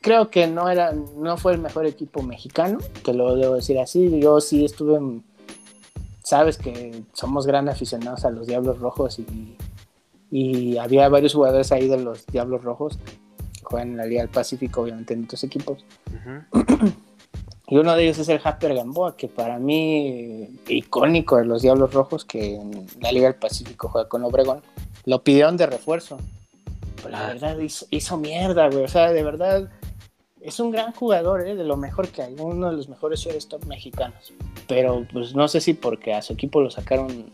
[0.00, 4.20] creo que no era, no fue el mejor equipo mexicano, te lo debo decir así.
[4.20, 5.24] Yo sí estuve, en-
[6.22, 9.56] sabes que somos gran aficionados a los Diablos Rojos y,
[10.30, 12.98] y había varios jugadores ahí de los Diablos Rojos
[13.52, 15.84] que juegan en la Liga del Pacífico, obviamente en otros equipos.
[17.74, 21.92] Y uno de ellos es el Jasper Gamboa, que para mí icónico de los Diablos
[21.92, 24.62] Rojos, que en la Liga del Pacífico juega con Obregón.
[25.06, 26.18] Lo pidieron de refuerzo.
[26.98, 27.26] Pero la Ah.
[27.32, 28.84] verdad hizo, hizo mierda, güey.
[28.84, 29.68] O sea, de verdad
[30.40, 31.56] es un gran jugador, ¿eh?
[31.56, 32.36] de lo mejor que hay.
[32.38, 34.32] Uno de los mejores shortstop mexicanos.
[34.68, 37.26] Pero pues no sé si porque a su equipo lo sacaron,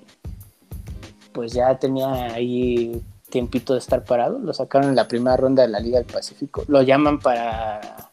[1.32, 4.38] pues ya tenía ahí tiempito de estar parado.
[4.38, 6.64] Lo sacaron en la primera ronda de la Liga del Pacífico.
[6.66, 8.08] Lo llaman para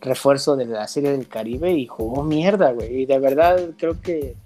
[0.00, 3.02] refuerzo de la Serie del Caribe y jugó mierda, güey.
[3.02, 4.36] Y de verdad creo que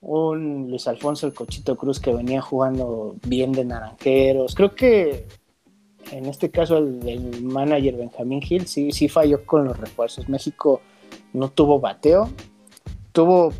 [0.00, 4.54] un Luis Alfonso el Cochito Cruz que venía jugando bien de naranjeros.
[4.54, 5.26] Creo que
[6.12, 10.28] en este caso el, el manager Benjamín Gil sí, sí falló con los refuerzos.
[10.28, 10.80] México
[11.32, 12.30] no tuvo bateo,
[13.12, 13.52] tuvo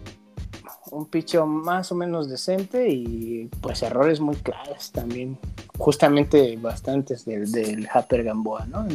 [0.90, 5.38] un picho más o menos decente y pues errores muy claros también,
[5.76, 8.86] justamente bastantes del, del Happer Gamboa, ¿no?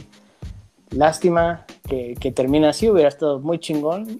[0.95, 4.19] Lástima que, que termina así, hubiera estado muy chingón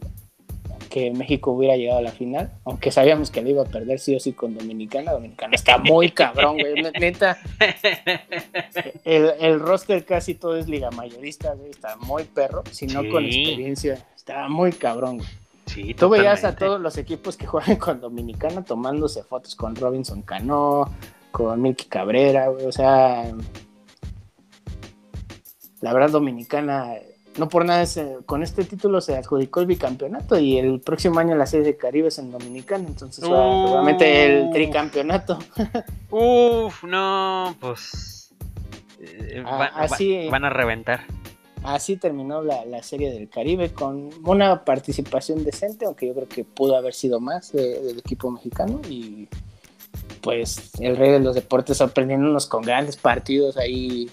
[0.93, 4.15] que México hubiera llegado a la final, aunque sabíamos que le iba a perder sí
[4.15, 5.13] o sí con Dominicana.
[5.13, 6.83] Dominicana está muy cabrón, güey.
[6.99, 7.39] Neta,
[9.03, 11.71] el, el roster casi todo es liga mayorista, güey.
[11.71, 14.05] Está muy perro, si no con experiencia.
[14.15, 15.29] Está muy cabrón, güey.
[15.65, 20.21] Sí, Tú veías a todos los equipos que juegan con Dominicana tomándose fotos con Robinson
[20.21, 20.91] Cano,
[21.31, 22.67] con Milky Cabrera, güey.
[22.67, 23.33] O sea,
[25.83, 26.93] la verdad Dominicana,
[27.37, 31.35] no por nada, eh, con este título se adjudicó el bicampeonato y el próximo año
[31.35, 33.65] la serie de Caribe es en Dominicana, entonces va- Uh.
[33.67, 35.37] seguramente el tricampeonato.
[36.09, 38.33] Uf, no, pues.
[39.01, 41.01] eh, Ah, va- va- así- van a reventar.
[41.63, 46.43] Así terminó la, la serie del Caribe con una participación decente, aunque yo creo que
[46.45, 49.27] pudo haber sido más de- del equipo mexicano y
[50.21, 54.09] pues el rey de los deportes sorprendiéndonos con grandes partidos ahí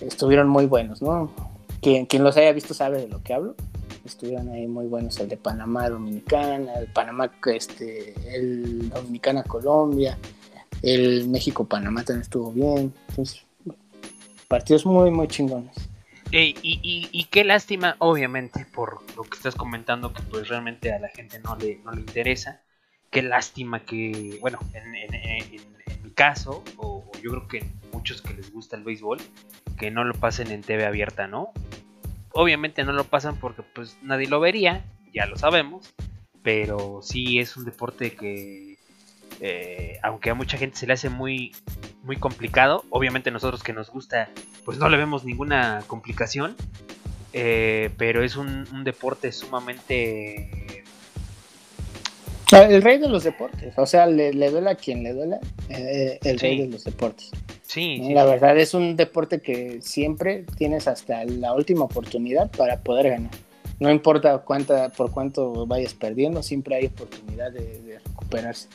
[0.00, 1.30] estuvieron muy buenos, ¿no?
[1.80, 3.54] Quien, quien los haya visto sabe de lo que hablo.
[4.04, 10.16] Estuvieron ahí muy buenos el de Panamá Dominicana, el Panamá este el Dominicana Colombia,
[10.82, 12.92] el México Panamá también estuvo bien.
[14.48, 15.74] Partidos muy muy chingones.
[16.30, 20.98] Y, y, y qué lástima, obviamente, por lo que estás comentando, que pues realmente a
[20.98, 22.60] la gente no le, no le interesa.
[23.10, 27.64] Qué lástima que, bueno, en, en- en- en mi caso, o, o yo creo que
[27.92, 29.18] muchos que les gusta el béisbol,
[29.78, 31.52] que no lo pasen en TV abierta, ¿no?
[32.32, 34.84] Obviamente no lo pasan porque pues nadie lo vería,
[35.14, 35.94] ya lo sabemos,
[36.42, 38.76] pero sí es un deporte que,
[39.40, 41.54] eh, aunque a mucha gente se le hace muy,
[42.02, 44.30] muy complicado, obviamente nosotros que nos gusta,
[44.64, 46.56] pues no le vemos ninguna complicación,
[47.32, 50.84] eh, pero es un, un deporte sumamente...
[52.52, 55.38] Ah, El rey de los deportes, o sea, le, le duela a quien le duela,
[55.68, 57.30] eh, el rey de los deportes.
[57.62, 58.06] Sí, ¿no?
[58.06, 63.10] sí, La verdad es un deporte que siempre tienes hasta la última oportunidad para poder
[63.10, 63.30] ganar.
[63.80, 68.68] No importa cuánta, por cuánto vayas perdiendo, siempre hay oportunidad de, de recuperarse.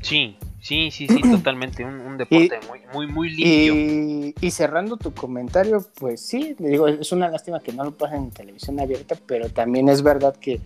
[0.00, 1.84] Sí, sí, sí, sí, totalmente.
[1.84, 3.74] Un, un deporte muy, muy, muy limpio.
[3.74, 7.90] Y, y cerrando tu comentario, pues sí, le digo, es una lástima que no lo
[7.90, 10.60] pasen en televisión abierta, pero también es verdad que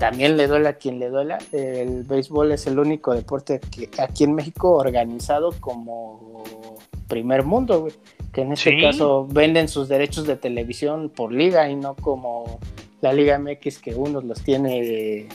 [0.00, 1.38] también le duele a quien le duela.
[1.52, 6.42] El béisbol es el único deporte que aquí en México organizado como
[7.06, 7.92] primer mundo, güey.
[8.32, 8.80] Que en este Sí.
[8.80, 12.58] caso venden sus derechos de televisión por liga y no como
[13.00, 15.26] la Liga MX que unos los tiene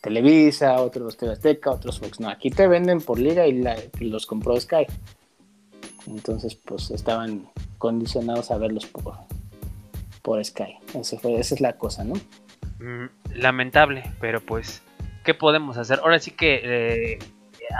[0.00, 2.18] Televisa, otros los TV Azteca, otros Fox.
[2.20, 4.86] No, aquí te venden por liga y la- los compró Sky.
[6.06, 7.46] Entonces, pues estaban
[7.78, 9.14] condicionados a verlos por,
[10.22, 10.76] por Sky.
[10.94, 12.14] Ese fue, esa es la cosa, ¿no?
[12.78, 14.82] Mm, lamentable, pero pues,
[15.24, 16.00] ¿qué podemos hacer?
[16.02, 17.18] Ahora sí que, eh,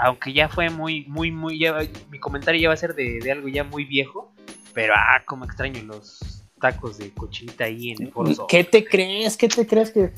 [0.02, 1.78] aunque ya fue muy, muy, muy, ya-
[2.10, 4.32] mi comentario ya va a ser de, de algo ya muy viejo,
[4.74, 8.46] pero ah, como extraño los tacos de cochinita ahí en el Foro Sol.
[8.48, 9.36] ¿Qué te crees?
[9.36, 10.12] ¿Qué te crees que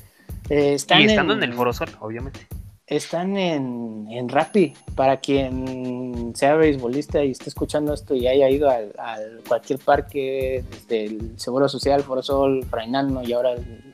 [0.50, 2.40] eh, están Y estando en el Foro Sol, obviamente.
[2.86, 4.74] Están en, en Rappi.
[4.96, 10.64] Para quien sea beisbolista y esté escuchando esto y haya ido al, al cualquier parque,
[10.70, 13.91] desde el Seguro Social, Foro Sol, Frainano y ahora el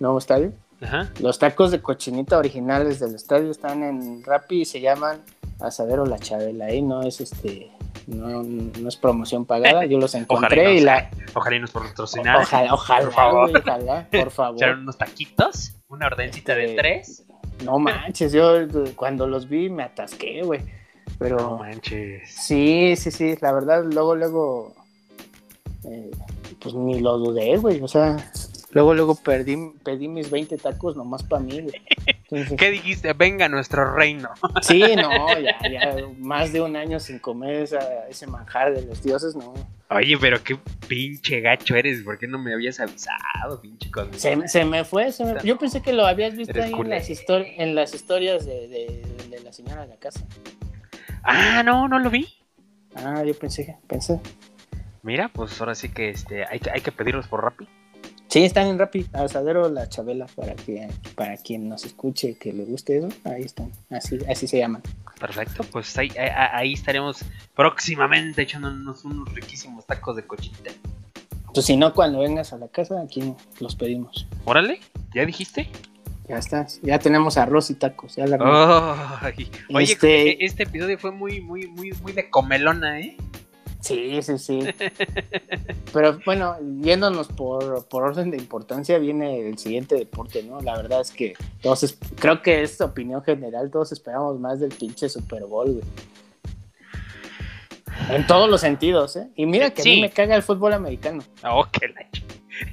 [0.00, 0.52] nuevo estadio.
[0.82, 1.10] Ajá.
[1.20, 5.20] Los tacos de cochinita originales del estadio están en Rappi y se llaman
[5.60, 6.64] Asadero La Chabela.
[6.66, 7.70] Ahí no es este,
[8.06, 9.84] no, no es promoción pagada.
[9.84, 11.10] Yo los encontré Ojalá y, la.
[11.34, 12.42] ojalá y nos patrocinaran.
[12.42, 13.50] Ojalá, ojalá, Por favor.
[13.50, 14.56] güey, ojalá, por favor.
[14.56, 17.24] Echaron unos taquitos, una ordencita de Este, tres.
[17.64, 20.62] No manches, yo eh, cuando los vi me atasqué, güey.
[21.18, 22.22] Pero No manches.
[22.32, 24.74] sí, sí, sí, la verdad, luego, luego,
[25.84, 26.10] eh,
[26.58, 27.82] pues ni lo dudé, güey.
[27.82, 28.16] O sea,
[28.72, 31.74] luego, luego perdí, pedí mis 20 tacos nomás para mí, güey.
[32.30, 33.12] Entonces, ¿Qué dijiste?
[33.12, 34.28] Venga nuestro reino.
[34.62, 35.10] Sí, no,
[35.40, 39.52] ya, ya más de un año sin comer esa- ese manjar de los dioses, no.
[39.90, 40.56] Oye, pero qué
[40.86, 42.02] pinche gacho eres.
[42.02, 45.58] ¿Por qué no me habías avisado, pinche con Se, se me fue, se me- yo
[45.58, 47.08] pensé que lo habías visto Eres ahí en las,
[47.58, 50.24] en las historias de, de- de la señora de la casa.
[51.24, 52.28] Ah, no, no lo vi.
[52.94, 54.20] Ah, yo pensé, pensé.
[55.02, 57.66] Mira, pues ahora sí que este hay que, hay que pedirlos por Rappi.
[58.30, 62.64] Sí, están en Rappi, Asadero La Chabela, para que para quien nos escuche que le
[62.64, 64.82] guste eso, ahí están, así, así se llaman.
[65.18, 67.24] Perfecto, pues ahí, ahí, ahí estaremos
[67.56, 70.70] próximamente echándonos unos riquísimos tacos de cochinita.
[71.40, 74.28] Entonces, si no, cuando vengas a la casa, aquí los pedimos.
[74.44, 74.78] Órale,
[75.12, 75.68] ¿ya dijiste?
[76.28, 79.18] Ya está, ya tenemos arroz y tacos, ya la.
[79.20, 83.16] Ay, Oye, Este- este episodio fue muy, muy, muy, muy de comelona, ¿eh?
[83.80, 84.60] Sí, sí, sí.
[85.92, 90.60] Pero bueno, yéndonos por, por orden de importancia, viene el siguiente deporte, ¿no?
[90.60, 91.32] La verdad es que
[91.62, 95.84] todos, es- creo que es opinión general, todos esperamos más del pinche Super Bowl, güey.
[98.10, 99.28] En todos los sentidos, ¿eh?
[99.36, 101.22] Y mira que a mí me caga el fútbol americano.
[101.44, 101.92] Oh, qué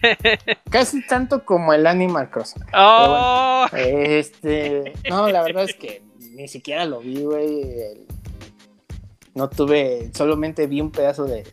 [0.70, 2.64] Casi tanto como el Animal Crossing.
[2.74, 6.02] Oh, Este, no, la verdad es que
[6.34, 7.62] ni siquiera lo vi, güey.
[7.62, 8.06] El-
[9.38, 11.46] No tuve, solamente vi un pedazo de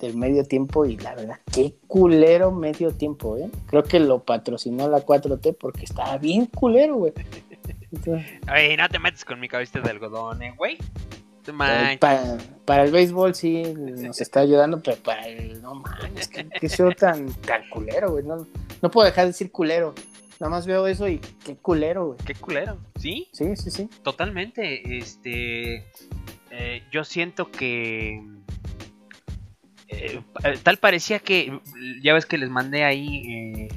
[0.00, 3.48] del medio tiempo y la verdad, qué culero medio tiempo, ¿eh?
[3.66, 7.12] Creo que lo patrocinó la 4T porque estaba bien culero, güey.
[8.48, 10.78] Ay, no te metes con mi cabeza de algodón, ¿eh, güey?
[12.00, 16.68] Para, para el béisbol sí nos está ayudando, pero para el, no mames, qué, qué
[16.68, 18.24] show tan, tan culero, güey.
[18.24, 18.46] No,
[18.82, 19.94] no puedo dejar de decir culero.
[20.40, 22.18] Nada más veo eso y qué culero, güey.
[22.24, 23.28] Qué culero, ¿sí?
[23.32, 23.88] Sí, sí, sí.
[24.02, 25.84] Totalmente, este,
[26.50, 28.20] eh, yo siento que
[29.88, 31.60] eh, pa- tal parecía que,
[32.02, 33.68] ya ves que les mandé ahí eh,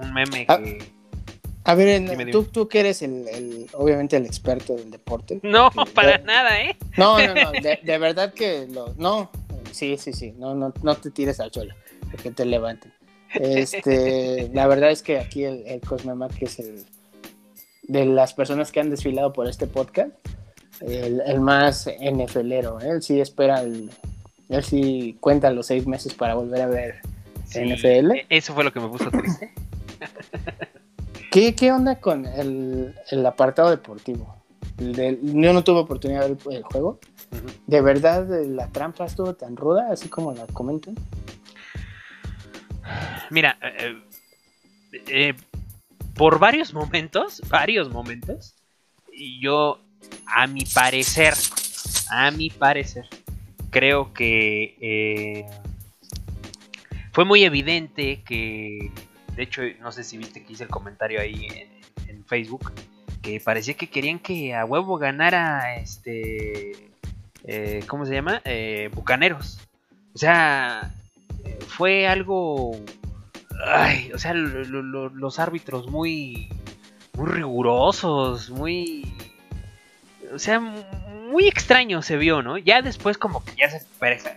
[0.00, 0.58] un meme Ah.
[0.58, 0.78] que...
[1.64, 2.32] A ver, en- Dime, dime.
[2.32, 5.40] Tú, tú que eres el, el- obviamente el experto del deporte.
[5.42, 6.76] No, que- para de- nada, ¿eh?
[6.96, 9.30] No, no, no, de, de verdad que lo, no,
[9.72, 11.74] sí, sí, sí, no, no, no te tires al suelo,
[12.10, 12.92] porque te levanten.
[13.34, 16.84] Este, la verdad es que aquí el, el Cosmema, que es el
[17.82, 20.12] de las personas que han desfilado por este podcast,
[20.80, 22.90] el, el más NFLero, ¿eh?
[22.90, 23.90] él sí espera, el-
[24.48, 27.00] él sí cuenta los seis meses para volver a ver
[27.54, 28.12] NFL.
[28.12, 29.52] e- Eso fue lo que me puso triste.
[31.30, 34.34] ¿Qué, qué onda con el, el apartado deportivo?
[34.80, 37.00] yo no tuve oportunidad de ver el, el juego.
[37.66, 40.94] ¿De verdad la trampa estuvo tan ruda, así como la comentan?
[43.30, 43.96] Mira, eh,
[45.08, 45.34] eh,
[46.14, 48.54] por varios momentos, varios momentos,
[49.40, 49.80] yo,
[50.26, 51.34] a mi parecer,
[52.10, 53.06] a mi parecer,
[53.70, 55.46] creo que eh,
[57.12, 58.90] fue muy evidente que,
[59.34, 61.78] de hecho, no sé si viste que hice el comentario ahí en,
[62.24, 62.72] Facebook,
[63.22, 66.90] que parecía que querían que a huevo ganara este,
[67.44, 68.42] eh, ¿cómo se llama?
[68.44, 69.60] Eh, Bucaneros.
[70.14, 70.92] O sea,
[71.68, 72.78] fue algo
[73.64, 76.48] Ay, o sea, lo- los árbitros muy,
[77.14, 79.12] muy rigurosos, muy,
[80.32, 82.58] o sea, muy extraño se vio, ¿no?
[82.58, 83.82] Ya después como que ya se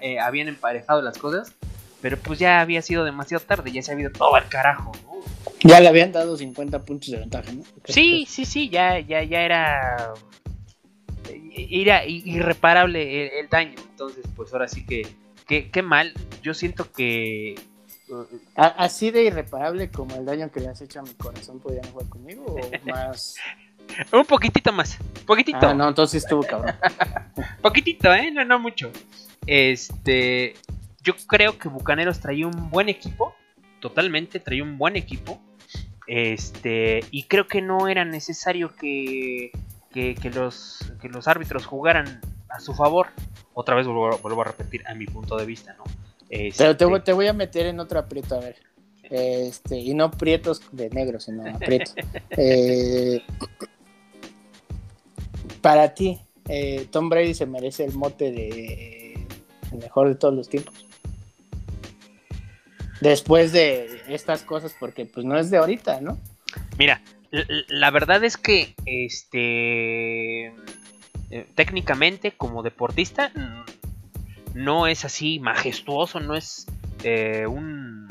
[0.02, 1.54] eh, habían emparejado las cosas,
[2.02, 5.12] pero pues ya había sido demasiado tarde, ya se había ido todo al carajo, ¿no?
[5.64, 7.64] Ya le habían dado 50 puntos de ventaja, ¿no?
[7.86, 10.14] Sí, sí, sí, ya, ya, ya era,
[11.54, 15.08] era i- irreparable el, el daño, entonces pues ahora sí que,
[15.48, 17.56] que, qué mal, yo siento que
[18.56, 22.10] Así de irreparable como el daño que le has hecho a mi corazón, ¿podrían jugar
[22.10, 22.44] conmigo?
[22.46, 22.60] ¿O
[22.90, 23.36] más?
[24.12, 25.68] un poquitito más, poquitito.
[25.68, 26.76] Ah, no, entonces estuvo cabrón.
[27.62, 28.32] Poquitito, ¿eh?
[28.32, 28.92] No, no mucho.
[29.48, 30.56] Este.
[31.04, 33.34] Yo creo que Bucaneros traía un buen equipo.
[33.80, 35.42] Totalmente, traía un buen equipo.
[36.08, 37.04] Este.
[37.12, 39.52] Y creo que no era necesario que.
[39.92, 43.08] Que, que los, que los árbitros jugaran a su favor.
[43.54, 45.84] Otra vez vuelvo, vuelvo a repetir a mi punto de vista, ¿no?
[46.30, 48.56] Este, Pero te voy, te voy a meter en otro aprieto, a ver.
[49.04, 51.94] Este, y no prietos de negro, sino aprietos.
[52.38, 53.22] Eh,
[55.62, 59.14] para ti, eh, Tom Brady se merece el mote de
[59.72, 60.86] el mejor de todos los tiempos.
[63.00, 66.20] Después de estas cosas, porque pues no es de ahorita, ¿no?
[66.78, 67.02] Mira,
[67.32, 73.32] la verdad es que este eh, técnicamente como deportista
[74.54, 76.68] no es así majestuoso, no es
[77.04, 78.08] eh, un,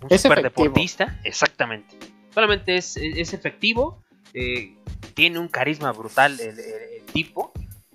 [0.00, 0.64] un Es super efectivo.
[0.68, 1.96] deportista, exactamente.
[2.32, 4.02] Solamente es, es efectivo,
[4.34, 4.74] eh,
[5.14, 6.56] tiene un carisma brutal el,
[7.12, 7.52] tipo,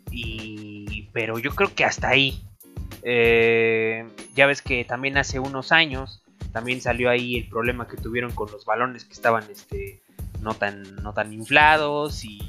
[0.09, 2.41] y pero yo creo que hasta ahí.
[3.03, 4.05] Eh,
[4.35, 6.21] ya ves que también hace unos años
[6.51, 10.01] también salió ahí el problema que tuvieron con los balones que estaban este
[10.41, 12.39] no tan no tan inflados y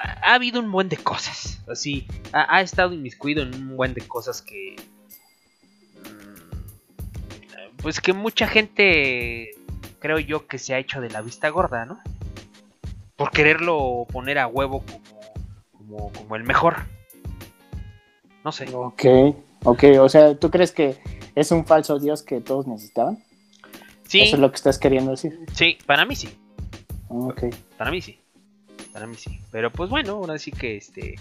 [0.00, 1.62] ha, ha habido un buen de cosas.
[1.68, 4.76] Así ha, ha estado inmiscuido en un buen de cosas que
[6.04, 9.50] mm, pues que mucha gente
[9.98, 12.00] creo yo que se ha hecho de la vista gorda no
[13.18, 15.02] por quererlo poner a huevo como
[15.76, 16.76] como, como el mejor
[18.42, 19.04] no sé Ok,
[19.64, 20.96] ok, o sea, ¿tú crees que
[21.34, 23.22] es un falso dios que todos necesitaban?
[24.04, 25.38] sí Eso es lo que estás queriendo decir.
[25.52, 26.30] sí para mí sí
[27.08, 27.44] Ok.
[27.76, 28.20] Para mí sí.
[28.92, 29.40] Para mí sí.
[29.50, 31.16] Pero pues bueno, ahora sí que este.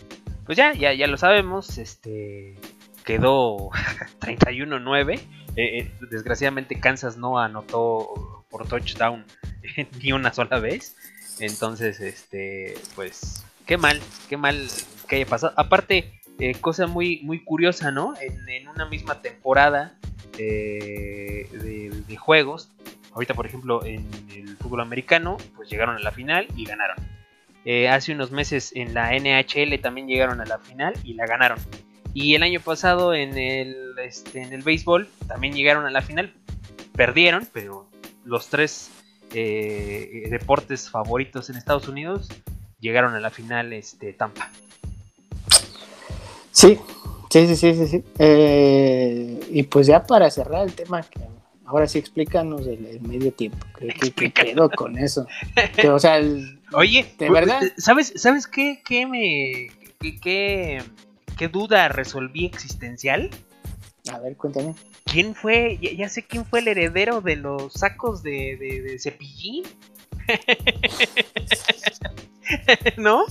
[0.46, 1.78] Pues ya, ya, ya lo sabemos.
[1.78, 2.56] Este.
[3.04, 3.70] Quedó
[4.20, 5.14] 31-9.
[5.14, 5.20] Eh,
[5.56, 9.26] eh, desgraciadamente Kansas no anotó por touchdown
[10.04, 10.96] ni una sola vez.
[11.40, 12.76] Entonces, este.
[12.96, 13.46] Pues.
[13.66, 14.68] Qué mal, qué mal
[15.08, 15.54] que haya pasado.
[15.58, 18.14] Aparte, eh, cosa muy, muy curiosa, ¿no?
[18.20, 19.98] En, en una misma temporada
[20.38, 21.50] eh,
[22.08, 22.70] de, juegos.
[23.14, 24.06] Ahorita, por ejemplo, en
[24.36, 26.98] el fútbol americano, pues llegaron a la final y ganaron.
[27.66, 31.60] Eh, hace unos meses en la NHL también llegaron a la final y la ganaron.
[32.14, 36.34] Y el año pasado en el, este, en el béisbol también llegaron a la final.
[36.94, 37.90] Perdieron, pero
[38.26, 38.92] los tres
[39.34, 42.30] eh, deportes favoritos en Estados Unidos
[42.80, 44.50] llegaron a la final este, Tampa.
[46.52, 46.80] Sí,
[47.30, 47.88] sí, sí, sí, sí.
[47.88, 48.04] sí.
[48.20, 51.20] Eh, y pues ya para cerrar el tema, que
[51.66, 53.66] ahora sí explícanos el, el medio tiempo.
[53.74, 55.28] Creo que qué pedo con eso.
[55.76, 57.62] Que, o sea, el- Oye, ¿De verdad?
[57.78, 59.68] ¿sabes, ¿sabes qué, qué me...
[60.00, 60.84] qué, qué-
[61.38, 63.30] qué duda resolví existencial?
[64.12, 64.74] a ver, cuéntame.
[65.12, 65.78] ¿Quién fue?
[65.82, 69.64] Ya, ya sé quién fue el heredero de los sacos de, de, de cepillín.
[72.98, 73.24] ¿No?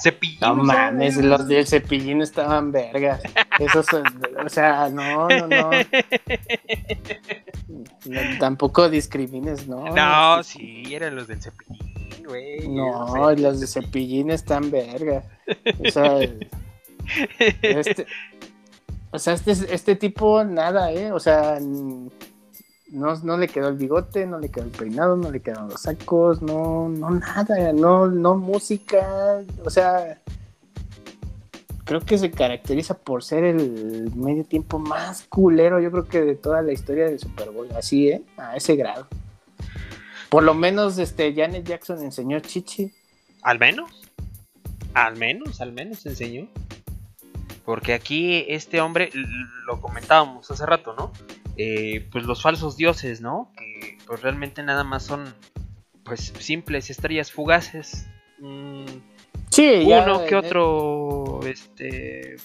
[0.00, 0.38] Cepillín.
[0.40, 3.20] No mames, los del cepillín estaban vergas.
[3.58, 4.04] Esos, son-
[4.44, 5.70] o sea, no, no, no.
[8.38, 9.94] Tampoco discrimines, ¿no?
[9.94, 12.66] No, sí, eran los del cepillín, güey.
[12.68, 15.24] No, los de cepillín están vergas.
[15.86, 16.18] O sea,
[17.62, 18.06] este,
[19.12, 21.12] o sea, este, este tipo nada, ¿eh?
[21.12, 25.40] O sea, no, no le quedó el bigote, no le quedó el peinado, no le
[25.40, 30.20] quedaron los sacos, no, no nada, no, no música, o sea,
[31.84, 36.36] creo que se caracteriza por ser el medio tiempo más culero, yo creo que de
[36.36, 38.22] toda la historia del Super Bowl, así, ¿eh?
[38.36, 39.08] A ese grado.
[40.28, 42.92] Por lo menos, este, Janet Jackson enseñó chichi.
[43.42, 43.90] Al menos.
[44.94, 46.48] Al menos, al menos enseñó.
[47.70, 49.10] Porque aquí este hombre,
[49.64, 51.12] lo comentábamos hace rato, ¿no?
[51.56, 53.52] Eh, pues los falsos dioses, ¿no?
[53.56, 55.32] Que pues realmente nada más son
[56.02, 58.08] pues simples estrellas fugaces.
[58.40, 58.86] Mm,
[59.50, 62.38] sí, uno que otro este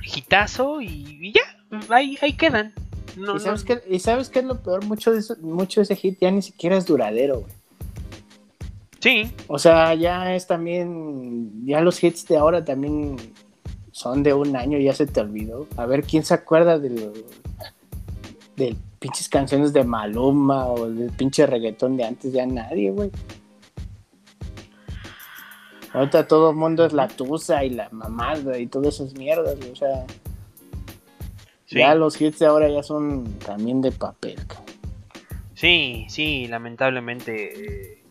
[0.00, 2.72] gitazo y, ya, ahí, ahí quedan.
[3.16, 4.84] ¿Y, sabes Qué, ¿Y sabes qué es lo peor?
[4.84, 7.52] Mucho de, mucho de ese hit ya ni siquiera es duradero, güey.
[9.00, 9.32] Sí.
[9.48, 13.16] O sea, ya es también, ya los hits de ahora también
[14.00, 15.66] son de un año, ya se te olvidó.
[15.76, 17.12] A ver, ¿quién se acuerda de,
[18.56, 22.32] de pinches canciones de Maluma o del pinche reggaetón de antes?
[22.32, 23.10] Ya nadie, güey.
[25.92, 29.76] Ahorita todo el mundo es la tusa y la mamada y todas esas mierdas, o
[29.76, 30.06] sea.
[31.68, 34.40] Ya los hits de ahora ya son también de papel.
[35.54, 37.92] Sí, sí, lamentablemente.
[37.92, 38.02] Eh,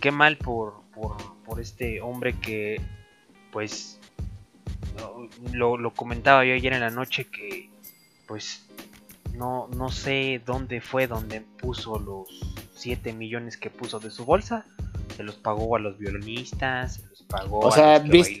[0.00, 2.80] qué mal por, por, este hombre que,
[3.52, 3.95] pues,
[5.52, 7.70] lo, lo, comentaba yo ayer en la noche que,
[8.26, 8.66] pues,
[9.34, 12.28] no, no sé dónde fue donde puso los
[12.74, 14.64] 7 millones que puso de su bolsa.
[15.16, 18.38] Se los pagó a los violinistas, se los pagó o sea, a los que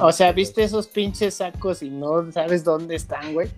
[0.00, 3.48] O sea, viste esos pinches sacos y no sabes dónde están, güey.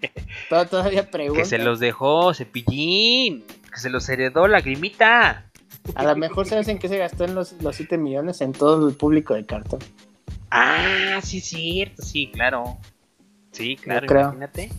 [0.48, 1.42] Todavía pregunto.
[1.42, 3.44] Que se los dejó Cepillín.
[3.72, 5.44] Que se los heredó Lagrimita.
[5.94, 8.88] A lo mejor sabes en qué se gastó en los, los 7 millones en todo
[8.88, 9.80] el público de cartón.
[10.50, 12.78] Ah, sí, cierto, sí, claro.
[13.52, 14.70] Sí, claro, imagínate.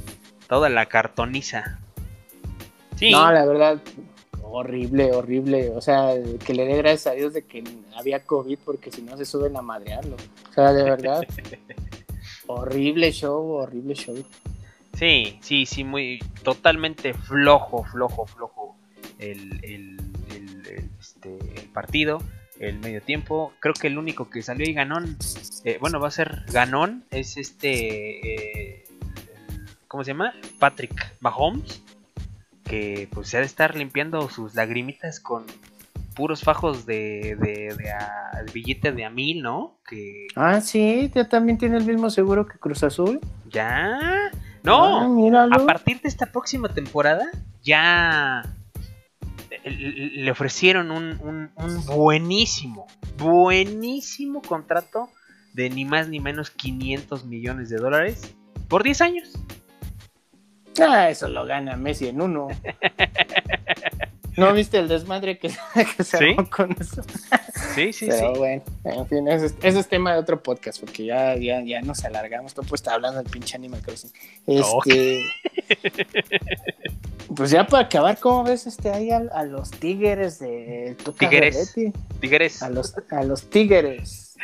[0.48, 1.80] Toda la cartoniza.
[2.96, 3.12] Sí.
[3.12, 3.80] No, la verdad,
[4.41, 5.70] horrible, horrible.
[5.70, 6.14] O sea,
[6.46, 7.64] que le dé gracias a Dios de que
[7.96, 10.16] había COVID, porque si no se suben a madrearlo.
[10.50, 11.22] O sea, de verdad.
[12.48, 14.16] horrible show, horrible show.
[14.94, 16.20] Sí, sí, sí, muy.
[16.44, 18.76] Totalmente flojo, flojo, flojo.
[19.18, 19.98] El, el,
[21.00, 22.22] este, el partido,
[22.60, 23.53] el medio tiempo.
[23.60, 25.18] Creo que el único que salió y ganón,
[25.64, 28.84] eh, bueno, va a ser ganón, es este, eh,
[29.88, 30.34] ¿cómo se llama?
[30.60, 31.81] Patrick Mahomes,
[32.65, 35.45] que pues se ha de estar limpiando sus lagrimitas con
[36.15, 39.77] puros fajos de, de, de, billete de a mil, ¿no?
[39.88, 40.27] Que...
[40.36, 43.22] Ah, sí, ya también tiene el mismo seguro que Cruz Azul.
[43.49, 43.98] Ya.
[44.64, 44.99] No,
[45.34, 47.31] ah, a partir de esta próxima temporada
[47.64, 48.44] ya
[49.64, 51.52] le ofrecieron un,
[51.86, 55.10] buenísimo, buenísimo contrato
[55.54, 58.36] de ni más ni menos 500 millones de dólares
[58.68, 59.34] por 10 años.
[60.80, 62.48] Ah, eso lo gana Messi en uno.
[64.40, 65.57] ¿No viste el desmadre que, se
[66.18, 66.36] ¿Sí?
[66.49, 67.02] con eso?
[67.76, 71.61] Sí, sí, Pero bueno, en fin, ese, es tema de otro podcast, porque ya, ya,
[71.61, 72.53] ya nos alargamos.
[72.53, 74.11] Todo pues está hablando del pinche Animal Crossing.
[74.48, 75.24] Este.
[77.36, 81.76] pues ya para acabar, ¿cómo ves este ahí a, los tigres de Tigres.
[82.20, 82.64] Tigres.
[82.64, 84.36] A los, a los tigres.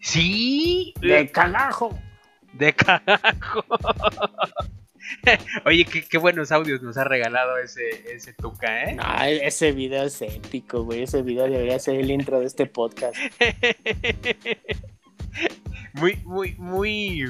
[0.00, 0.94] sí.
[1.00, 1.98] De carajo.
[2.52, 3.64] De carajo.
[5.64, 8.94] Oye, qué, buenos audios nos ha regalado ese, ese Tuca, ¿eh?
[8.94, 11.02] No, ese video es épico, güey.
[11.02, 13.16] Ese video debería ser el intro de este podcast.
[15.94, 17.24] muy, muy, muy.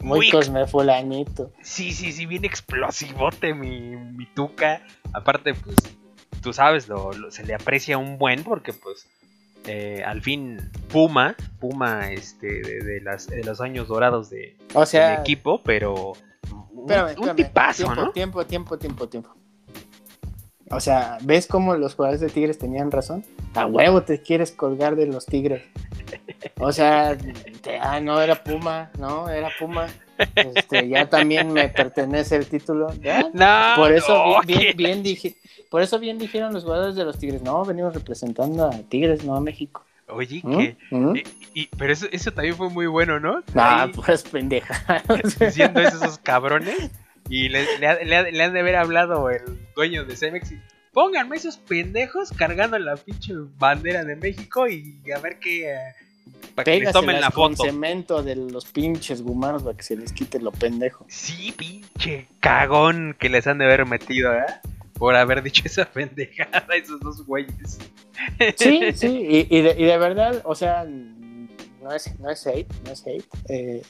[0.00, 1.52] Muy, cosmefulanito.
[1.62, 4.82] Sí, sí, sí, bien explosivote mi, mi Tuca.
[5.12, 5.76] Aparte, pues,
[6.42, 9.06] tú sabes, lo, se le aprecia un buen porque, pues,
[9.66, 10.58] eh, al fin
[10.88, 16.14] Puma, Puma este, de, las, de los años dorados de, o sea, del equipo, pero
[16.78, 18.12] un, tipazo, tiempo, ¿no?
[18.12, 19.30] Tiempo, tiempo, tiempo, tiempo.
[20.70, 23.24] O sea, ¿ves cómo los jugadores de Tigres tenían razón?
[23.54, 25.62] A huevo te quieres colgar de los Tigres.
[26.60, 27.16] O sea,
[27.80, 29.86] ah, no era Puma, no, era Puma.
[30.34, 32.88] Este, ya también me pertenece el título.
[33.32, 35.36] No, por eso bien, bien, dije,
[35.70, 39.36] por eso bien dijeron los jugadores de los Tigres, no, venimos representando a Tigres, no
[39.36, 39.84] a México.
[40.08, 40.56] Oye, ¿Mm?
[40.56, 40.76] que.
[40.90, 41.14] ¿Mm?
[41.76, 43.42] pero eso, eso también fue muy bueno, ¿no?
[43.54, 45.02] Ah, pues pendeja.
[45.40, 46.90] Diciendo esos cabrones.
[47.30, 49.42] Y le, han de haber hablado el
[49.74, 50.52] dueño de Cemex.
[50.52, 50.60] Y,
[50.92, 55.72] Pónganme esos pendejos cargando la pinche bandera de México y a ver qué.
[55.72, 55.78] Eh,
[56.54, 57.64] para que les tomen la foto.
[57.64, 61.04] cemento de los pinches gumanos para que se les quite lo pendejo.
[61.08, 64.44] Sí, pinche cagón que les han de haber metido, ¿eh?
[64.98, 67.78] Por haber dicho esa pendejada esos dos güeyes.
[68.56, 73.24] Sí, sí, y, de, verdad, o sea, no es, no es hate, no es hate.
[73.48, 73.82] Eh,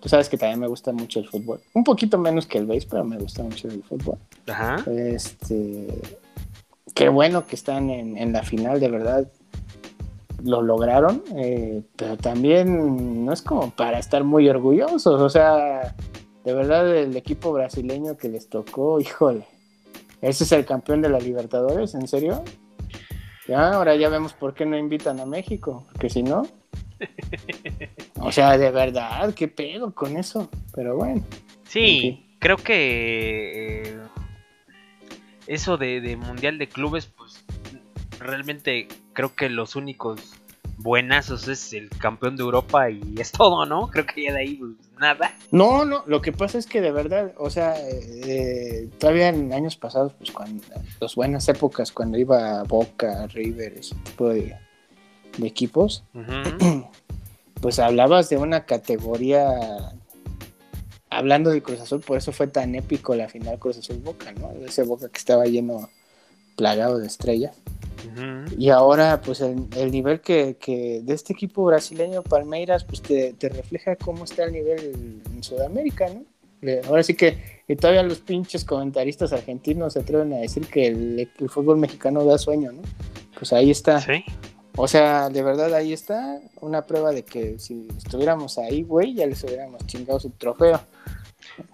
[0.00, 1.60] tú sabes que también me gusta mucho el fútbol.
[1.74, 4.18] Un poquito menos que el base, pero me gusta mucho el fútbol.
[4.48, 4.84] Ajá.
[4.90, 5.86] Este,
[6.94, 9.30] qué bueno que están en, la final, de verdad.
[10.44, 15.20] Lo lograron, eh, pero también no es como para estar muy orgullosos.
[15.20, 15.96] O sea,
[16.44, 19.57] de verdad, el equipo brasileño que les tocó, híjole
[20.20, 21.94] ¿Ese es el campeón de la Libertadores?
[21.94, 22.44] ¿En serio?
[23.46, 26.46] Ya, ahora ya vemos por qué no invitan a México, porque si no.
[28.20, 30.50] O sea, de verdad, qué pedo con eso.
[30.74, 31.22] Pero bueno.
[31.64, 33.98] Sí, creo que eh,
[35.46, 37.44] eso de, de Mundial de Clubes, pues
[38.18, 40.34] realmente creo que los únicos
[40.78, 43.88] buenazos es el campeón de Europa y es todo, ¿no?
[43.88, 45.34] Creo que ya de ahí pues, nada.
[45.50, 49.76] No, no, lo que pasa es que de verdad, o sea, eh, todavía en años
[49.76, 50.62] pasados, pues cuando
[51.00, 54.56] las buenas épocas, cuando iba Boca, River, ese tipo de,
[55.36, 56.04] de equipos,
[57.60, 59.92] pues hablabas de una categoría,
[61.10, 64.50] hablando de Cruz Azul, por eso fue tan épico la final Cruz Azul Boca, ¿no?
[64.66, 65.88] Ese Boca que estaba lleno,
[66.56, 67.56] plagado de estrellas.
[68.56, 73.32] Y ahora, pues el, el nivel que, que de este equipo brasileño, Palmeiras, pues te,
[73.34, 76.24] te refleja cómo está el nivel en Sudamérica, ¿no?
[76.88, 81.30] Ahora sí que y todavía los pinches comentaristas argentinos se atreven a decir que el,
[81.38, 82.80] el fútbol mexicano da sueño, ¿no?
[83.38, 84.00] Pues ahí está.
[84.00, 84.24] Sí.
[84.74, 89.26] O sea, de verdad ahí está una prueba de que si estuviéramos ahí, güey, ya
[89.26, 90.80] les hubiéramos chingado su trofeo.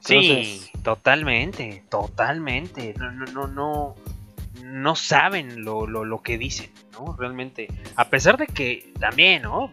[0.00, 2.94] Sí, Entonces, totalmente, totalmente.
[2.98, 3.94] No, no, no, no,
[4.64, 7.14] no saben lo, lo, lo que dicen, ¿no?
[7.18, 7.68] Realmente.
[7.96, 9.72] A pesar de que también, ¿no?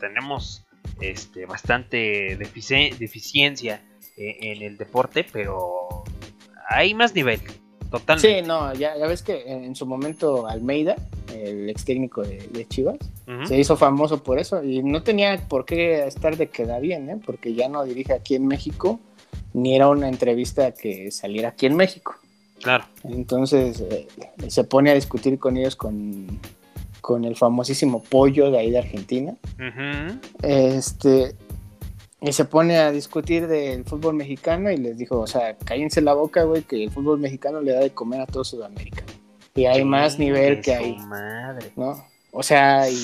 [0.00, 0.64] Tenemos
[1.00, 3.82] este bastante defici- deficiencia
[4.16, 6.04] eh, en el deporte, pero
[6.68, 7.40] hay más nivel.
[7.90, 8.40] Totalmente.
[8.40, 10.96] Sí, no, ya, ya ves que en, en su momento Almeida,
[11.32, 12.98] el ex técnico de, de Chivas,
[13.46, 17.20] se hizo famoso por eso y no tenía por qué estar de queda bien, ¿eh?
[17.24, 19.00] porque ya no dirige aquí en México,
[19.52, 22.16] ni era una entrevista que saliera aquí en México.
[22.62, 22.84] Claro.
[23.04, 24.08] Entonces eh,
[24.48, 26.40] se pone a discutir con ellos con,
[27.00, 29.34] con el famosísimo pollo de ahí de Argentina.
[30.42, 31.34] Este,
[32.20, 36.14] y se pone a discutir del fútbol mexicano y les dijo, o sea, cállense la
[36.14, 39.04] boca, güey, que el fútbol mexicano le da de comer a todo Sudamérica.
[39.54, 41.72] Y hay más nivel que ahí, Madre.
[41.76, 42.04] ¿no?
[42.32, 42.98] O sea, y,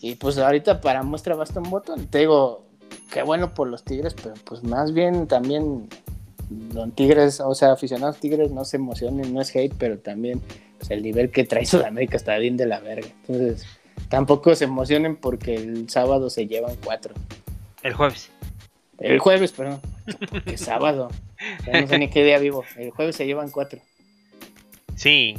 [0.00, 2.06] y pues ahorita para muestra basta un botón.
[2.06, 2.64] Te digo,
[3.12, 5.88] qué bueno por los Tigres, pero pues más bien también
[6.72, 10.40] los Tigres, o sea, aficionados Tigres no se emocionen, no es hate, pero también
[10.78, 13.08] pues, el nivel que trae Sudamérica está bien de la verga.
[13.26, 13.66] Entonces,
[14.08, 17.14] tampoco se emocionen porque el sábado se llevan cuatro.
[17.82, 18.30] El jueves.
[18.98, 19.80] El jueves, perdón.
[20.30, 21.10] Porque sábado.
[21.66, 22.64] Ya no sé ni qué día vivo.
[22.76, 23.80] El jueves se llevan cuatro.
[24.96, 25.36] Sí,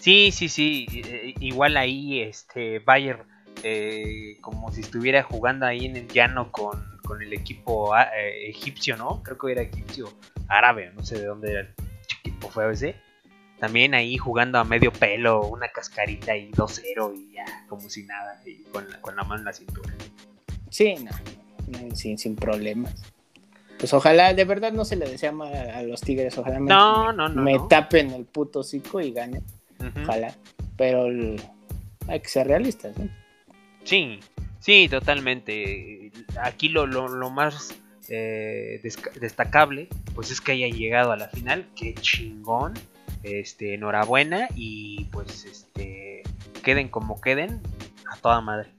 [0.00, 0.86] sí, sí, sí.
[0.92, 3.24] eh, Igual ahí, este, Bayer,
[3.62, 8.48] eh, como si estuviera jugando ahí en el llano con, con el equipo ah, eh,
[8.48, 9.22] egipcio, ¿no?
[9.22, 10.08] Creo que era egipcio
[10.48, 11.74] árabe, no sé de dónde era el
[12.20, 12.96] equipo fue ese.
[13.60, 18.40] También ahí jugando a medio pelo, una cascarita y 2-0 y ya, como si nada,
[18.44, 19.94] y con la, con la mano en la cintura.
[20.70, 21.10] Sí, no,
[21.68, 22.94] no, sin, sin problemas.
[23.78, 26.36] Pues ojalá, de verdad no se le desea mal a, a los Tigres.
[26.36, 29.42] Ojalá me, No, no, no, me tapen el puto hocico y ganen.
[30.02, 30.34] Ojalá.
[30.76, 31.40] Pero el-
[32.08, 33.08] hay que ser realistas, ¿no?
[33.84, 34.20] Sí,
[34.60, 36.10] sí, totalmente.
[36.42, 37.74] Aquí lo, lo, lo más
[38.08, 38.80] eh,
[39.20, 41.66] destacable, pues es que haya llegado a la final.
[41.76, 42.74] Qué chingón.
[43.22, 44.48] Este, enhorabuena.
[44.54, 46.22] Y pues este
[46.62, 47.60] queden como queden.
[48.10, 48.70] A toda madre.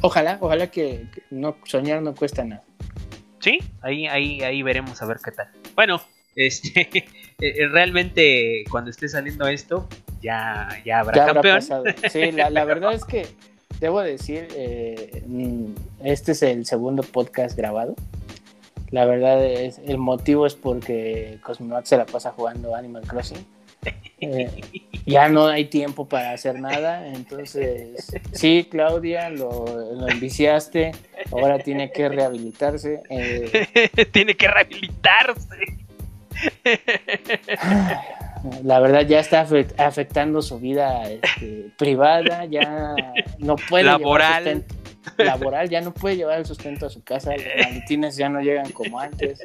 [0.00, 2.64] Ojalá, ojalá que, que no soñar no cuesta nada.
[3.38, 5.48] Sí, ahí, ahí, ahí veremos a ver qué tal.
[5.74, 6.00] Bueno,
[6.34, 6.88] este
[7.40, 9.88] eh, realmente cuando esté saliendo esto,
[10.20, 11.56] ya, ya habrá Ya habrá campeón.
[11.56, 11.84] pasado.
[12.10, 13.26] Sí, la, la verdad es que
[13.80, 15.66] debo decir, eh, mm,
[16.04, 17.94] este es el segundo podcast grabado.
[18.90, 23.44] La verdad es, el motivo es porque Cosmonaut se la pasa jugando Animal Crossing.
[24.20, 24.60] Eh,
[25.06, 29.64] ya no hay tiempo para hacer nada, entonces sí, Claudia, lo,
[29.94, 30.92] lo enviciaste,
[31.32, 33.00] ahora tiene que rehabilitarse.
[33.08, 35.56] eh, Tiene que rehabilitarse.
[38.64, 42.94] la verdad ya está afe- afectando su vida este, privada, ya
[43.38, 44.44] no puede Laboral.
[44.44, 44.74] sustento-
[45.18, 48.70] laboral, ya no puede llevar el sustento a su casa, los maletines ya no llegan
[48.72, 49.40] como antes.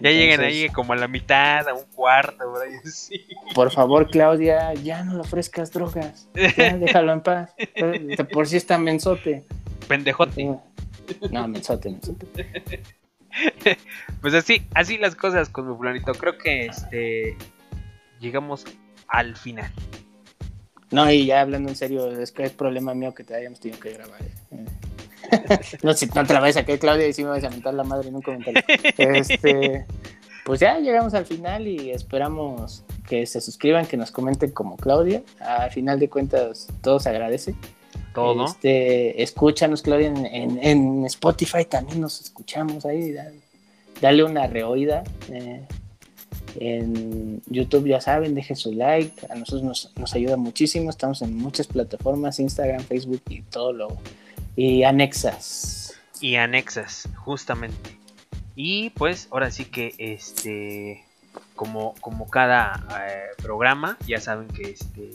[0.00, 2.74] Ya llegan ahí como a la mitad, a un cuarto, por ahí.
[3.54, 7.54] Por favor, Claudia, ya no le ofrezcas drogas, ya déjalo en paz.
[7.56, 9.44] De por sí está mensote.
[9.88, 10.56] Pendejote.
[11.30, 12.26] No, mensote, mensote.
[14.20, 16.12] Pues así, así las cosas con mi fulanito.
[16.12, 17.36] Creo que este
[18.20, 18.64] llegamos
[19.08, 19.70] al final.
[20.90, 23.78] No, y ya hablando en serio, es que es problema mío que te hayamos tenido
[23.80, 24.20] que grabar.
[24.22, 24.64] eh.
[25.82, 27.74] no, si no te la vayas a caer, Claudia, y si me vas a mentar
[27.74, 28.60] la madre en un comentario.
[28.98, 29.86] Este,
[30.44, 35.22] pues ya llegamos al final y esperamos que se suscriban, que nos comenten como Claudia.
[35.40, 37.54] Al final de cuentas, todo se agradece.
[38.14, 38.46] Todo.
[38.46, 43.12] Este, escúchanos, Claudia, en, en- en Spotify también nos escuchamos ahí.
[43.12, 43.30] da-
[44.00, 45.04] Dale una reoída.
[45.30, 45.64] eh,
[46.58, 51.36] En YouTube ya saben, dejen su like, a nosotros nos, nos ayuda muchísimo, estamos en
[51.36, 53.88] muchas plataformas, Instagram, Facebook y todo lo...
[54.56, 55.94] Y anexas.
[56.20, 57.96] Y anexas, justamente.
[58.56, 61.04] Y pues ahora sí que este
[61.54, 65.10] como, como cada eh, programa, ya saben que este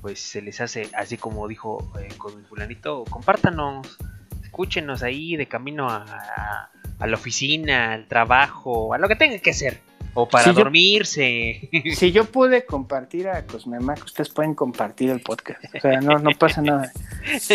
[0.00, 3.96] pues se les hace así como dijo eh, con el fulanito, compártanos,
[4.42, 9.50] escúchenos ahí de camino a, a, la oficina, al trabajo, a lo que tengan que
[9.50, 9.80] hacer.
[10.14, 11.68] O para dormirse.
[11.94, 15.62] si yo pude compartir a Cosmemac, ustedes pueden compartir el podcast.
[15.74, 16.92] O sea, no, no pasa nada.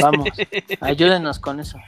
[0.02, 0.30] Vamos,
[0.82, 1.80] ayúdenos con eso.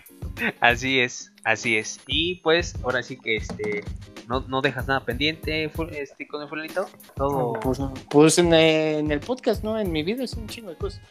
[0.59, 1.99] Así es, así es.
[2.07, 3.83] Y pues ahora sí que este
[4.27, 6.87] no, no dejas nada pendiente este, con el fulanito.
[7.15, 7.53] Todo.
[7.59, 7.79] Pues,
[8.09, 9.77] pues en, el podcast, ¿no?
[9.77, 11.01] En mi vida es un chingo de cosas.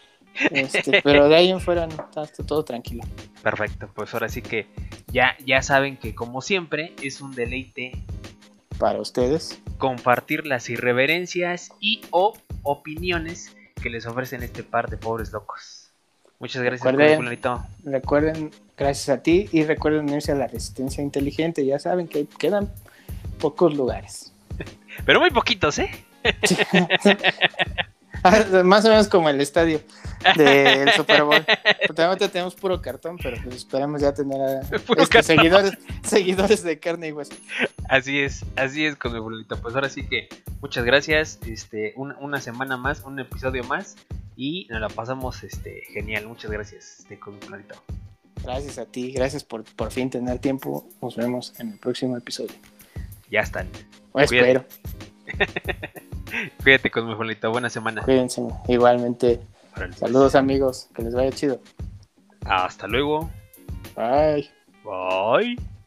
[0.51, 3.03] Este, pero de ahí en fuera no, está, todo tranquilo.
[3.43, 4.69] Perfecto, pues ahora sí que
[5.09, 7.93] ya, ya saben que como siempre es un deleite
[8.81, 12.33] para ustedes compartir las irreverencias y o
[12.63, 15.93] opiniones que les ofrecen este par de pobres locos.
[16.39, 21.65] Muchas gracias, recuerden, recuerden, gracias a ti y recuerden unirse a la resistencia inteligente.
[21.67, 22.73] Ya saben que quedan
[23.39, 24.33] pocos lugares.
[25.05, 25.91] Pero muy poquitos, ¿eh?
[28.65, 29.81] Más o menos como el estadio
[30.37, 31.45] del Super Bowl.
[31.87, 37.09] Totalmente tenemos puro cartón, pero pues esperamos ya tener a este, seguidores, seguidores de carne
[37.09, 37.35] y hueso.
[37.89, 39.57] Así es, así es con mi bolito.
[39.61, 40.29] Pues ahora sí que
[40.61, 41.39] muchas gracias.
[41.47, 43.97] Este, una, una semana más, un episodio más.
[44.37, 46.27] Y nos la pasamos este, genial.
[46.27, 47.75] Muchas gracias este, con mi bolito.
[48.43, 50.89] Gracias a ti, gracias por por fin tener tiempo.
[51.03, 52.55] Nos vemos en el próximo episodio.
[53.31, 53.69] Ya están.
[54.15, 54.65] espero.
[56.63, 57.51] Cuídate con mi Juanito.
[57.51, 58.03] Buena semana.
[58.03, 58.43] Cuídense.
[58.69, 59.41] Igualmente.
[59.97, 60.89] Saludos amigos.
[60.95, 61.61] Que les vaya chido.
[62.45, 63.31] Hasta luego.
[63.97, 64.51] Bye.
[64.85, 65.80] Bye.